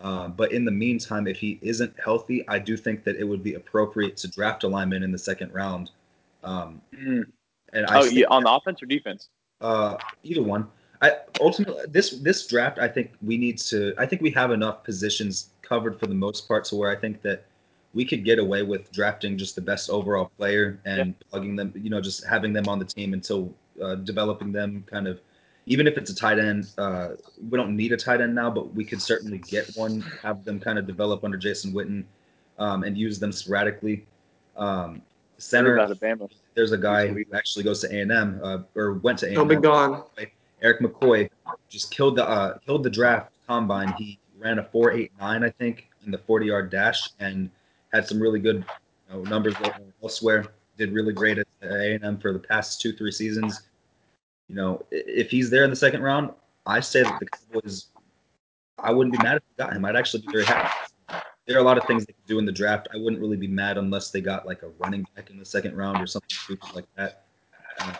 Uh, 0.00 0.28
but 0.28 0.52
in 0.52 0.64
the 0.64 0.70
meantime, 0.70 1.26
if 1.26 1.38
he 1.38 1.58
isn't 1.62 1.94
healthy, 2.02 2.46
I 2.48 2.58
do 2.58 2.76
think 2.76 3.02
that 3.04 3.16
it 3.16 3.24
would 3.24 3.42
be 3.42 3.54
appropriate 3.54 4.16
to 4.18 4.28
draft 4.28 4.64
a 4.64 4.68
lineman 4.68 5.02
in 5.02 5.10
the 5.10 5.18
second 5.18 5.54
round. 5.54 5.90
Um, 6.44 6.82
mm. 6.94 7.24
And 7.72 7.86
I 7.86 8.00
oh, 8.00 8.04
yeah, 8.04 8.26
on 8.30 8.44
the 8.44 8.52
offense 8.52 8.82
or 8.82 8.86
defense? 8.86 9.30
Uh, 9.60 9.96
either 10.22 10.42
one. 10.42 10.68
I 11.02 11.12
ultimately 11.40 11.84
this 11.88 12.10
this 12.20 12.46
draft 12.46 12.78
I 12.78 12.88
think 12.88 13.12
we 13.22 13.36
need 13.36 13.58
to 13.58 13.94
I 13.98 14.06
think 14.06 14.22
we 14.22 14.30
have 14.32 14.50
enough 14.50 14.84
positions 14.84 15.50
covered 15.62 15.98
for 15.98 16.06
the 16.06 16.14
most 16.14 16.48
part 16.48 16.64
to 16.66 16.76
where 16.76 16.90
I 16.90 16.96
think 16.96 17.22
that 17.22 17.46
we 17.94 18.04
could 18.04 18.24
get 18.24 18.38
away 18.38 18.62
with 18.62 18.92
drafting 18.92 19.38
just 19.38 19.54
the 19.54 19.60
best 19.60 19.90
overall 19.90 20.30
player 20.36 20.80
and 20.84 21.08
yeah. 21.08 21.28
plugging 21.30 21.56
them 21.56 21.72
you 21.74 21.90
know 21.90 22.00
just 22.00 22.24
having 22.24 22.52
them 22.52 22.68
on 22.68 22.78
the 22.78 22.84
team 22.84 23.12
until 23.12 23.52
uh, 23.82 23.96
developing 23.96 24.52
them 24.52 24.84
kind 24.90 25.06
of 25.06 25.20
even 25.66 25.86
if 25.86 25.98
it's 25.98 26.10
a 26.10 26.14
tight 26.14 26.38
end 26.38 26.68
uh, 26.78 27.10
we 27.50 27.56
don't 27.56 27.74
need 27.74 27.92
a 27.92 27.96
tight 27.96 28.20
end 28.20 28.34
now 28.34 28.50
but 28.50 28.72
we 28.74 28.84
could 28.84 29.02
certainly 29.02 29.38
get 29.38 29.70
one 29.76 30.00
have 30.22 30.44
them 30.44 30.60
kind 30.60 30.78
of 30.78 30.86
develop 30.86 31.24
under 31.24 31.36
Jason 31.36 31.72
Witten 31.72 32.04
um, 32.58 32.84
and 32.84 32.96
use 32.96 33.18
them 33.18 33.32
sporadically 33.32 34.06
um, 34.56 35.02
center 35.38 35.78
Alabama. 35.78 36.28
there's 36.54 36.72
a 36.72 36.78
guy 36.78 37.06
who 37.06 37.22
actually 37.34 37.64
goes 37.64 37.80
to 37.80 37.88
A&M 37.88 38.40
uh, 38.42 38.58
or 38.74 38.94
went 38.94 39.18
to 39.18 39.26
A&M. 39.26 39.34
He'll 39.34 39.44
be 39.44 39.56
gone. 39.56 40.04
Erik 40.66 40.80
McCoy 40.80 41.30
just 41.68 41.92
killed 41.92 42.16
the 42.16 42.28
uh, 42.28 42.58
killed 42.58 42.82
the 42.82 42.90
draft 42.90 43.30
combine. 43.46 43.92
He 43.92 44.18
ran 44.36 44.58
a 44.58 44.64
four 44.64 44.90
eight 44.90 45.12
nine, 45.20 45.44
I 45.44 45.50
think, 45.50 45.88
in 46.04 46.10
the 46.10 46.18
forty 46.18 46.46
yard 46.46 46.70
dash, 46.70 47.08
and 47.20 47.48
had 47.92 48.08
some 48.08 48.20
really 48.20 48.40
good 48.40 48.64
you 49.08 49.14
know, 49.16 49.22
numbers 49.22 49.54
elsewhere. 50.02 50.46
Did 50.76 50.92
really 50.92 51.12
great 51.12 51.38
at 51.38 51.46
A 51.62 51.94
and 51.94 52.04
M 52.04 52.18
for 52.18 52.32
the 52.32 52.40
past 52.40 52.80
two 52.80 52.92
three 52.92 53.12
seasons. 53.12 53.62
You 54.48 54.56
know, 54.56 54.84
if 54.90 55.30
he's 55.30 55.50
there 55.50 55.62
in 55.62 55.70
the 55.70 55.76
second 55.76 56.02
round, 56.02 56.30
I 56.66 56.80
say 56.80 57.04
that 57.04 57.18
the 57.20 57.26
Cowboys. 57.26 57.86
I 58.78 58.90
wouldn't 58.90 59.16
be 59.16 59.22
mad 59.22 59.36
if 59.36 59.42
they 59.56 59.64
got 59.64 59.72
him. 59.72 59.84
I'd 59.84 59.96
actually 59.96 60.22
be 60.22 60.32
very 60.32 60.44
happy. 60.44 60.68
There 61.46 61.56
are 61.56 61.60
a 61.60 61.64
lot 61.64 61.78
of 61.78 61.84
things 61.84 62.04
they 62.04 62.12
could 62.12 62.26
do 62.26 62.40
in 62.40 62.44
the 62.44 62.52
draft. 62.52 62.88
I 62.92 62.96
wouldn't 62.96 63.22
really 63.22 63.36
be 63.36 63.46
mad 63.46 63.78
unless 63.78 64.10
they 64.10 64.20
got 64.20 64.46
like 64.46 64.64
a 64.64 64.68
running 64.80 65.06
back 65.14 65.30
in 65.30 65.38
the 65.38 65.44
second 65.44 65.76
round 65.76 66.02
or 66.02 66.08
something 66.08 66.28
stupid 66.28 66.74
like 66.74 66.86
that. 66.96 67.24
Uh, 67.78 67.94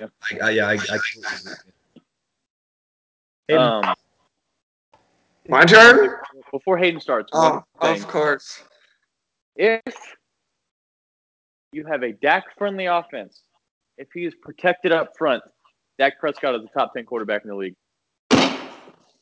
Yep. 0.00 0.10
I, 0.22 0.38
I, 0.46 0.50
yeah, 0.50 0.66
I, 0.66 0.72
I 0.72 0.76
completely. 0.76 1.52
Hayden, 3.48 3.62
Um, 3.62 3.94
My 5.48 5.64
turn? 5.64 6.08
before 6.50 6.78
Hayden 6.78 7.00
starts, 7.00 7.32
one 7.32 7.62
Oh, 7.80 7.92
thing. 7.92 8.02
of 8.02 8.08
course. 8.08 8.62
if 9.56 9.82
you 11.72 11.84
have 11.86 12.02
a 12.02 12.12
Dak 12.12 12.44
friendly 12.56 12.86
offense, 12.86 13.42
if 13.98 14.08
he 14.12 14.24
is 14.24 14.34
protected 14.42 14.92
up 14.92 15.12
front, 15.16 15.42
Dak 15.98 16.18
Prescott 16.18 16.54
is 16.56 16.62
the 16.62 16.68
top 16.68 16.94
10 16.94 17.04
quarterback 17.04 17.42
in 17.44 17.50
the 17.50 17.56
league. 17.56 17.76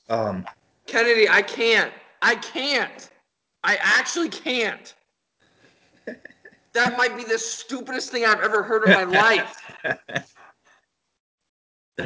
um, 0.09 0.47
Kennedy, 0.87 1.29
I 1.29 1.43
can't. 1.43 1.93
I 2.23 2.37
can't. 2.37 3.11
I 3.65 3.77
actually 3.81 4.29
can't. 4.29 4.95
That 6.75 6.97
might 6.97 7.15
be 7.19 7.25
the 7.25 7.39
stupidest 7.39 8.11
thing 8.11 8.25
I've 8.25 8.41
ever 8.41 8.63
heard 8.63 8.85
in 8.85 8.95
my 8.95 9.05
life. 9.05 9.55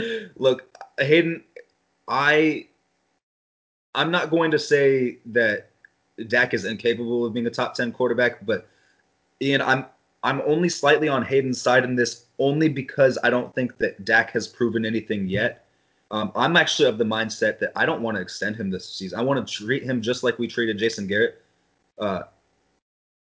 Look, 0.37 0.65
Hayden, 0.99 1.43
I 2.09 2.69
I'm 3.95 4.11
not 4.11 4.31
going 4.31 4.51
to 4.51 4.59
say 4.59 5.19
that 5.27 5.71
Dak 6.29 6.55
is 6.55 6.65
incapable 6.65 7.25
of 7.25 7.33
being 7.33 7.47
a 7.47 7.51
top 7.51 7.75
10 7.75 7.93
quarterback, 7.93 8.45
but 8.45 8.69
Ian, 9.41 9.63
I'm 9.63 9.87
I'm 10.23 10.43
only 10.43 10.69
slightly 10.69 11.09
on 11.09 11.23
Hayden's 11.25 11.61
side 11.61 11.85
in 11.85 11.95
this 11.95 12.27
only 12.39 12.69
because 12.69 13.19
I 13.23 13.31
don't 13.31 13.55
think 13.55 13.79
that 13.79 14.05
Dak 14.05 14.31
has 14.33 14.49
proven 14.49 14.85
anything 14.85 15.29
yet. 15.29 15.67
Um, 16.11 16.33
I'm 16.35 16.57
actually 16.57 16.89
of 16.89 16.99
the 16.99 17.05
mindset 17.05 17.59
that 17.61 17.73
I 17.77 17.87
don't 17.87 18.03
want 18.03 18.17
to 18.17 18.21
extend 18.21 18.57
him 18.57 18.71
this 18.71 18.89
season. 18.89 19.19
I 19.19 19.23
want 19.23 19.47
to 19.47 19.53
treat 19.53 19.83
him 19.83 20.01
just 20.01 20.23
like 20.23 20.39
we 20.39 20.47
treated 20.47 20.79
Jason 20.79 21.07
Garrett, 21.07 21.43
uh, 21.99 22.23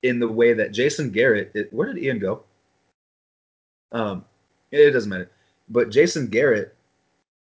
in 0.04 0.20
the 0.20 0.28
way 0.28 0.54
that 0.54 0.72
Jason 0.72 1.10
Garrett. 1.10 1.52
It, 1.54 1.74
where 1.74 1.92
did 1.92 2.02
Ian 2.04 2.20
go? 2.20 2.44
Um, 3.92 4.26
it 4.72 4.92
doesn't 4.92 5.10
matter. 5.10 5.30
But 5.70 5.90
Jason 5.92 6.28
Garrett 6.28 6.76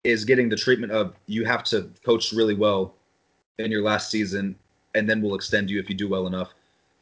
is 0.04 0.26
getting 0.26 0.50
the 0.50 0.56
treatment 0.56 0.92
of 0.92 1.16
you 1.28 1.46
have 1.46 1.64
to 1.66 1.90
coach 2.06 2.32
really 2.32 2.56
well 2.56 2.94
in 3.58 3.72
your 3.72 3.82
last 3.82 4.12
season, 4.12 4.56
and 4.96 5.10
then 5.10 5.22
we'll 5.22 5.36
extend 5.36 5.70
you 5.70 5.80
if 5.80 5.90
you 5.90 5.96
do 5.96 6.08
well 6.08 6.28
enough. 6.28 6.54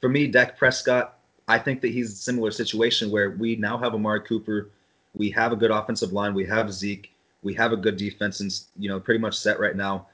For 0.02 0.10
me, 0.10 0.28
Dak 0.28 0.58
Prescott, 0.58 1.18
I 1.48 1.60
think 1.60 1.82
that 1.82 1.90
he's 1.90 2.14
a 2.14 2.16
similar 2.16 2.52
situation 2.52 3.12
where 3.12 3.32
we 3.32 3.56
now 3.56 3.78
have 3.78 3.94
Amari 3.94 4.22
Cooper, 4.22 4.70
we 5.14 5.30
have 5.32 5.52
a 5.52 5.56
good 5.56 5.72
offensive 5.72 6.14
line, 6.14 6.34
we 6.34 6.46
have 6.46 6.72
Zeke, 6.72 7.12
we 7.44 7.54
have 7.54 7.72
a 7.72 7.78
good 7.78 7.98
defense, 7.98 8.40
and 8.40 8.52
you 8.78 8.90
know 8.90 9.00
pretty 9.00 9.20
much 9.20 9.38
set 9.38 9.60
right 9.60 9.76
now. 9.76 10.08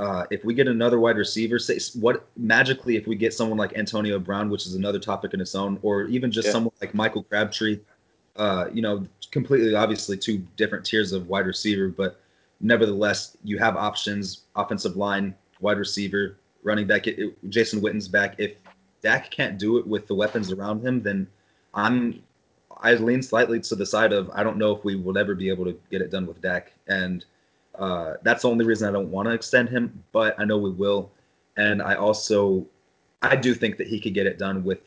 Uh, 0.00 0.24
if 0.30 0.44
we 0.44 0.54
get 0.54 0.66
another 0.66 0.98
wide 0.98 1.16
receiver, 1.16 1.58
say 1.58 1.78
what 2.00 2.26
magically 2.36 2.96
if 2.96 3.06
we 3.06 3.14
get 3.14 3.32
someone 3.32 3.56
like 3.58 3.76
Antonio 3.76 4.18
Brown, 4.18 4.50
which 4.50 4.66
is 4.66 4.74
another 4.74 4.98
topic 4.98 5.34
in 5.34 5.40
its 5.40 5.54
own, 5.54 5.78
or 5.82 6.04
even 6.04 6.30
just 6.30 6.46
Yeah. 6.46 6.52
someone 6.52 6.72
like 6.80 6.94
Michael 6.94 7.22
Crabtree, 7.22 7.78
uh, 8.36 8.66
you 8.72 8.82
know, 8.82 9.06
completely 9.30 9.74
obviously 9.74 10.16
two 10.16 10.38
different 10.56 10.84
tiers 10.84 11.12
of 11.12 11.28
wide 11.28 11.46
receiver, 11.46 11.88
but 11.88 12.20
nevertheless, 12.60 13.36
you 13.44 13.58
have 13.58 13.76
options: 13.76 14.42
offensive 14.56 14.96
line, 14.96 15.34
wide 15.60 15.78
receiver, 15.78 16.36
running 16.62 16.86
back. 16.86 17.06
It, 17.06 17.50
Jason 17.50 17.80
Witten's 17.80 18.08
back. 18.08 18.34
If 18.38 18.54
Dak 19.02 19.30
can't 19.30 19.58
do 19.58 19.78
it 19.78 19.86
with 19.86 20.06
the 20.06 20.14
weapons 20.14 20.50
around 20.50 20.84
him, 20.84 21.02
then 21.02 21.26
I'm 21.74 22.22
I 22.80 22.94
lean 22.94 23.22
slightly 23.22 23.60
to 23.60 23.74
the 23.74 23.86
side 23.86 24.12
of 24.12 24.30
I 24.34 24.42
don't 24.42 24.56
know 24.56 24.74
if 24.74 24.84
we 24.84 24.96
will 24.96 25.16
ever 25.16 25.34
be 25.34 25.48
able 25.48 25.64
to 25.66 25.78
get 25.90 26.02
it 26.02 26.10
done 26.10 26.26
with 26.26 26.40
Dak, 26.42 26.72
and 26.88 27.24
uh, 27.78 28.14
that's 28.22 28.42
the 28.42 28.50
only 28.50 28.64
reason 28.64 28.88
I 28.88 28.92
don't 28.92 29.10
want 29.10 29.28
to 29.28 29.34
extend 29.34 29.68
him. 29.68 30.02
But 30.12 30.38
I 30.38 30.44
know 30.44 30.58
we 30.58 30.70
will, 30.70 31.10
and 31.56 31.80
I 31.82 31.94
also 31.94 32.66
I 33.22 33.36
do 33.36 33.54
think 33.54 33.76
that 33.78 33.86
he 33.86 34.00
could 34.00 34.14
get 34.14 34.26
it 34.26 34.38
done 34.38 34.64
with 34.64 34.80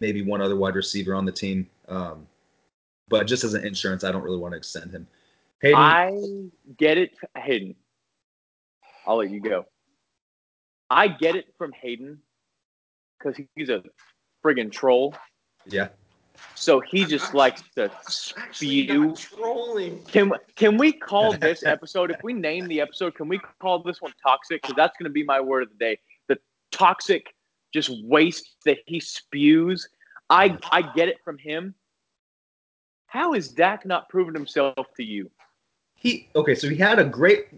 maybe 0.00 0.22
one 0.22 0.40
other 0.40 0.56
wide 0.56 0.74
receiver 0.74 1.14
on 1.14 1.24
the 1.24 1.32
team. 1.32 1.68
Um, 1.88 2.26
but 3.08 3.26
just 3.26 3.44
as 3.44 3.54
an 3.54 3.64
insurance, 3.64 4.04
I 4.04 4.12
don't 4.12 4.22
really 4.22 4.38
want 4.38 4.52
to 4.52 4.58
extend 4.58 4.90
him. 4.92 5.06
Hayden, 5.62 5.78
I 5.78 6.50
get 6.76 6.98
it, 6.98 7.12
Hayden. 7.36 7.74
I'll 9.06 9.16
let 9.18 9.30
you 9.30 9.40
go. 9.40 9.66
I 10.90 11.08
get 11.08 11.36
it 11.36 11.46
from 11.56 11.72
Hayden 11.72 12.18
because 13.18 13.40
he's 13.54 13.68
a 13.68 13.82
friggin' 14.44 14.70
troll. 14.70 15.14
yeah, 15.66 15.88
So 16.54 16.80
he 16.80 17.04
just 17.04 17.32
likes 17.34 17.62
to 17.76 17.90
Actually, 18.36 18.86
spew. 18.86 19.14
trolling. 19.14 20.02
Can 20.04 20.32
can 20.56 20.76
we 20.76 20.92
call 20.92 21.32
this 21.38 21.64
episode? 21.64 22.10
If 22.10 22.22
we 22.22 22.32
name 22.32 22.66
the 22.68 22.80
episode, 22.80 23.14
can 23.14 23.28
we 23.28 23.40
call 23.60 23.82
this 23.82 24.00
one 24.02 24.12
toxic? 24.22 24.62
Because 24.62 24.76
that's 24.76 24.96
going 24.98 25.08
to 25.08 25.12
be 25.12 25.24
my 25.24 25.40
word 25.40 25.62
of 25.62 25.70
the 25.70 25.76
day. 25.76 25.98
The 26.28 26.38
toxic, 26.72 27.34
just 27.72 27.90
waste 28.04 28.56
that 28.64 28.78
he 28.86 29.00
spews. 29.00 29.88
I 30.30 30.58
I 30.70 30.82
get 30.82 31.08
it 31.08 31.18
from 31.24 31.38
him. 31.38 31.74
How 33.06 33.34
is 33.34 33.48
Dak 33.48 33.86
not 33.86 34.08
proven 34.08 34.34
himself 34.34 34.86
to 34.96 35.04
you? 35.04 35.30
he 35.96 36.28
okay. 36.36 36.54
So 36.54 36.68
he 36.68 36.76
had 36.76 36.98
a 36.98 37.04
great 37.04 37.48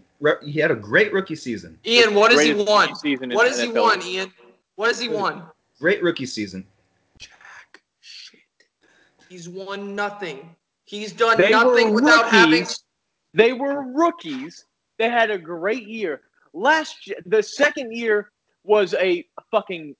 he 0.43 0.59
had 0.59 0.71
a 0.71 0.75
great 0.75 1.13
rookie 1.13 1.35
season. 1.35 1.77
Ian, 1.85 2.15
what 2.15 2.31
has 2.31 2.41
he 2.41 2.53
Greatest 2.53 2.69
won? 2.69 2.95
season 2.95 3.29
What 3.31 3.47
has 3.47 3.61
he 3.61 3.67
NFL. 3.67 3.81
won, 3.81 4.01
Ian? 4.01 4.33
What 4.75 4.87
has 4.87 4.99
he 4.99 5.09
won? 5.09 5.43
Great 5.79 6.01
rookie 6.01 6.25
season. 6.25 6.65
Jack, 7.17 7.81
shit. 8.01 8.39
He's 9.29 9.47
won 9.47 9.95
nothing. 9.95 10.55
He's 10.85 11.11
done 11.11 11.37
They 11.37 11.51
nothing 11.51 11.89
were 11.89 12.01
without 12.01 12.29
having. 12.29 12.65
They 13.33 13.53
were 13.53 13.83
rookies. 13.93 14.65
They 14.97 15.09
had 15.09 15.29
a 15.29 15.37
great 15.37 15.87
year. 15.87 16.21
Last 16.53 17.07
year, 17.07 17.17
the 17.25 17.43
second 17.43 17.95
year 17.95 18.31
was 18.63 18.95
a 18.95 19.25
fucking 19.51 19.95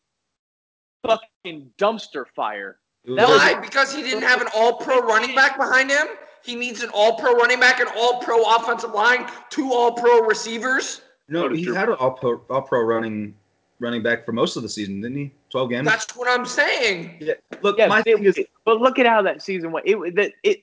fucking 1.06 1.72
dumpster 1.78 2.26
fire. 2.36 2.80
It 3.06 3.12
was 3.12 3.20
was- 3.28 3.30
Why? 3.40 3.60
Because 3.60 3.94
he 3.94 4.02
didn't 4.02 4.24
have 4.24 4.42
an 4.42 4.48
all-pro 4.56 5.00
running 5.02 5.36
back 5.36 5.58
behind 5.58 5.90
him. 5.90 6.08
He 6.44 6.56
needs 6.56 6.82
an 6.84 6.90
all-pro 6.94 7.34
running 7.36 7.60
back, 7.60 7.80
an 7.80 7.88
all-pro 7.98 8.44
offensive 8.56 8.92
line, 8.92 9.28
two 9.50 9.72
all-pro 9.74 10.22
receivers. 10.22 11.02
no, 11.28 11.50
he 11.50 11.66
true. 11.66 11.74
had 11.74 11.90
an 11.90 11.96
all 12.00 12.12
pro, 12.12 12.42
all 12.50 12.62
pro 12.62 12.82
running 12.82 13.36
running 13.82 14.02
back 14.04 14.26
for 14.26 14.32
most 14.34 14.56
of 14.58 14.64
the 14.64 14.68
season, 14.70 15.00
didn't 15.02 15.18
he? 15.18 15.32
Twelve 15.50 15.70
games. 15.70 15.88
That's 15.88 16.16
what 16.16 16.28
I'm 16.30 16.46
saying. 16.46 17.18
yeah. 17.22 17.34
Look, 17.62 17.78
Yeah, 17.78 17.88
my 17.88 18.00
but, 18.00 18.04
thing 18.06 18.24
is, 18.26 18.40
but 18.66 18.82
look 18.82 19.00
at 19.00 19.06
how 19.06 19.22
that 19.22 19.42
season 19.42 19.72
went. 19.72 19.88
It 19.88 20.16
that 20.16 20.34
it 20.44 20.62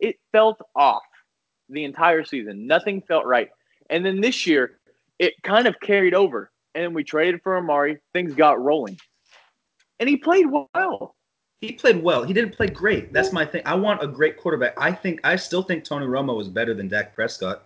it 0.00 0.16
felt 0.32 0.60
off 0.74 1.02
the 1.68 1.84
entire 1.84 2.24
season. 2.24 2.66
Nothing 2.66 3.00
felt 3.02 3.24
right. 3.26 3.50
And 3.90 4.04
then 4.04 4.20
this 4.20 4.46
year, 4.46 4.78
it 5.18 5.34
kind 5.42 5.66
of 5.68 5.78
carried 5.80 6.14
over. 6.14 6.50
And 6.74 6.94
we 6.94 7.04
traded 7.04 7.40
for 7.42 7.56
Amari. 7.56 7.98
Things 8.12 8.34
got 8.34 8.60
rolling, 8.60 8.98
and 10.00 10.08
he 10.08 10.16
played 10.16 10.46
well. 10.50 11.14
he 11.60 11.72
played 11.72 12.02
well. 12.02 12.24
He 12.24 12.32
didn't 12.32 12.54
play 12.54 12.66
great. 12.66 13.12
That's 13.12 13.32
my 13.32 13.44
thing. 13.44 13.62
I 13.64 13.74
want 13.74 14.02
a 14.02 14.06
great 14.06 14.36
quarterback. 14.36 14.74
I 14.76 14.92
think 14.92 15.20
I 15.24 15.36
still 15.36 15.62
think 15.62 15.84
Tony 15.84 16.06
Romo 16.06 16.40
is 16.40 16.48
better 16.48 16.74
than 16.74 16.88
Dak 16.88 17.14
Prescott. 17.14 17.64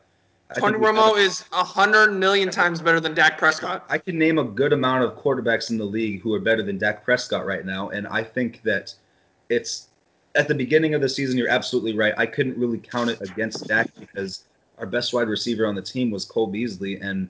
I 0.50 0.54
Tony 0.54 0.72
think 0.72 0.82
we 0.82 0.86
have 0.86 0.96
Romo 0.96 1.18
is 1.18 1.44
a 1.52 1.64
hundred 1.64 2.12
million 2.12 2.50
times 2.50 2.80
better 2.80 3.00
than 3.00 3.14
Dak 3.14 3.36
Prescott. 3.36 3.84
I 3.88 3.98
can 3.98 4.18
name 4.18 4.38
a 4.38 4.44
good 4.44 4.72
amount 4.72 5.04
of 5.04 5.16
quarterbacks 5.16 5.70
in 5.70 5.76
the 5.76 5.84
league 5.84 6.22
who 6.22 6.32
are 6.32 6.40
better 6.40 6.62
than 6.62 6.78
Dak 6.78 7.04
Prescott 7.04 7.44
right 7.44 7.66
now, 7.66 7.90
and 7.90 8.06
I 8.06 8.22
think 8.22 8.62
that 8.62 8.94
it's 9.50 9.88
at 10.34 10.48
the 10.48 10.54
beginning 10.54 10.94
of 10.94 11.00
the 11.00 11.08
season. 11.08 11.36
You're 11.36 11.50
absolutely 11.50 11.96
right. 11.96 12.14
I 12.16 12.26
couldn't 12.26 12.56
really 12.56 12.78
count 12.78 13.10
it 13.10 13.20
against 13.20 13.66
Dak 13.66 13.90
because 13.98 14.44
our 14.78 14.86
best 14.86 15.12
wide 15.12 15.28
receiver 15.28 15.66
on 15.66 15.74
the 15.74 15.82
team 15.82 16.10
was 16.10 16.24
Cole 16.24 16.46
Beasley, 16.46 16.98
and 17.00 17.28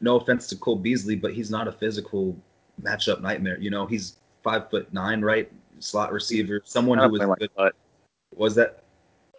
no 0.00 0.16
offense 0.16 0.46
to 0.48 0.56
Cole 0.56 0.76
Beasley, 0.76 1.16
but 1.16 1.32
he's 1.32 1.50
not 1.50 1.68
a 1.68 1.72
physical 1.72 2.36
matchup 2.82 3.20
nightmare. 3.22 3.58
You 3.58 3.70
know, 3.70 3.86
he's 3.86 4.16
five 4.42 4.70
foot 4.70 4.92
nine, 4.92 5.22
right? 5.22 5.50
Slot 5.80 6.12
receiver, 6.12 6.60
someone 6.64 6.98
who 6.98 7.08
was 7.08 7.20
like 7.20 7.38
good. 7.38 7.50
butt. 7.56 7.74
Was 8.34 8.54
that 8.56 8.82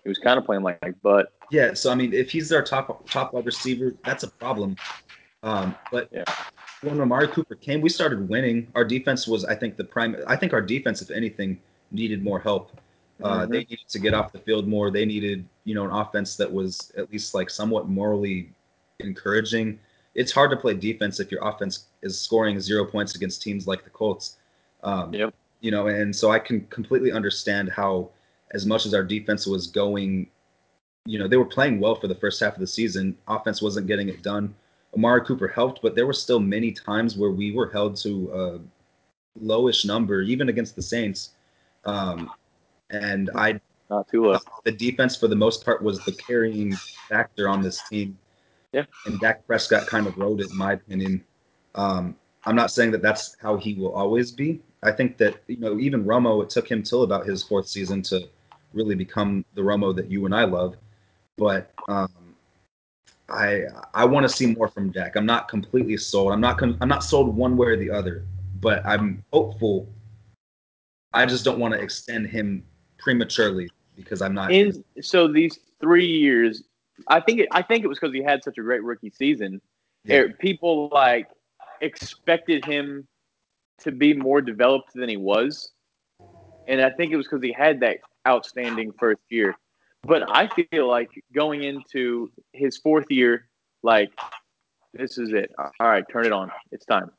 He 0.04 0.10
was 0.10 0.18
kind 0.18 0.38
of 0.38 0.45
playing 0.45 0.64
like, 0.64 0.80
like 0.82 1.02
butt. 1.02 1.34
Yeah, 1.52 1.74
so 1.74 1.91
I 1.91 1.95
mean, 1.95 2.14
if 2.14 2.32
he's 2.32 2.52
our 2.52 2.62
top 2.62 3.08
top 3.10 3.34
wide 3.34 3.45
receiver, 3.45 3.93
that's 4.06 4.24
a 4.24 4.28
problem. 4.30 4.76
Um, 5.43 5.76
but 5.91 6.10
Yeah. 6.12 6.24
when 6.82 7.00
Amari 7.02 7.28
Cooper 7.28 7.56
came, 7.56 7.82
we 7.82 7.89
started 7.89 8.30
winning. 8.30 8.68
Our 8.76 8.86
defense 8.86 9.28
was, 9.28 9.45
I 9.45 9.56
think, 9.56 9.76
the 9.76 9.84
prime. 9.84 10.16
I 10.28 10.36
think 10.36 10.54
our 10.54 10.62
defense, 10.62 11.02
if 11.02 11.12
anything, 11.12 11.60
needed 11.91 12.24
more 12.24 12.39
help. 12.39 12.72
Uh, 13.22 13.45
Mhm. 13.45 13.50
They 13.52 13.60
needed 13.60 13.88
to 13.89 14.00
get 14.00 14.14
off 14.14 14.32
the 14.32 14.39
field 14.39 14.68
more. 14.68 14.91
They 14.91 15.06
needed, 15.06 15.45
you 15.66 15.76
know, 15.76 15.84
an 15.84 15.91
offense 15.91 16.38
that 16.38 16.50
was 16.50 16.91
at 16.95 17.12
least 17.12 17.34
like 17.34 17.50
somewhat 17.50 17.89
morally 17.89 18.54
encouraging. 19.00 19.80
It's 20.16 20.32
hard 20.32 20.52
to 20.52 20.58
play 20.58 20.74
defense 20.74 21.20
if 21.20 21.32
your 21.32 21.45
offense 21.45 21.88
is 22.02 22.20
scoring 22.20 22.60
zero 22.62 22.86
points 22.86 23.16
against 23.16 23.41
teams 23.41 23.68
like 23.68 23.84
the 23.84 23.89
Colts. 23.89 24.38
Um, 24.84 25.13
Yep. 25.13 25.34
You 25.61 25.71
know, 25.71 25.88
and 25.88 26.15
so 26.15 26.32
I 26.32 26.39
can 26.39 26.65
completely 26.67 27.11
understand 27.11 27.69
how, 27.69 28.11
as 28.51 28.65
much 28.65 28.86
as 28.86 28.93
our 28.93 29.03
defense 29.03 29.45
was 29.45 29.67
going 29.67 30.30
you 31.05 31.17
know, 31.17 31.27
they 31.27 31.38
were 31.38 31.45
playing 31.45 31.80
well 31.80 31.95
for 31.95 32.07
the 32.07 32.15
first 32.15 32.39
half 32.39 32.53
of 32.53 32.59
the 32.59 32.67
season. 32.67 33.17
Offense 33.27 33.61
wasn't 33.61 33.88
getting 33.88 34.09
it 34.09 34.21
done. 34.21 34.53
Amari 34.95 35.25
Cooper 35.25 35.47
helped, 35.47 35.82
but 35.82 35.95
there 35.95 36.05
were 36.05 36.13
still 36.13 36.39
many 36.39 36.71
times 36.71 37.17
where 37.17 37.32
we 37.32 37.51
were 37.51 37.69
held 37.69 37.95
to 37.97 38.32
a 38.32 39.43
lowish 39.43 39.86
number, 39.86 40.21
even 40.21 40.49
against 40.49 40.75
the 40.75 40.82
Saints. 40.82 41.32
Um, 41.86 42.30
and 42.89 43.30
I, 43.36 43.59
Not 43.89 44.07
too 44.07 44.25
low. 44.25 44.39
The 44.65 44.71
defense, 44.71 45.15
for 45.15 45.27
the 45.27 45.36
most 45.36 45.65
part, 45.65 45.82
was 45.82 45.99
the 46.05 46.11
carrying 46.11 46.75
factor 47.07 47.47
on 47.47 47.61
this 47.61 47.82
team. 47.88 48.17
Yeah. 48.71 48.86
And 49.05 49.19
Dak 49.19 49.45
Prescott 49.47 49.88
kind 49.88 50.05
of 50.05 50.17
wrote 50.17 50.41
it, 50.41 50.51
in 50.51 50.57
my 50.57 50.73
opinion. 50.73 51.23
Um, 51.73 52.15
I'm 52.45 52.55
not 52.55 52.71
saying 52.71 52.91
that 52.91 53.01
that's 53.01 53.36
how 53.41 53.57
he 53.57 53.73
will 53.73 53.93
always 53.93 54.32
be. 54.32 54.61
I 54.82 54.91
think 54.91 55.17
that 55.17 55.38
you 55.47 55.57
know 55.57 55.80
even 55.80 56.05
Romo, 56.05 56.41
it 56.43 56.49
took 56.49 56.69
him 56.69 56.84
till 56.84 57.03
about 57.03 57.25
his 57.25 57.43
fourth 57.43 57.67
season 57.67 58.01
to 58.03 58.27
really 58.73 58.95
become 58.95 59.43
the 59.55 59.61
Romo 59.61 59.95
that 59.95 60.09
you 60.09 60.25
and 60.25 60.34
I 60.34 60.45
love. 60.45 60.75
But 61.38 61.71
um, 61.88 62.09
I 63.30 63.63
I 63.93 64.05
want 64.05 64.23
to 64.23 64.30
see 64.30 64.45
more 64.45 64.67
from 64.67 64.91
Dak. 64.91 65.15
I'm 65.15 65.25
not 65.25 65.47
completely 65.47 65.97
sold. 65.97 66.32
I'm 66.32 66.41
not 66.41 66.57
com- 66.57 66.77
I'm 66.82 66.89
not 66.89 67.03
sold 67.03 67.36
one 67.36 67.57
way 67.57 67.67
or 67.67 67.77
the 67.77 67.91
other, 67.91 68.25
but 68.61 68.86
I'm 68.86 69.23
hopeful. 69.34 69.88
I 71.13 71.25
just 71.25 71.43
don't 71.43 71.59
want 71.59 71.73
to 71.73 71.80
extend 71.80 72.27
him 72.27 72.63
prematurely 72.97 73.69
because 73.95 74.21
I'm 74.21 74.34
not. 74.34 74.51
In 74.51 74.84
so 75.01 75.27
these 75.27 75.59
three 75.82 76.07
years, 76.07 76.63
I 77.07 77.19
think 77.19 77.39
it, 77.41 77.49
I 77.51 77.61
think 77.61 77.84
it 77.84 77.88
was 77.88 77.99
because 77.99 78.13
he 78.13 78.23
had 78.23 78.43
such 78.43 78.57
a 78.57 78.61
great 78.61 78.84
rookie 78.84 79.11
season. 79.11 79.61
Yeah. 80.05 80.17
Er, 80.17 80.30
People 80.39 80.89
like 80.93 81.27
expected 81.82 82.63
him 82.63 83.07
to 83.82 83.91
be 83.91 84.13
more 84.13 84.41
developed 84.41 84.93
than 84.93 85.09
he 85.09 85.17
was, 85.17 85.71
and 86.67 86.82
I 86.82 86.89
think 86.89 87.11
it 87.11 87.17
was 87.17 87.27
because 87.27 87.43
he 87.43 87.51
had 87.51 87.80
that 87.82 87.97
outstanding 88.27 88.91
first 88.93 89.21
year. 89.30 89.55
But 90.03 90.30
I 90.30 90.47
feel 90.47 90.88
like 90.88 91.09
going 91.34 91.63
into 91.63 92.32
his 92.53 92.77
fourth 92.77 93.07
year, 93.09 93.47
like 93.84 94.11
this 94.93 95.17
is 95.17 95.34
it. 95.34 95.51
All 95.57 95.71
right, 95.80 96.03
turn 96.11 96.25
it 96.25 96.32
on. 96.32 96.51
It's 96.71 96.86
time. 96.86 97.11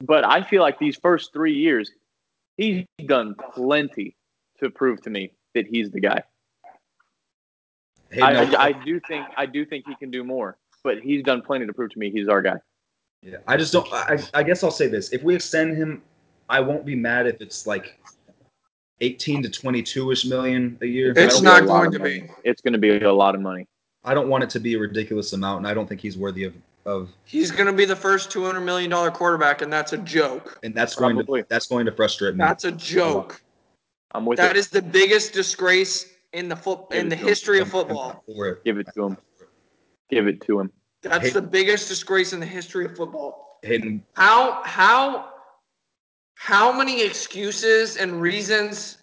But 0.00 0.26
I 0.26 0.42
feel 0.42 0.62
like 0.62 0.78
these 0.78 0.96
first 0.96 1.32
three 1.32 1.54
years, 1.54 1.90
he's 2.56 2.84
done 3.06 3.34
plenty 3.54 4.16
to 4.60 4.70
prove 4.70 5.00
to 5.02 5.10
me 5.10 5.32
that 5.54 5.66
he's 5.66 5.90
the 5.90 6.00
guy. 6.00 6.22
Hey, 8.10 8.22
I, 8.22 8.32
no, 8.32 8.58
I, 8.58 8.66
I 8.66 8.72
do 8.72 9.00
think 9.00 9.26
I 9.36 9.46
do 9.46 9.64
think 9.64 9.86
he 9.86 9.94
can 9.96 10.10
do 10.10 10.22
more, 10.22 10.58
but 10.84 10.98
he's 11.00 11.22
done 11.22 11.42
plenty 11.42 11.66
to 11.66 11.72
prove 11.72 11.90
to 11.92 11.98
me 11.98 12.10
he's 12.10 12.28
our 12.28 12.42
guy. 12.42 12.56
Yeah, 13.26 13.38
I 13.48 13.56
just 13.56 13.72
don't. 13.72 13.92
I, 13.92 14.18
I 14.34 14.44
guess 14.44 14.62
I'll 14.62 14.70
say 14.70 14.86
this: 14.86 15.12
if 15.12 15.22
we 15.24 15.34
extend 15.34 15.76
him, 15.76 16.00
I 16.48 16.60
won't 16.60 16.86
be 16.86 16.94
mad 16.94 17.26
if 17.26 17.40
it's 17.40 17.66
like 17.66 17.98
eighteen 19.00 19.42
to 19.42 19.50
twenty-two 19.50 20.12
ish 20.12 20.24
million 20.24 20.78
a 20.80 20.86
year. 20.86 21.12
It's 21.16 21.34
don't, 21.34 21.44
not 21.44 21.62
a 21.62 21.66
lot 21.66 21.80
going 21.80 21.92
to 21.92 21.98
money. 21.98 22.20
be. 22.20 22.30
It's 22.44 22.62
going 22.62 22.74
to 22.74 22.78
be 22.78 23.00
a 23.00 23.12
lot 23.12 23.34
of 23.34 23.40
money. 23.40 23.66
I 24.04 24.14
don't 24.14 24.28
want 24.28 24.44
it 24.44 24.50
to 24.50 24.60
be 24.60 24.74
a 24.74 24.78
ridiculous 24.78 25.32
amount, 25.32 25.58
and 25.58 25.66
I 25.66 25.74
don't 25.74 25.88
think 25.88 26.00
he's 26.00 26.16
worthy 26.16 26.44
of 26.44 26.54
of. 26.84 27.10
He's 27.24 27.50
going 27.50 27.66
to 27.66 27.72
be 27.72 27.84
the 27.84 27.96
first 27.96 28.30
two 28.30 28.44
hundred 28.44 28.60
million 28.60 28.90
dollar 28.90 29.10
quarterback, 29.10 29.60
and 29.60 29.72
that's 29.72 29.92
a 29.92 29.98
joke. 29.98 30.60
And 30.62 30.72
that's 30.72 30.94
going 30.94 31.16
to 31.16 31.44
that's 31.48 31.66
going 31.66 31.86
to 31.86 31.92
frustrate 31.92 32.36
me. 32.36 32.38
That's 32.38 32.62
a 32.62 32.70
joke. 32.72 33.42
I'm 34.12 34.24
with 34.24 34.36
That 34.36 34.52
it. 34.52 34.56
is 34.60 34.68
the 34.68 34.82
biggest 34.82 35.32
disgrace 35.32 36.06
in 36.32 36.48
the 36.48 36.54
foot 36.54 36.92
in 36.92 37.08
the 37.08 37.16
to 37.16 37.22
him. 37.22 37.28
history 37.28 37.58
of 37.58 37.68
football. 37.68 38.08
not 38.08 38.22
for 38.24 38.46
it. 38.50 38.64
Give 38.64 38.78
it 38.78 38.86
to 38.94 39.06
him. 39.06 39.18
Give 40.10 40.28
it 40.28 40.40
to 40.42 40.60
him. 40.60 40.70
That's 41.08 41.32
the 41.32 41.42
biggest 41.42 41.88
disgrace 41.88 42.32
in 42.32 42.40
the 42.40 42.46
history 42.46 42.84
of 42.84 42.96
football. 42.96 43.58
Hayden, 43.62 44.04
How 44.14 44.62
how 44.64 45.30
how 46.34 46.76
many 46.76 47.02
excuses 47.02 47.96
and 47.96 48.20
reasons 48.20 48.98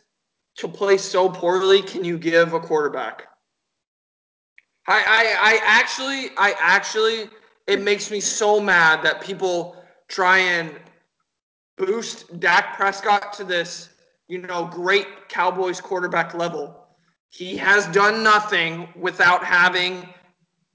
to 0.58 0.68
play 0.68 0.98
so 0.98 1.30
poorly 1.30 1.82
can 1.82 2.04
you 2.04 2.18
give 2.18 2.54
a 2.54 2.60
quarterback? 2.60 3.28
I 4.88 4.94
I, 4.94 5.54
I 5.54 5.60
actually 5.64 6.30
I 6.38 6.56
actually 6.60 7.30
it 7.68 7.82
makes 7.82 8.12
me 8.12 8.20
so 8.20 8.60
mad 8.60 9.04
that 9.04 9.22
people 9.22 9.76
try 10.08 10.38
and 10.40 10.72
boost 11.78 12.40
Dak 12.40 12.76
Prescott 12.76 13.34
to 13.34 13.44
this, 13.44 13.90
you 14.28 14.40
know, 14.40 14.66
great 14.66 15.08
Cowboys 15.30 15.82
quarterback 15.82 16.34
level. 16.34 16.88
He 17.30 17.58
has 17.58 17.88
done 17.88 18.22
nothing 18.24 18.90
without 18.96 19.44
having 19.44 20.08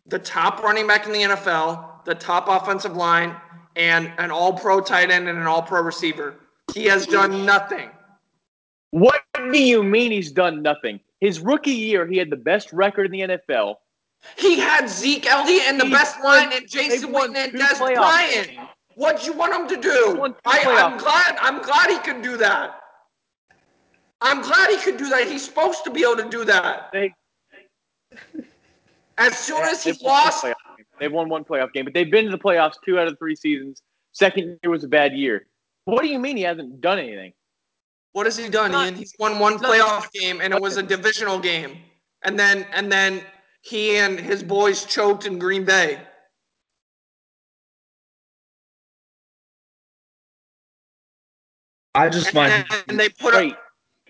the 0.08 0.18
top 0.18 0.62
running 0.62 0.86
back 0.86 1.06
in 1.06 1.12
the 1.12 1.22
NFL, 1.22 2.04
the 2.04 2.14
top 2.14 2.48
offensive 2.48 2.96
line, 2.96 3.34
and 3.76 4.12
an 4.18 4.30
all 4.30 4.52
pro 4.52 4.80
tight 4.80 5.10
end 5.10 5.28
and 5.28 5.38
an 5.38 5.46
all 5.46 5.62
pro 5.62 5.82
receiver. 5.82 6.36
He 6.74 6.84
has 6.86 7.06
done 7.06 7.44
nothing. 7.44 7.90
What 8.90 9.22
do 9.34 9.58
you 9.58 9.82
mean 9.82 10.10
he's 10.10 10.32
done 10.32 10.62
nothing? 10.62 11.00
His 11.20 11.40
rookie 11.40 11.72
year, 11.72 12.06
he 12.06 12.16
had 12.16 12.30
the 12.30 12.36
best 12.36 12.72
record 12.72 13.06
in 13.06 13.12
the 13.12 13.20
NFL. 13.36 13.76
He 14.36 14.58
had 14.58 14.88
Zeke 14.88 15.26
Elliott 15.26 15.64
and 15.68 15.80
the 15.80 15.84
He 15.86 15.92
best 15.92 16.16
won- 16.22 16.48
line 16.48 16.52
and 16.52 16.68
Jason 16.68 17.12
Witten 17.12 17.36
and 17.36 17.52
Dez 17.52 17.78
Bryant. 17.78 18.50
What'd 18.94 19.24
you 19.26 19.32
want 19.32 19.54
him 19.54 19.68
to 19.68 19.76
do? 19.80 20.34
I, 20.44 20.64
I'm, 20.66 20.98
glad. 20.98 21.36
I'm 21.40 21.62
glad 21.62 21.90
he 21.90 21.98
could 21.98 22.20
do 22.20 22.36
that. 22.38 22.80
I'm 24.20 24.42
glad 24.42 24.70
he 24.70 24.76
could 24.78 24.96
do 24.96 25.08
that. 25.10 25.28
He's 25.28 25.44
supposed 25.44 25.84
to 25.84 25.90
be 25.90 26.02
able 26.02 26.16
to 26.16 26.28
do 26.28 26.44
that. 26.44 26.90
They, 26.92 27.14
As 29.18 29.36
soon 29.38 29.62
as 29.62 29.82
he 29.84 29.90
they've 29.92 30.00
won 30.02 30.12
one 30.14 30.24
lost, 30.24 30.44
playoff 30.44 30.76
game. 30.76 30.86
They've 31.00 31.12
won 31.12 31.28
one 31.28 31.44
playoff 31.44 31.72
game, 31.72 31.84
but 31.84 31.94
they've 31.94 32.10
been 32.10 32.24
to 32.26 32.30
the 32.30 32.38
playoffs 32.38 32.74
two 32.84 32.98
out 32.98 33.08
of 33.08 33.18
three 33.18 33.36
seasons. 33.36 33.82
Second 34.12 34.58
year 34.62 34.70
was 34.70 34.84
a 34.84 34.88
bad 34.88 35.12
year. 35.12 35.46
What 35.84 36.02
do 36.02 36.08
you 36.08 36.18
mean 36.18 36.36
he 36.36 36.42
hasn't 36.42 36.80
done 36.80 36.98
anything? 36.98 37.32
what 38.12 38.26
has 38.26 38.36
he 38.36 38.48
done, 38.48 38.72
Not- 38.72 38.86
Ian? 38.86 38.94
He's 38.96 39.14
won 39.18 39.38
one 39.38 39.60
not- 39.60 39.62
playoff 39.62 40.10
game, 40.12 40.40
and 40.40 40.52
it 40.52 40.60
was 40.60 40.76
a 40.76 40.82
divisional 40.82 41.38
game. 41.38 41.78
And 42.22 42.36
then, 42.36 42.66
and 42.72 42.90
then 42.90 43.22
he 43.62 43.96
and 43.96 44.18
his 44.18 44.42
boys 44.42 44.84
choked 44.84 45.24
in 45.24 45.38
Green 45.38 45.64
Bay. 45.64 46.00
I 51.94 52.08
just 52.08 52.30
find 52.30 52.64
And 52.88 52.98
they 52.98 53.08
put 53.08 53.34
up 53.34 53.40
Great. 53.40 53.54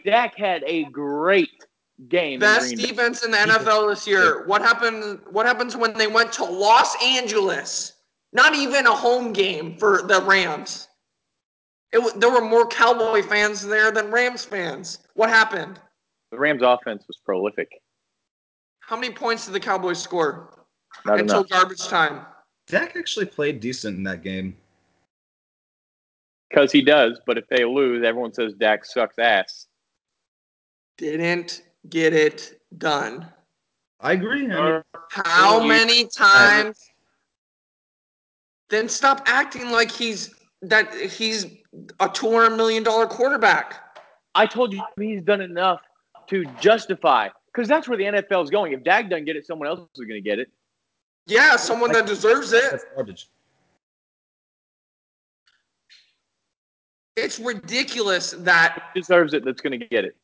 Dak 0.05 0.37
had 0.37 0.63
a 0.67 0.85
great 0.85 1.51
game. 2.09 2.41
best 2.41 2.75
Green 2.75 2.89
defense 2.89 3.25
in 3.25 3.31
the 3.31 3.37
NFL 3.37 3.91
this 3.91 4.07
year. 4.07 4.47
What 4.47 4.63
happened? 4.63 5.21
What 5.31 5.47
happens 5.47 5.77
when 5.77 5.93
they 5.95 6.07
went 6.07 6.33
to 6.35 6.45
Los 6.45 6.95
Angeles? 7.03 7.95
Not 8.33 8.55
even 8.55 8.87
a 8.87 8.93
home 8.93 9.33
game 9.33 9.77
for 9.79 10.03
the 10.03 10.23
Rams. 10.23 10.89
It, 11.93 12.21
there 12.21 12.31
were 12.31 12.43
more 12.43 12.67
Cowboy 12.67 13.23
fans 13.23 13.67
there 13.67 13.91
than 13.91 14.11
Rams 14.11 14.45
fans. 14.45 14.99
What 15.15 15.31
happened? 15.31 15.81
The 16.31 16.39
Rams' 16.39 16.63
offense 16.63 17.05
was 17.09 17.17
prolific. 17.25 17.69
How 18.81 18.97
many 18.97 19.13
points 19.13 19.47
did 19.47 19.55
the 19.55 19.61
Cowboys 19.61 19.99
score 19.99 20.67
Not 21.07 21.21
until 21.21 21.39
enough. 21.39 21.49
garbage 21.49 21.87
time? 21.89 22.27
Dak 22.67 22.97
actually 22.97 23.27
played 23.27 23.61
decent 23.61 23.97
in 23.97 24.03
that 24.05 24.23
game. 24.23 24.55
Because 26.51 26.71
he 26.71 26.83
does, 26.83 27.19
but 27.27 27.39
if 27.39 27.47
they 27.49 27.65
lose, 27.65 28.05
everyone 28.05 28.33
says 28.33 28.55
Dak 28.55 28.85
sucks 28.85 29.19
ass. 29.19 29.67
Didn't 30.99 31.63
get 31.91 32.12
it 32.12 32.61
done. 32.78 33.26
I 34.01 34.12
agree. 34.12 34.51
I 34.51 34.70
mean, 34.72 34.82
How 35.11 35.57
Well, 35.57 35.62
you- 35.62 35.68
many 35.68 36.07
times? 36.07 36.91
Then 38.68 38.89
stop 38.89 39.22
acting 39.26 39.70
like 39.70 39.91
he's 39.91 40.34
that 40.62 40.93
he's 40.95 41.47
a 42.01 42.09
two 42.09 42.30
hundred 42.32 42.57
million 42.57 42.82
dollar 42.82 43.07
quarterback. 43.07 43.97
I 44.34 44.47
told 44.47 44.72
you 44.74 44.82
he's 44.99 45.22
done 45.22 45.41
enough 45.41 45.80
to 46.28 46.45
justify, 46.61 47.28
because 47.47 47.66
that's 47.66 47.89
where 47.89 47.97
the 47.97 48.05
NFL 48.05 48.45
is 48.45 48.51
going. 48.51 48.72
If 48.72 48.84
Dak 48.84 49.09
doesn't 49.09 49.24
get 49.24 49.36
it, 49.36 49.47
someone 49.47 49.68
else 49.68 49.80
is 49.80 50.05
going 50.05 50.09
to 50.11 50.20
get 50.20 50.39
it. 50.39 50.51
Yeah, 51.26 51.57
someone 51.57 51.91
that 51.93 52.07
deserves 52.07 52.53
it. 52.53 52.70
that's 52.70 52.84
garbage. 52.95 53.28
It's 57.16 57.39
ridiculous 57.41 58.32
that 58.39 58.91
Deserves 58.95 59.34
it. 59.34 59.45
That's 59.45 59.61
going 59.61 59.78
to 59.80 59.86
get 59.86 60.05
it. 60.05 60.14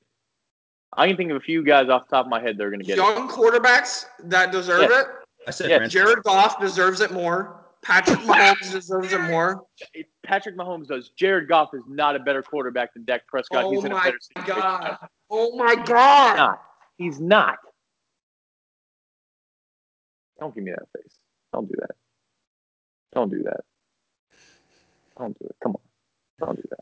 I 0.96 1.06
can 1.08 1.16
think 1.16 1.30
of 1.30 1.36
a 1.36 1.40
few 1.40 1.62
guys 1.64 1.88
off 1.88 2.08
the 2.08 2.16
top 2.16 2.26
of 2.26 2.30
my 2.30 2.40
head 2.40 2.56
that 2.56 2.64
are 2.64 2.70
going 2.70 2.80
to 2.80 2.86
get 2.86 2.98
it. 2.98 3.02
young 3.02 3.28
quarterbacks 3.28 4.06
that 4.24 4.52
deserve 4.52 4.90
Yeah. 4.90 5.00
it. 5.02 5.06
I 5.46 5.50
said 5.50 5.70
Yeah. 5.70 5.86
Jared 5.86 6.22
Goff 6.22 6.60
deserves 6.60 7.00
it 7.00 7.10
more. 7.12 7.60
Patrick 7.82 8.18
Mahomes 8.20 8.70
deserves 8.72 9.12
it 9.12 9.20
more. 9.22 9.64
It- 9.92 10.06
Patrick 10.22 10.56
Mahomes 10.56 10.86
does. 10.86 11.10
Jared 11.16 11.48
Goff 11.48 11.74
is 11.74 11.82
not 11.86 12.16
a 12.16 12.18
better 12.18 12.42
quarterback 12.42 12.94
than 12.94 13.04
Dak 13.04 13.26
Prescott. 13.26 13.64
Oh 13.64 13.70
he's 13.72 13.84
in 13.84 13.92
a 13.92 13.94
my 13.94 14.04
better 14.04 14.18
situation. 14.20 14.60
god! 14.62 14.96
Oh 15.30 15.54
my 15.56 15.74
He's 15.76 15.86
god! 15.88 16.36
not. 16.36 16.62
He's 16.96 17.20
not. 17.20 17.58
Don't 20.40 20.54
give 20.54 20.64
me 20.64 20.70
that 20.72 20.88
face. 20.96 21.14
Don't 21.52 21.68
do 21.68 21.74
that. 21.80 21.90
Don't 23.14 23.30
do 23.30 23.42
that. 23.42 23.60
Don't 25.18 25.38
do 25.38 25.44
it. 25.46 25.56
Come 25.62 25.72
on. 25.76 26.46
Don't 26.46 26.56
do 26.56 26.62
that. 26.70 26.80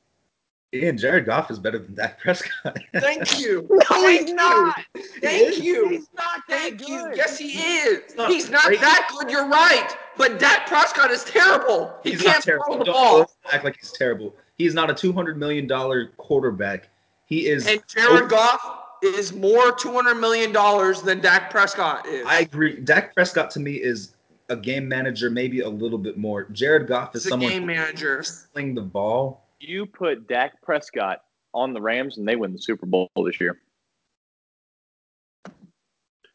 Ian, 0.75 0.97
Jared 0.97 1.27
Goff 1.27 1.51
is 1.51 1.59
better 1.59 1.79
than 1.79 1.95
Dak 1.95 2.19
Prescott. 2.19 2.79
Thank 2.95 3.41
you. 3.41 3.69
No, 3.91 4.01
Thank 4.01 4.21
he's 4.23 4.29
you. 4.31 4.35
not. 4.37 4.81
Thank 5.21 5.63
you. 5.63 5.89
He's 5.91 6.09
not 6.17 6.41
that 6.49 6.61
Thank 6.79 6.89
you. 6.89 7.13
Yes, 7.15 7.37
he 7.39 7.51
is. 7.59 8.17
not 8.17 8.31
He's 8.31 8.49
not 8.51 8.65
great. 8.65 8.81
that 8.81 9.09
good. 9.13 9.31
You're 9.31 9.49
right. 9.49 9.95
But 10.17 10.39
Dak 10.39 10.67
Prescott 10.67 11.11
is 11.11 11.25
terrible. 11.25 11.95
He 12.03 12.13
He's 12.13 12.23
can't 12.23 12.37
not 12.37 12.43
terrible. 12.43 12.65
throw 12.67 12.79
the 12.79 12.85
Don't 12.85 12.95
ball. 12.95 13.31
act 13.53 13.65
like 13.65 13.77
he's 13.77 13.93
terrible. 13.93 14.35
He's 14.57 14.75
not 14.75 14.91
a 14.91 14.95
two 14.95 15.13
hundred 15.13 15.37
million 15.39 15.67
dollar 15.67 16.09
quarterback. 16.17 16.89
He 17.27 17.47
is. 17.49 17.67
And 17.67 17.83
Jared 17.87 18.29
Goff 18.31 18.61
is 19.03 19.33
more 19.33 19.73
two 19.73 19.93
hundred 19.93 20.15
million 20.17 20.53
dollars 20.53 21.03
than 21.03 21.21
Dak 21.21 21.51
Prescott 21.51 22.07
is. 22.07 22.25
I 22.27 22.41
agree. 22.41 22.81
Dak 22.81 23.15
Prescott 23.15 23.51
to 23.53 23.61
me 23.61 23.75
is 23.75 24.15
a 24.49 24.57
game 24.57 24.89
manager, 24.89 25.31
maybe 25.31 25.61
a 25.61 25.69
little 25.69 25.99
bit 25.99 26.17
more. 26.19 26.45
Jared 26.53 26.87
Goff 26.89 27.15
is 27.15 27.23
He's 27.25 27.27
a 27.27 27.31
someone 27.31 27.51
game 27.51 27.67
manager. 27.67 28.23
Sling 28.23 28.75
the 28.75 28.83
ball. 28.83 29.42
You 29.65 29.87
put 29.87 30.27
Dak 30.27 30.61
Prescott 30.61 31.23
on 31.55 31.73
the 31.73 31.81
Rams 31.81 32.19
and 32.19 32.27
they 32.27 32.35
win 32.35 32.53
the 32.53 32.59
Super 32.59 32.85
Bowl 32.85 33.09
this 33.25 33.41
year. 33.41 33.61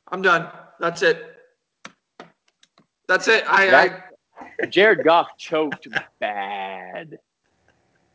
I'm 0.09 0.21
done. 0.21 0.49
That's 0.79 1.01
it. 1.01 1.35
That's 3.09 3.27
it. 3.27 3.43
I, 3.45 4.03
I 4.61 4.65
Jared 4.67 5.03
Goff 5.03 5.27
choked 5.37 5.89
bad. 6.21 7.19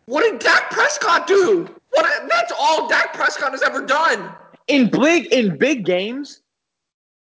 what 0.06 0.22
did 0.22 0.40
Dak 0.40 0.70
Prescott 0.70 1.26
do? 1.26 1.68
What 1.90 2.28
that's 2.30 2.52
all 2.58 2.88
Dak 2.88 3.12
Prescott 3.12 3.52
has 3.52 3.62
ever 3.62 3.84
done. 3.84 4.32
In 4.68 4.88
big 4.88 5.26
in 5.26 5.58
big 5.58 5.84
games, 5.84 6.40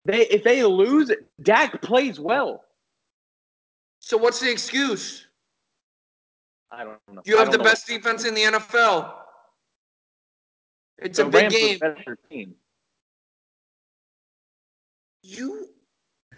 they 0.05 0.27
if 0.27 0.45
they 0.45 0.63
lose, 0.63 1.11
Dak 1.41 1.81
plays 1.81 2.21
well. 2.21 2.63
So 3.99 4.15
what's 4.15 4.39
the 4.39 4.49
excuse? 4.49 5.24
I 6.71 6.83
don't 6.83 6.97
know. 7.13 7.21
You 7.25 7.37
have 7.37 7.51
the 7.51 7.57
know. 7.57 7.63
best 7.63 7.87
defense 7.87 8.25
in 8.25 8.33
the 8.33 8.41
NFL. 8.41 9.13
It's 10.97 11.17
The 11.17 11.25
a 11.25 11.29
big 11.29 11.41
Rams 11.43 11.53
game. 11.53 11.79
better 11.79 12.17
team. 12.29 12.55
You 15.23 15.69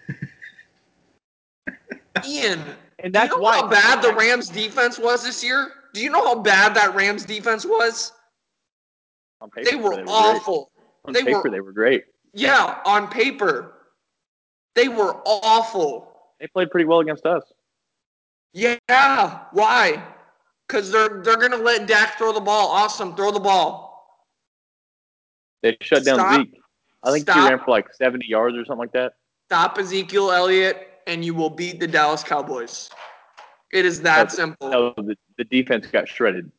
Ian, 2.26 2.60
And 3.00 3.14
do 3.14 3.20
that's 3.20 3.32
you 3.32 3.38
know 3.38 3.44
why 3.44 3.58
how 3.58 3.68
bad 3.68 4.02
the 4.02 4.14
Rams 4.14 4.50
defense 4.50 4.98
was 4.98 5.24
this 5.24 5.44
year? 5.44 5.72
Do 5.94 6.02
you 6.02 6.10
know 6.10 6.24
how 6.24 6.36
bad 6.42 6.74
that 6.76 6.96
Rams 6.96 7.26
defense 7.26 7.66
was? 7.66 8.12
on 9.40 9.52
paper, 9.52 9.70
They 9.70 9.76
were 9.76 9.92
great. 9.92 10.06
awful. 10.08 10.72
On 11.06 11.14
They 11.14 11.24
paper, 11.24 11.42
were- 11.44 11.50
they 11.52 11.60
were 11.60 11.72
great. 11.74 12.06
Yeah, 12.34 12.80
on 12.86 13.08
paper. 13.08 13.74
They 14.76 14.88
were 14.88 15.22
awful. 15.26 16.12
They 16.40 16.48
played 16.48 16.70
pretty 16.72 16.86
well 16.86 17.00
against 17.02 17.26
us. 17.26 17.44
Yeah, 18.54 18.78
why? 19.52 20.04
Because 20.68 20.92
they're 20.92 21.22
they're 21.24 21.38
gonna 21.38 21.58
let 21.58 21.88
Dak 21.88 22.18
throw 22.18 22.34
the 22.34 22.42
ball. 22.42 22.70
Awesome, 22.70 23.16
throw 23.16 23.32
the 23.32 23.40
ball. 23.40 23.88
They 25.64 25.78
shut 25.82 26.04
down 26.04 26.20
Stop. 26.20 26.36
Zeke. 26.42 26.60
I 27.04 27.12
think 27.12 27.24
Stop. 27.24 27.36
he 27.38 27.50
ran 27.50 27.60
for 27.64 27.72
like 27.72 27.94
70 27.94 28.26
yards 28.28 28.56
or 28.58 28.66
something 28.66 28.80
like 28.80 28.92
that. 28.92 29.14
Stop 29.48 29.78
Ezekiel 29.78 30.32
Elliott, 30.32 30.90
and 31.08 31.24
you 31.24 31.34
will 31.34 31.50
beat 31.50 31.80
the 31.80 31.88
Dallas 31.88 32.24
Cowboys. 32.24 32.90
It 33.72 33.86
is 33.86 34.02
that 34.02 34.16
That's- 34.18 34.36
simple. 34.36 34.70
No, 34.70 34.94
the, 34.98 35.16
the 35.38 35.44
defense 35.46 35.88
got 35.88 36.08
shredded. 36.08 36.52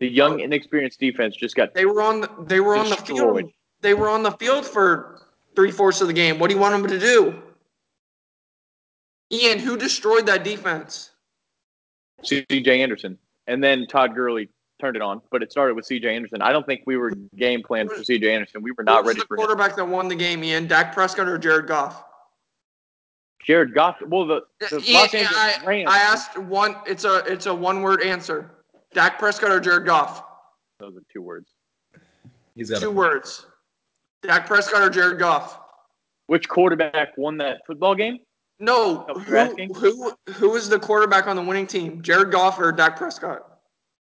The 0.00 0.08
young, 0.08 0.40
inexperienced 0.40 0.98
defense 0.98 1.36
just 1.36 1.54
got 1.54 1.74
They 1.74 1.84
were 1.84 2.00
on 2.00 2.22
the, 2.22 2.30
they 2.46 2.60
were 2.60 2.74
on 2.76 2.88
the 2.88 2.96
field. 2.96 3.50
They 3.82 3.92
were 3.92 4.08
on 4.08 4.22
the 4.22 4.30
field 4.32 4.64
for 4.64 5.20
three 5.54 5.70
fourths 5.70 6.00
of 6.00 6.06
the 6.06 6.14
game. 6.14 6.38
What 6.38 6.48
do 6.48 6.54
you 6.54 6.60
want 6.60 6.72
them 6.82 6.90
to 6.90 6.98
do? 6.98 7.42
Ian, 9.30 9.58
who 9.58 9.76
destroyed 9.76 10.24
that 10.26 10.42
defense? 10.42 11.10
C.J. 12.26 12.82
Anderson, 12.82 13.18
and 13.46 13.62
then 13.62 13.86
Todd 13.86 14.14
Gurley 14.14 14.48
turned 14.80 14.96
it 14.96 15.02
on. 15.02 15.20
But 15.30 15.42
it 15.42 15.52
started 15.52 15.74
with 15.74 15.86
C.J. 15.86 16.14
Anderson. 16.14 16.42
I 16.42 16.52
don't 16.52 16.66
think 16.66 16.82
we 16.86 16.96
were 16.96 17.12
game 17.36 17.62
planned 17.62 17.90
for 17.90 18.02
C.J. 18.02 18.32
Anderson. 18.32 18.62
We 18.62 18.72
were 18.72 18.84
not 18.84 19.04
was 19.04 19.14
ready 19.14 19.20
the 19.20 19.26
for 19.26 19.34
him. 19.34 19.38
quarterback 19.38 19.76
that 19.76 19.86
won 19.86 20.08
the 20.08 20.16
game, 20.16 20.42
Ian? 20.44 20.66
Dak 20.66 20.94
Prescott 20.94 21.28
or 21.28 21.38
Jared 21.38 21.66
Goff? 21.66 22.04
Jared 23.44 23.74
Goff. 23.74 24.00
Well, 24.06 24.26
the, 24.26 24.42
the 24.60 24.82
Ian, 24.82 24.94
Los 24.94 25.14
Angeles 25.14 25.36
I, 25.36 25.64
Rams. 25.64 25.90
I 25.90 25.98
asked 25.98 26.38
one. 26.38 26.76
It's 26.86 27.04
a 27.04 27.18
it's 27.26 27.46
a 27.46 27.54
one 27.54 27.82
word 27.82 28.02
answer. 28.02 28.50
Dak 28.94 29.18
Prescott 29.18 29.50
or 29.50 29.60
Jared 29.60 29.84
Goff? 29.84 30.24
Those 30.78 30.96
are 30.96 31.02
two 31.12 31.22
words. 31.22 31.50
He's 32.54 32.70
got 32.70 32.80
Two 32.80 32.90
words. 32.90 33.46
Dak 34.22 34.46
Prescott 34.46 34.82
or 34.82 34.88
Jared 34.88 35.18
Goff? 35.18 35.60
Which 36.26 36.48
quarterback 36.48 37.18
won 37.18 37.36
that 37.38 37.60
football 37.66 37.94
game? 37.94 38.18
No. 38.64 39.04
Oh, 39.08 39.18
Who, 39.18 39.74
who 39.74 40.12
who 40.32 40.56
is 40.56 40.70
the 40.70 40.78
quarterback 40.78 41.26
on 41.26 41.36
the 41.36 41.42
winning 41.42 41.66
team? 41.66 42.00
Jared 42.00 42.32
Goff 42.32 42.58
or 42.58 42.72
Dak 42.72 42.96
Prescott? 42.96 43.58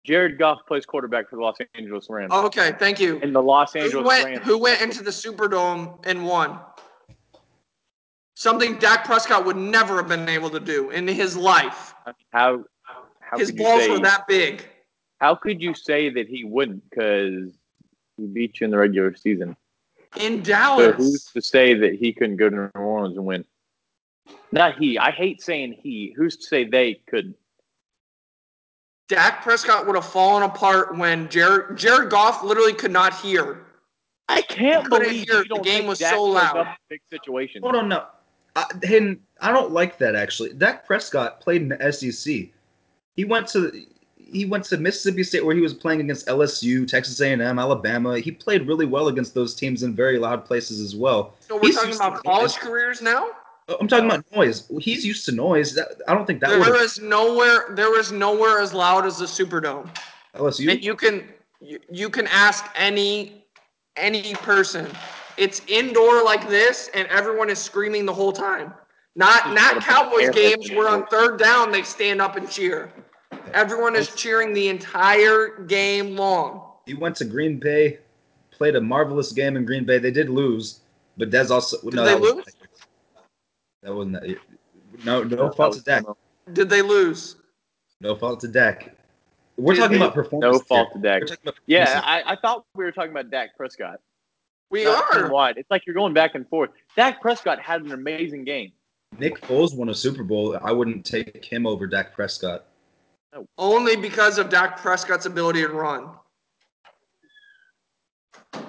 Jared 0.04 0.38
Goff 0.38 0.58
plays 0.66 0.84
quarterback 0.84 1.30
for 1.30 1.36
the 1.36 1.42
Los 1.42 1.56
Angeles 1.74 2.08
Rams. 2.10 2.30
Oh, 2.34 2.44
okay, 2.46 2.72
thank 2.78 3.00
you. 3.00 3.18
And 3.22 3.34
the 3.34 3.40
Los 3.42 3.72
Who 3.72 3.78
Angeles 3.80 4.06
went, 4.06 4.24
Rams. 4.26 4.40
who 4.44 4.58
went 4.58 4.82
into 4.82 5.02
the 5.02 5.10
Superdome 5.10 6.04
and 6.04 6.26
won? 6.26 6.58
Something 8.34 8.76
Dak 8.78 9.04
Prescott 9.04 9.46
would 9.46 9.56
never 9.56 9.96
have 9.96 10.08
been 10.08 10.28
able 10.28 10.50
to 10.50 10.60
do 10.60 10.90
in 10.90 11.06
his 11.08 11.34
life. 11.36 11.94
How 12.30 12.64
how 13.20 13.38
his 13.38 13.50
could 13.50 13.58
you 13.58 13.64
balls 13.64 13.82
say 13.82 13.90
were 13.90 14.00
that 14.00 14.26
big. 14.26 14.68
how 15.18 15.34
could 15.34 15.62
you 15.62 15.72
say 15.72 16.10
that 16.10 16.28
he 16.28 16.44
wouldn't? 16.44 16.82
Because 16.90 17.52
he 18.18 18.26
beat 18.26 18.60
you 18.60 18.66
in 18.66 18.70
the 18.70 18.78
regular 18.78 19.14
season. 19.16 19.56
In 20.20 20.42
Dallas. 20.42 20.84
So 20.84 20.92
who's 20.92 21.24
to 21.32 21.40
say 21.40 21.72
that 21.74 21.94
he 21.94 22.12
couldn't 22.12 22.36
go 22.36 22.50
to 22.50 22.56
New 22.56 22.70
Orleans 22.74 23.16
and 23.16 23.24
win? 23.24 23.46
Not 24.52 24.78
he. 24.78 24.98
I 24.98 25.10
hate 25.10 25.42
saying 25.42 25.78
he. 25.82 26.12
Who's 26.16 26.36
to 26.36 26.46
say 26.46 26.64
they 26.64 27.00
could? 27.08 27.34
Dak 29.08 29.42
Prescott 29.42 29.86
would 29.86 29.96
have 29.96 30.06
fallen 30.06 30.42
apart 30.42 30.96
when 30.96 31.28
Jared 31.28 31.76
Jared 31.76 32.10
Goff 32.10 32.42
literally 32.42 32.72
could 32.72 32.92
not 32.92 33.14
hear. 33.14 33.66
I 34.28 34.40
can't 34.42 34.88
believe 34.88 35.26
hear 35.28 35.42
you 35.42 35.44
don't 35.44 35.58
The 35.58 35.64
game 35.64 35.78
think 35.80 35.88
was 35.88 35.98
Dak 35.98 36.10
so 36.10 36.16
shows 36.26 36.34
loud. 36.34 36.56
up 36.56 36.66
in 36.66 36.74
big 36.88 37.00
situations. 37.10 37.62
hold 37.62 37.76
on, 37.76 37.88
no. 37.88 38.06
I, 38.54 38.64
Hayden, 38.82 39.20
I 39.40 39.50
don't 39.52 39.72
like 39.72 39.98
that 39.98 40.14
actually. 40.14 40.52
Dak 40.54 40.86
Prescott 40.86 41.40
played 41.40 41.62
in 41.62 41.68
the 41.68 41.92
SEC. 41.92 42.46
He 43.16 43.24
went 43.24 43.48
to 43.48 43.72
he 44.16 44.46
went 44.46 44.64
to 44.64 44.78
Mississippi 44.78 45.24
State 45.24 45.44
where 45.44 45.54
he 45.54 45.60
was 45.60 45.74
playing 45.74 46.00
against 46.00 46.26
LSU, 46.26 46.88
Texas 46.88 47.20
A&M, 47.20 47.42
Alabama. 47.58 48.18
He 48.18 48.30
played 48.30 48.66
really 48.66 48.86
well 48.86 49.08
against 49.08 49.34
those 49.34 49.54
teams 49.54 49.82
in 49.82 49.94
very 49.94 50.18
loud 50.18 50.46
places 50.46 50.80
as 50.80 50.96
well. 50.96 51.34
So 51.40 51.56
we're 51.56 51.62
He's 51.64 51.76
talking 51.76 51.94
about 51.96 52.22
college 52.24 52.54
careers 52.56 53.02
now? 53.02 53.28
I'm 53.80 53.88
talking 53.88 54.06
about 54.06 54.24
noise. 54.34 54.70
He's 54.80 55.04
used 55.04 55.24
to 55.26 55.32
noise. 55.32 55.74
That, 55.74 56.00
I 56.08 56.14
don't 56.14 56.26
think 56.26 56.40
that 56.40 56.50
There 56.50 56.82
is 56.82 57.00
nowhere 57.00 57.66
there 57.70 57.98
is 57.98 58.12
nowhere 58.12 58.60
as 58.60 58.72
loud 58.72 59.06
as 59.06 59.18
the 59.18 59.26
Superdome. 59.26 59.88
Oh, 60.34 60.44
LSU. 60.44 60.70
And 60.70 60.82
you 60.82 60.94
can 60.96 61.28
you, 61.60 61.78
you 61.90 62.08
can 62.08 62.26
ask 62.28 62.64
any 62.74 63.44
any 63.96 64.34
person. 64.34 64.88
It's 65.36 65.62
indoor 65.66 66.22
like 66.24 66.48
this, 66.48 66.90
and 66.94 67.06
everyone 67.08 67.50
is 67.50 67.58
screaming 67.58 68.06
the 68.06 68.12
whole 68.12 68.32
time. 68.32 68.72
Not 69.14 69.52
not 69.52 69.82
Cowboys 69.82 70.30
games 70.30 70.70
where 70.70 70.88
on 70.88 71.06
third 71.06 71.38
down 71.38 71.70
they 71.70 71.82
stand 71.82 72.20
up 72.20 72.36
and 72.36 72.50
cheer. 72.50 72.90
Everyone 73.52 73.94
is 73.94 74.14
cheering 74.14 74.52
the 74.54 74.68
entire 74.68 75.64
game 75.66 76.16
long. 76.16 76.72
He 76.86 76.94
went 76.94 77.16
to 77.16 77.24
Green 77.24 77.58
Bay, 77.58 77.98
played 78.50 78.76
a 78.76 78.80
marvelous 78.80 79.32
game 79.32 79.56
in 79.56 79.64
Green 79.64 79.84
Bay. 79.84 79.98
They 79.98 80.10
did 80.10 80.30
lose, 80.30 80.80
but 81.16 81.30
Dez 81.30 81.50
also 81.50 81.78
Did 81.82 81.94
no. 81.94 82.04
they 82.04 82.14
lose? 82.14 82.44
That 83.82 83.94
wasn't 83.94 84.14
that. 84.14 84.28
year. 84.28 84.38
No, 85.04 85.22
no 85.22 85.48
That 85.48 85.56
fault 85.56 85.74
to 85.74 85.82
Dak. 85.82 86.04
Did 86.52 86.68
they 86.68 86.82
lose? 86.82 87.36
No 88.00 88.14
fault 88.14 88.40
to 88.40 88.48
Dak. 88.48 88.94
We're 89.56 89.74
Did 89.74 89.80
talking 89.80 89.98
they- 89.98 90.04
about 90.04 90.14
performance. 90.14 90.54
No 90.58 90.58
fault 90.60 90.88
here. 90.92 91.02
to 91.02 91.08
Dak. 91.08 91.20
We're 91.22 91.26
talking 91.28 91.42
about 91.48 91.54
Yeah. 91.66 92.00
I, 92.04 92.32
I 92.32 92.36
thought 92.36 92.64
we 92.74 92.84
were 92.84 92.92
talking 92.92 93.10
about 93.10 93.30
Dak 93.30 93.56
Prescott. 93.56 94.00
We 94.70 94.84
not 94.84 95.14
are. 95.14 95.30
wide. 95.30 95.58
It's 95.58 95.70
like 95.70 95.84
you're 95.86 95.94
going 95.94 96.14
back 96.14 96.34
and 96.34 96.48
forth. 96.48 96.70
Dak 96.96 97.20
Prescott 97.20 97.60
had 97.60 97.82
an 97.82 97.92
amazing 97.92 98.44
game. 98.44 98.72
Nick 99.18 99.40
Foles 99.42 99.76
won 99.76 99.90
a 99.90 99.94
Super 99.94 100.24
Bowl. 100.24 100.58
I 100.62 100.72
wouldn't 100.72 101.04
take 101.04 101.44
him 101.44 101.66
over 101.66 101.86
Dak 101.86 102.14
Prescott. 102.14 102.64
Only 103.58 103.96
because 103.96 104.38
of 104.38 104.48
Dak 104.48 104.78
Prescott's 104.78 105.26
ability 105.26 105.60
to 105.62 105.68
run. 105.68 106.08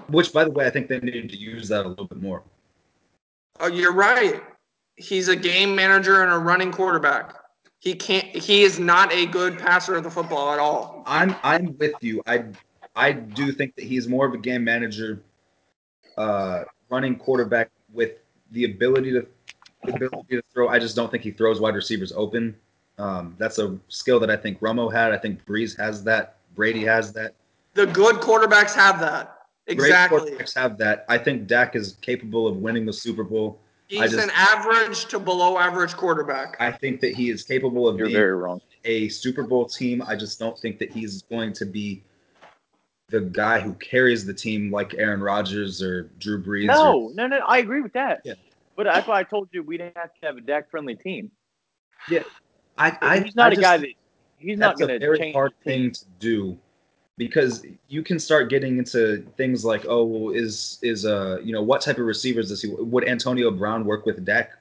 Which, 0.09 0.34
by 0.34 0.43
the 0.43 0.51
way, 0.51 0.66
I 0.66 0.70
think 0.70 0.88
they 0.89 0.99
need 0.99 1.30
to 1.30 1.38
use 1.38 1.70
that 1.70 1.86
a 1.86 1.88
little 1.89 2.05
bit 2.07 2.22
more. 2.22 2.43
Oh, 3.61 3.68
you're 3.68 3.93
right. 3.93 4.41
He's 4.96 5.28
a 5.28 5.36
game 5.36 5.76
manager 5.76 6.22
and 6.24 6.32
a 6.32 6.38
running 6.38 6.72
quarterback. 6.72 7.36
He 7.80 7.96
can't. 7.96 8.26
He 8.28 8.64
is 8.64 8.80
not 8.80 9.12
a 9.12 9.26
good 9.26 9.60
passer 9.60 9.96
of 9.96 10.04
the 10.04 10.10
football 10.10 10.54
at 10.54 10.60
all. 10.60 11.04
I'm 11.06 11.36
I'm 11.44 11.78
with 11.78 11.96
you. 12.02 12.22
I 12.26 12.46
I 12.96 13.12
do 13.12 13.52
think 13.52 13.76
that 13.76 13.86
he's 13.86 14.08
more 14.08 14.26
of 14.26 14.34
a 14.34 14.38
game 14.38 14.64
manager, 14.64 15.22
uh, 16.18 16.64
running 16.89 17.16
quarterback 17.16 17.70
with 17.91 18.12
the 18.52 18.66
ability 18.66 19.12
to 19.12 19.28
the 19.84 19.96
ability 19.96 20.38
to 20.38 20.44
throw. 20.54 20.70
I 20.70 20.80
just 20.80 20.96
don't 20.96 21.12
think 21.12 21.24
he 21.24 21.32
throws 21.32 21.60
wide 21.60 21.76
receivers 21.76 22.14
open. 22.16 22.56
Um, 22.98 23.36
that's 23.38 23.58
a 23.60 23.78
skill 23.88 24.20
that 24.20 24.30
I 24.30 24.38
think 24.38 24.60
Romo 24.60 24.94
had. 24.94 25.12
I 25.12 25.18
think 25.18 25.44
Brees 25.46 25.78
has 25.78 26.04
that. 26.04 26.38
Brady 26.56 26.86
has 26.86 27.12
that. 27.14 27.34
The 27.74 27.88
good 27.88 28.18
quarterbacks 28.18 28.74
have 28.76 29.00
that. 29.00 29.39
Great 29.66 29.80
Exactly. 29.80 30.32
quarterbacks 30.32 30.56
have 30.56 30.78
that. 30.78 31.06
I 31.10 31.18
think 31.18 31.48
Dak 31.48 31.76
is 31.76 31.98
capable 32.02 32.48
of 32.48 32.58
winning 32.58 32.86
the 32.86 32.94
Super 32.94 33.24
Bowl. 33.24 33.60
I 33.92 33.96
He's 34.04 34.12
just- 34.12 34.24
an 34.24 34.32
average 34.34 35.06
to 35.06 35.20
below 35.20 35.58
average 35.58 35.94
quarterback. 35.96 36.56
I 36.60 36.72
think 36.72 37.00
that 37.02 37.16
he 37.16 37.30
is 37.30 37.44
capable 37.44 37.88
of 37.88 37.98
You're 37.98 38.08
being 38.08 38.18
very 38.18 38.34
wrong. 38.34 38.62
a 38.86 39.10
Super 39.10 39.44
Bowl 39.44 39.66
team. 39.66 40.02
I 40.08 40.16
just 40.16 40.40
don't 40.40 40.58
think 40.58 40.80
that 40.80 40.92
he's 40.92 41.22
going 41.24 41.54
to 41.54 41.66
be 41.66 42.04
the 43.10 43.22
guy 43.22 43.60
who 43.60 43.74
carries 43.74 44.26
the 44.26 44.34
team 44.34 44.72
like 44.72 44.96
Aaron 44.96 45.22
Rodgers 45.22 45.84
or 45.84 46.04
Drew 46.20 46.42
Brees. 46.42 46.64
or- 46.64 46.68
No, 46.68 47.12
no, 47.14 47.28
no. 47.28 47.38
I 47.46 47.60
agree 47.60 47.82
with 47.82 47.94
that. 47.94 48.22
Yeah. 48.24 48.34
But 48.76 48.86
that's 48.86 49.08
why 49.08 49.20
I 49.20 49.24
told 49.24 49.50
you 49.52 49.62
we 49.62 49.78
didn't 49.78 49.98
have 49.98 50.12
to 50.22 50.26
have 50.26 50.38
a 50.38 50.42
Dak 50.42 50.72
friendly 50.72 50.96
team. 50.96 51.30
Yeah. 52.10 52.24
I, 52.78 52.98
I, 53.02 53.20
he's 53.20 53.36
not 53.36 53.48
I 53.48 53.48
a 53.50 53.52
just 53.52 53.62
guy 53.62 53.78
that 53.78 53.90
he's 54.40 54.58
not 54.58 54.70
that's 54.70 54.80
going 54.80 54.90
a 54.92 55.00
to 55.00 55.06
very 55.06 55.20
change. 55.20 55.36
hard 55.36 55.54
the 55.64 55.72
team. 55.72 55.82
thing 55.84 55.92
to 55.92 56.06
do 56.20 56.58
because 57.18 57.66
you 57.88 58.03
can 58.03 58.20
start 58.20 58.49
getting 58.49 58.78
into 58.78 59.26
things 59.38 59.64
like, 59.64 59.86
oh, 59.88 60.03
well, 60.03 60.34
is 60.34 60.80
is 60.82 61.05
uh, 61.05 61.39
you 61.43 61.53
know, 61.53 61.61
what 61.61 61.82
type 61.82 61.97
of 61.97 62.05
receivers 62.05 62.49
does 62.49 62.61
he? 62.61 62.70
Would 62.70 63.07
Antonio 63.07 63.51
Brown 63.51 63.86
work 63.86 64.05
with 64.05 64.26
Dak? 64.26 64.51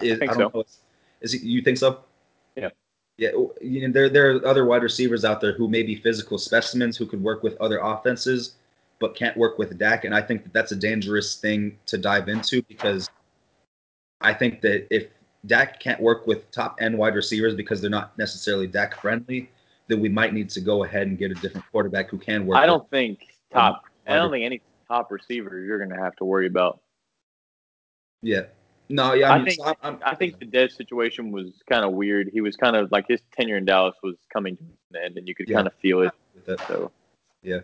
Is, 0.00 0.18
think 0.18 0.32
don't 0.32 0.52
so. 0.52 0.58
know. 0.58 0.64
Is 1.20 1.32
he, 1.32 1.46
you 1.46 1.62
think 1.62 1.78
so? 1.78 2.00
Yeah. 2.56 2.70
Yeah, 3.18 3.32
you 3.60 3.86
know, 3.86 3.92
there 3.92 4.08
there 4.08 4.30
are 4.30 4.46
other 4.46 4.64
wide 4.64 4.82
receivers 4.82 5.26
out 5.26 5.42
there 5.42 5.52
who 5.52 5.68
may 5.68 5.82
be 5.82 5.94
physical 5.94 6.38
specimens 6.38 6.96
who 6.96 7.04
could 7.04 7.22
work 7.22 7.42
with 7.42 7.54
other 7.60 7.78
offenses, 7.78 8.54
but 8.98 9.14
can't 9.14 9.36
work 9.36 9.58
with 9.58 9.76
Dak, 9.76 10.06
and 10.06 10.14
I 10.14 10.22
think 10.22 10.42
that 10.44 10.54
that's 10.54 10.72
a 10.72 10.76
dangerous 10.76 11.36
thing 11.36 11.76
to 11.84 11.98
dive 11.98 12.30
into 12.30 12.62
because 12.62 13.10
I 14.22 14.32
think 14.32 14.62
that 14.62 14.86
if 14.88 15.08
Dak 15.44 15.80
can't 15.80 16.00
work 16.00 16.26
with 16.26 16.50
top 16.50 16.78
end 16.80 16.96
wide 16.96 17.14
receivers 17.14 17.54
because 17.54 17.82
they're 17.82 17.90
not 17.90 18.16
necessarily 18.16 18.66
Dak 18.66 18.98
friendly, 18.98 19.50
then 19.90 20.00
we 20.00 20.08
might 20.08 20.32
need 20.32 20.48
to 20.50 20.60
go 20.60 20.84
ahead 20.84 21.06
and 21.08 21.18
get 21.18 21.30
a 21.30 21.34
different 21.34 21.66
quarterback 21.72 22.08
who 22.08 22.18
can 22.18 22.46
work. 22.46 22.56
I 22.58 22.66
don't 22.66 22.88
think 22.90 23.20
top. 23.52 23.84
I 24.06 24.14
don't 24.16 24.30
think 24.30 24.44
any 24.44 24.60
top 24.88 25.10
receiver 25.10 25.58
you're 25.60 25.78
going 25.78 25.90
to 25.90 25.96
have 26.02 26.16
to 26.16 26.24
worry 26.24 26.46
about. 26.46 26.80
Yeah. 28.22 28.42
No. 28.88 29.12
Yeah. 29.14 29.30
I, 29.30 29.34
I 29.34 29.36
mean, 29.38 29.46
think- 29.46 29.58
so 29.60 29.64
I'm, 29.66 29.74
I'm, 29.82 29.98
I 30.04 30.14
think 30.14 30.38
the 30.38 30.46
Dez 30.46 30.76
situation 30.76 31.30
was 31.32 31.52
kind 31.68 31.84
of 31.84 31.92
weird. 31.92 32.28
He 32.32 32.40
was 32.40 32.56
kind 32.56 32.76
of 32.76 32.90
like 32.92 33.06
his 33.08 33.20
tenure 33.36 33.56
in 33.56 33.64
Dallas 33.64 33.94
was 34.02 34.16
coming 34.32 34.56
to 34.56 34.62
an 34.94 35.04
end, 35.04 35.18
and 35.18 35.26
you 35.28 35.34
could 35.34 35.48
Yeah. 35.48 35.56
kind 35.56 35.66
of 35.66 35.74
feel 35.74 36.02
it. 36.02 36.12
with 36.34 36.46
that. 36.46 36.66
So 36.66 36.90
yeah. 37.42 37.60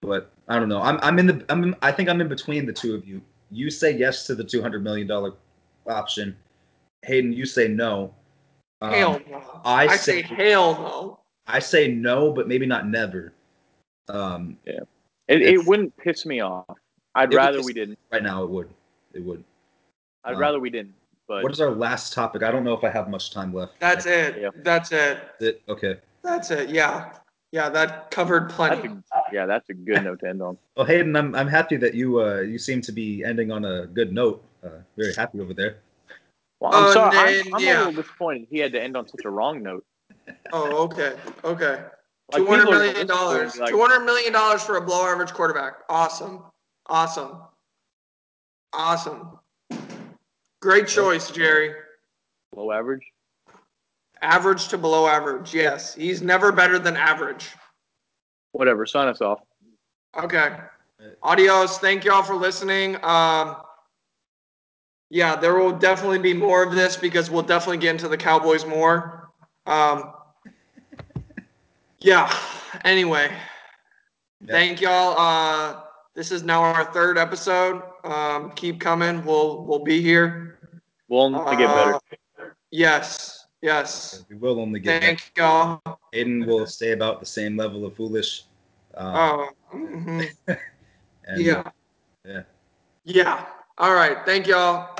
but 0.00 0.30
I 0.48 0.58
don't 0.58 0.68
know. 0.68 0.80
I'm 0.82 0.98
I'm 1.02 1.18
in 1.18 1.26
the 1.26 1.44
I'm 1.48 1.62
in, 1.64 1.76
I 1.82 1.92
think 1.92 2.08
I'm 2.08 2.20
in 2.20 2.28
between 2.28 2.66
the 2.66 2.72
two 2.72 2.94
of 2.94 3.06
you. 3.06 3.20
You 3.50 3.70
say 3.70 3.96
yes 3.96 4.26
to 4.26 4.34
the 4.34 4.44
two 4.44 4.60
hundred 4.62 4.82
million 4.84 5.06
dollar 5.06 5.32
option. 5.86 6.36
Hayden, 7.02 7.32
you 7.32 7.44
say 7.46 7.68
no. 7.68 8.12
Um, 8.80 8.92
Hell 8.92 9.20
no. 9.30 9.60
I 9.64 9.86
I, 9.86 9.96
say- 9.96 10.22
say 10.22 10.34
hell 10.34 10.72
no. 10.74 11.18
I 11.46 11.58
say 11.58 11.88
no, 11.88 12.32
but 12.32 12.48
maybe 12.48 12.66
not 12.66 12.86
never. 12.88 13.32
Um, 14.08 14.56
it, 14.66 14.86
it 15.28 15.66
wouldn't 15.66 15.96
piss 15.96 16.26
me 16.26 16.40
off. 16.40 16.64
I'd 17.14 17.32
rather 17.32 17.62
we 17.62 17.72
didn't. 17.72 17.98
right 18.12 18.22
now, 18.22 18.42
it 18.44 18.50
would. 18.50 18.68
It 19.12 19.22
would. 19.22 19.44
I'd 20.24 20.34
Uh, 20.34 20.38
rather 20.38 20.60
we 20.60 20.70
didn't. 20.70 20.94
But 21.26 21.42
What 21.42 21.52
is 21.52 21.60
our 21.60 21.70
last 21.70 22.12
topic? 22.12 22.42
I 22.42 22.50
don't 22.50 22.64
know 22.64 22.74
if 22.74 22.84
I 22.84 22.90
have 22.90 23.08
much 23.08 23.30
time 23.30 23.54
left. 23.54 23.78
That's 23.80 24.04
it. 24.04 24.40
Yeah. 24.40 24.50
That's 24.56 24.92
it. 24.92 25.18
it. 25.40 25.62
Okay. 25.68 25.96
That's 26.22 26.50
it. 26.50 26.68
Yeah. 26.68 27.12
Yeah, 27.52 27.68
that 27.70 28.10
covered 28.10 28.48
that's 28.50 28.54
plenty. 28.56 28.88
a, 28.88 29.02
yeah, 29.32 29.46
that's 29.46 29.70
a 29.70 29.74
good 29.74 30.02
note 30.02 30.20
to 30.20 30.28
end 30.28 30.42
on. 30.42 30.58
Well, 30.76 30.84
Hayden, 30.86 31.14
I'm 31.14 31.34
I'm 31.36 31.46
happy 31.46 31.76
that 31.76 31.94
you 31.94 32.20
uh 32.20 32.40
you 32.40 32.58
seem 32.58 32.80
to 32.82 32.90
be 32.92 33.22
ending 33.24 33.52
on 33.52 33.64
a 33.64 33.86
good 33.86 34.12
note. 34.12 34.42
Uh, 34.64 34.80
very 34.96 35.14
happy 35.14 35.40
over 35.40 35.54
there. 35.54 35.76
Well, 36.60 36.74
I'm 36.74 36.84
Oh, 36.86 36.92
sorry. 36.92 37.14
then, 37.16 37.46
I'm, 37.46 37.54
I'm 37.54 37.62
yeah. 37.62 37.76
a 37.76 37.78
little 37.86 38.02
disappointed 38.02 38.48
he 38.50 38.58
had 38.58 38.72
to 38.72 38.82
end 38.82 38.96
on 38.96 39.06
such 39.06 39.24
a 39.24 39.30
wrong 39.30 39.62
note. 39.62 39.84
Oh, 40.52 40.84
okay. 40.84 41.14
Okay. 41.44 41.82
Like, 42.32 42.40
Two 42.40 42.46
hundred 42.46 42.64
people 42.64 42.74
are 42.74 42.78
gonna 42.78 42.92
million 42.92 42.94
listen 42.94 42.94
to 42.94 43.00
it 43.02 43.06
dollars. 43.08 43.58
like, 43.58 43.70
Two 43.70 43.80
hundred 43.80 44.04
million 44.04 44.32
dollars 44.32 44.62
for 44.62 44.76
a 44.76 44.80
below 44.80 45.06
average 45.06 45.32
quarterback. 45.32 45.74
Awesome. 45.88 46.44
Awesome. 46.86 47.38
Awesome. 48.72 49.38
Great 50.60 50.88
choice, 50.88 51.30
Jerry. 51.30 51.74
Below 52.54 52.72
average. 52.72 53.02
Average 54.22 54.68
to 54.68 54.78
below 54.78 55.06
average. 55.06 55.52
Yes. 55.54 55.94
He's 55.94 56.22
never 56.22 56.50
better 56.50 56.78
than 56.78 56.96
average. 56.96 57.50
Whatever. 58.52 58.86
Sign 58.86 59.08
us 59.08 59.20
off. 59.20 59.40
Okay. 60.16 60.56
Adios. 61.22 61.78
Thank 61.78 62.04
y'all 62.04 62.22
for 62.22 62.34
listening. 62.34 62.96
Um, 63.04 63.56
yeah, 65.10 65.36
there 65.36 65.54
will 65.56 65.72
definitely 65.72 66.18
be 66.18 66.32
more 66.32 66.62
of 66.62 66.74
this 66.74 66.96
because 66.96 67.30
we'll 67.30 67.42
definitely 67.42 67.76
get 67.78 67.90
into 67.90 68.08
the 68.08 68.16
Cowboys 68.16 68.64
more. 68.64 69.23
Um, 69.66 70.12
yeah. 72.00 72.32
Anyway, 72.84 73.30
Yeah. 74.40 74.52
thank 74.52 74.80
y'all. 74.80 75.18
Uh, 75.18 75.80
this 76.14 76.30
is 76.30 76.42
now 76.42 76.62
our 76.62 76.84
third 76.92 77.18
episode. 77.18 77.82
Um, 78.04 78.50
keep 78.52 78.80
coming. 78.80 79.24
We'll 79.24 79.64
we'll 79.64 79.84
be 79.84 80.00
here. 80.00 80.58
We'll 81.08 81.22
only 81.22 81.56
get 81.56 81.68
better. 81.68 81.94
Uh, 81.94 82.46
yes. 82.70 83.46
Yes. 83.62 84.24
We 84.28 84.36
will 84.36 84.60
only 84.60 84.80
get. 84.80 85.00
better. 85.00 85.06
Thank 85.06 85.32
y'all. 85.36 85.80
Aiden 86.12 86.46
will 86.46 86.66
stay 86.66 86.92
about 86.92 87.20
the 87.20 87.26
same 87.26 87.56
level 87.56 87.86
of 87.86 87.96
foolish. 87.96 88.44
Um, 88.96 89.16
Oh, 89.16 89.48
mhm. 89.74 90.28
and, 91.26 91.40
yeah. 91.40 91.62
yeah. 92.24 92.42
Yeah. 93.04 93.46
All 93.78 93.94
right. 93.94 94.18
Thank 94.26 94.46
y'all. 94.46 94.94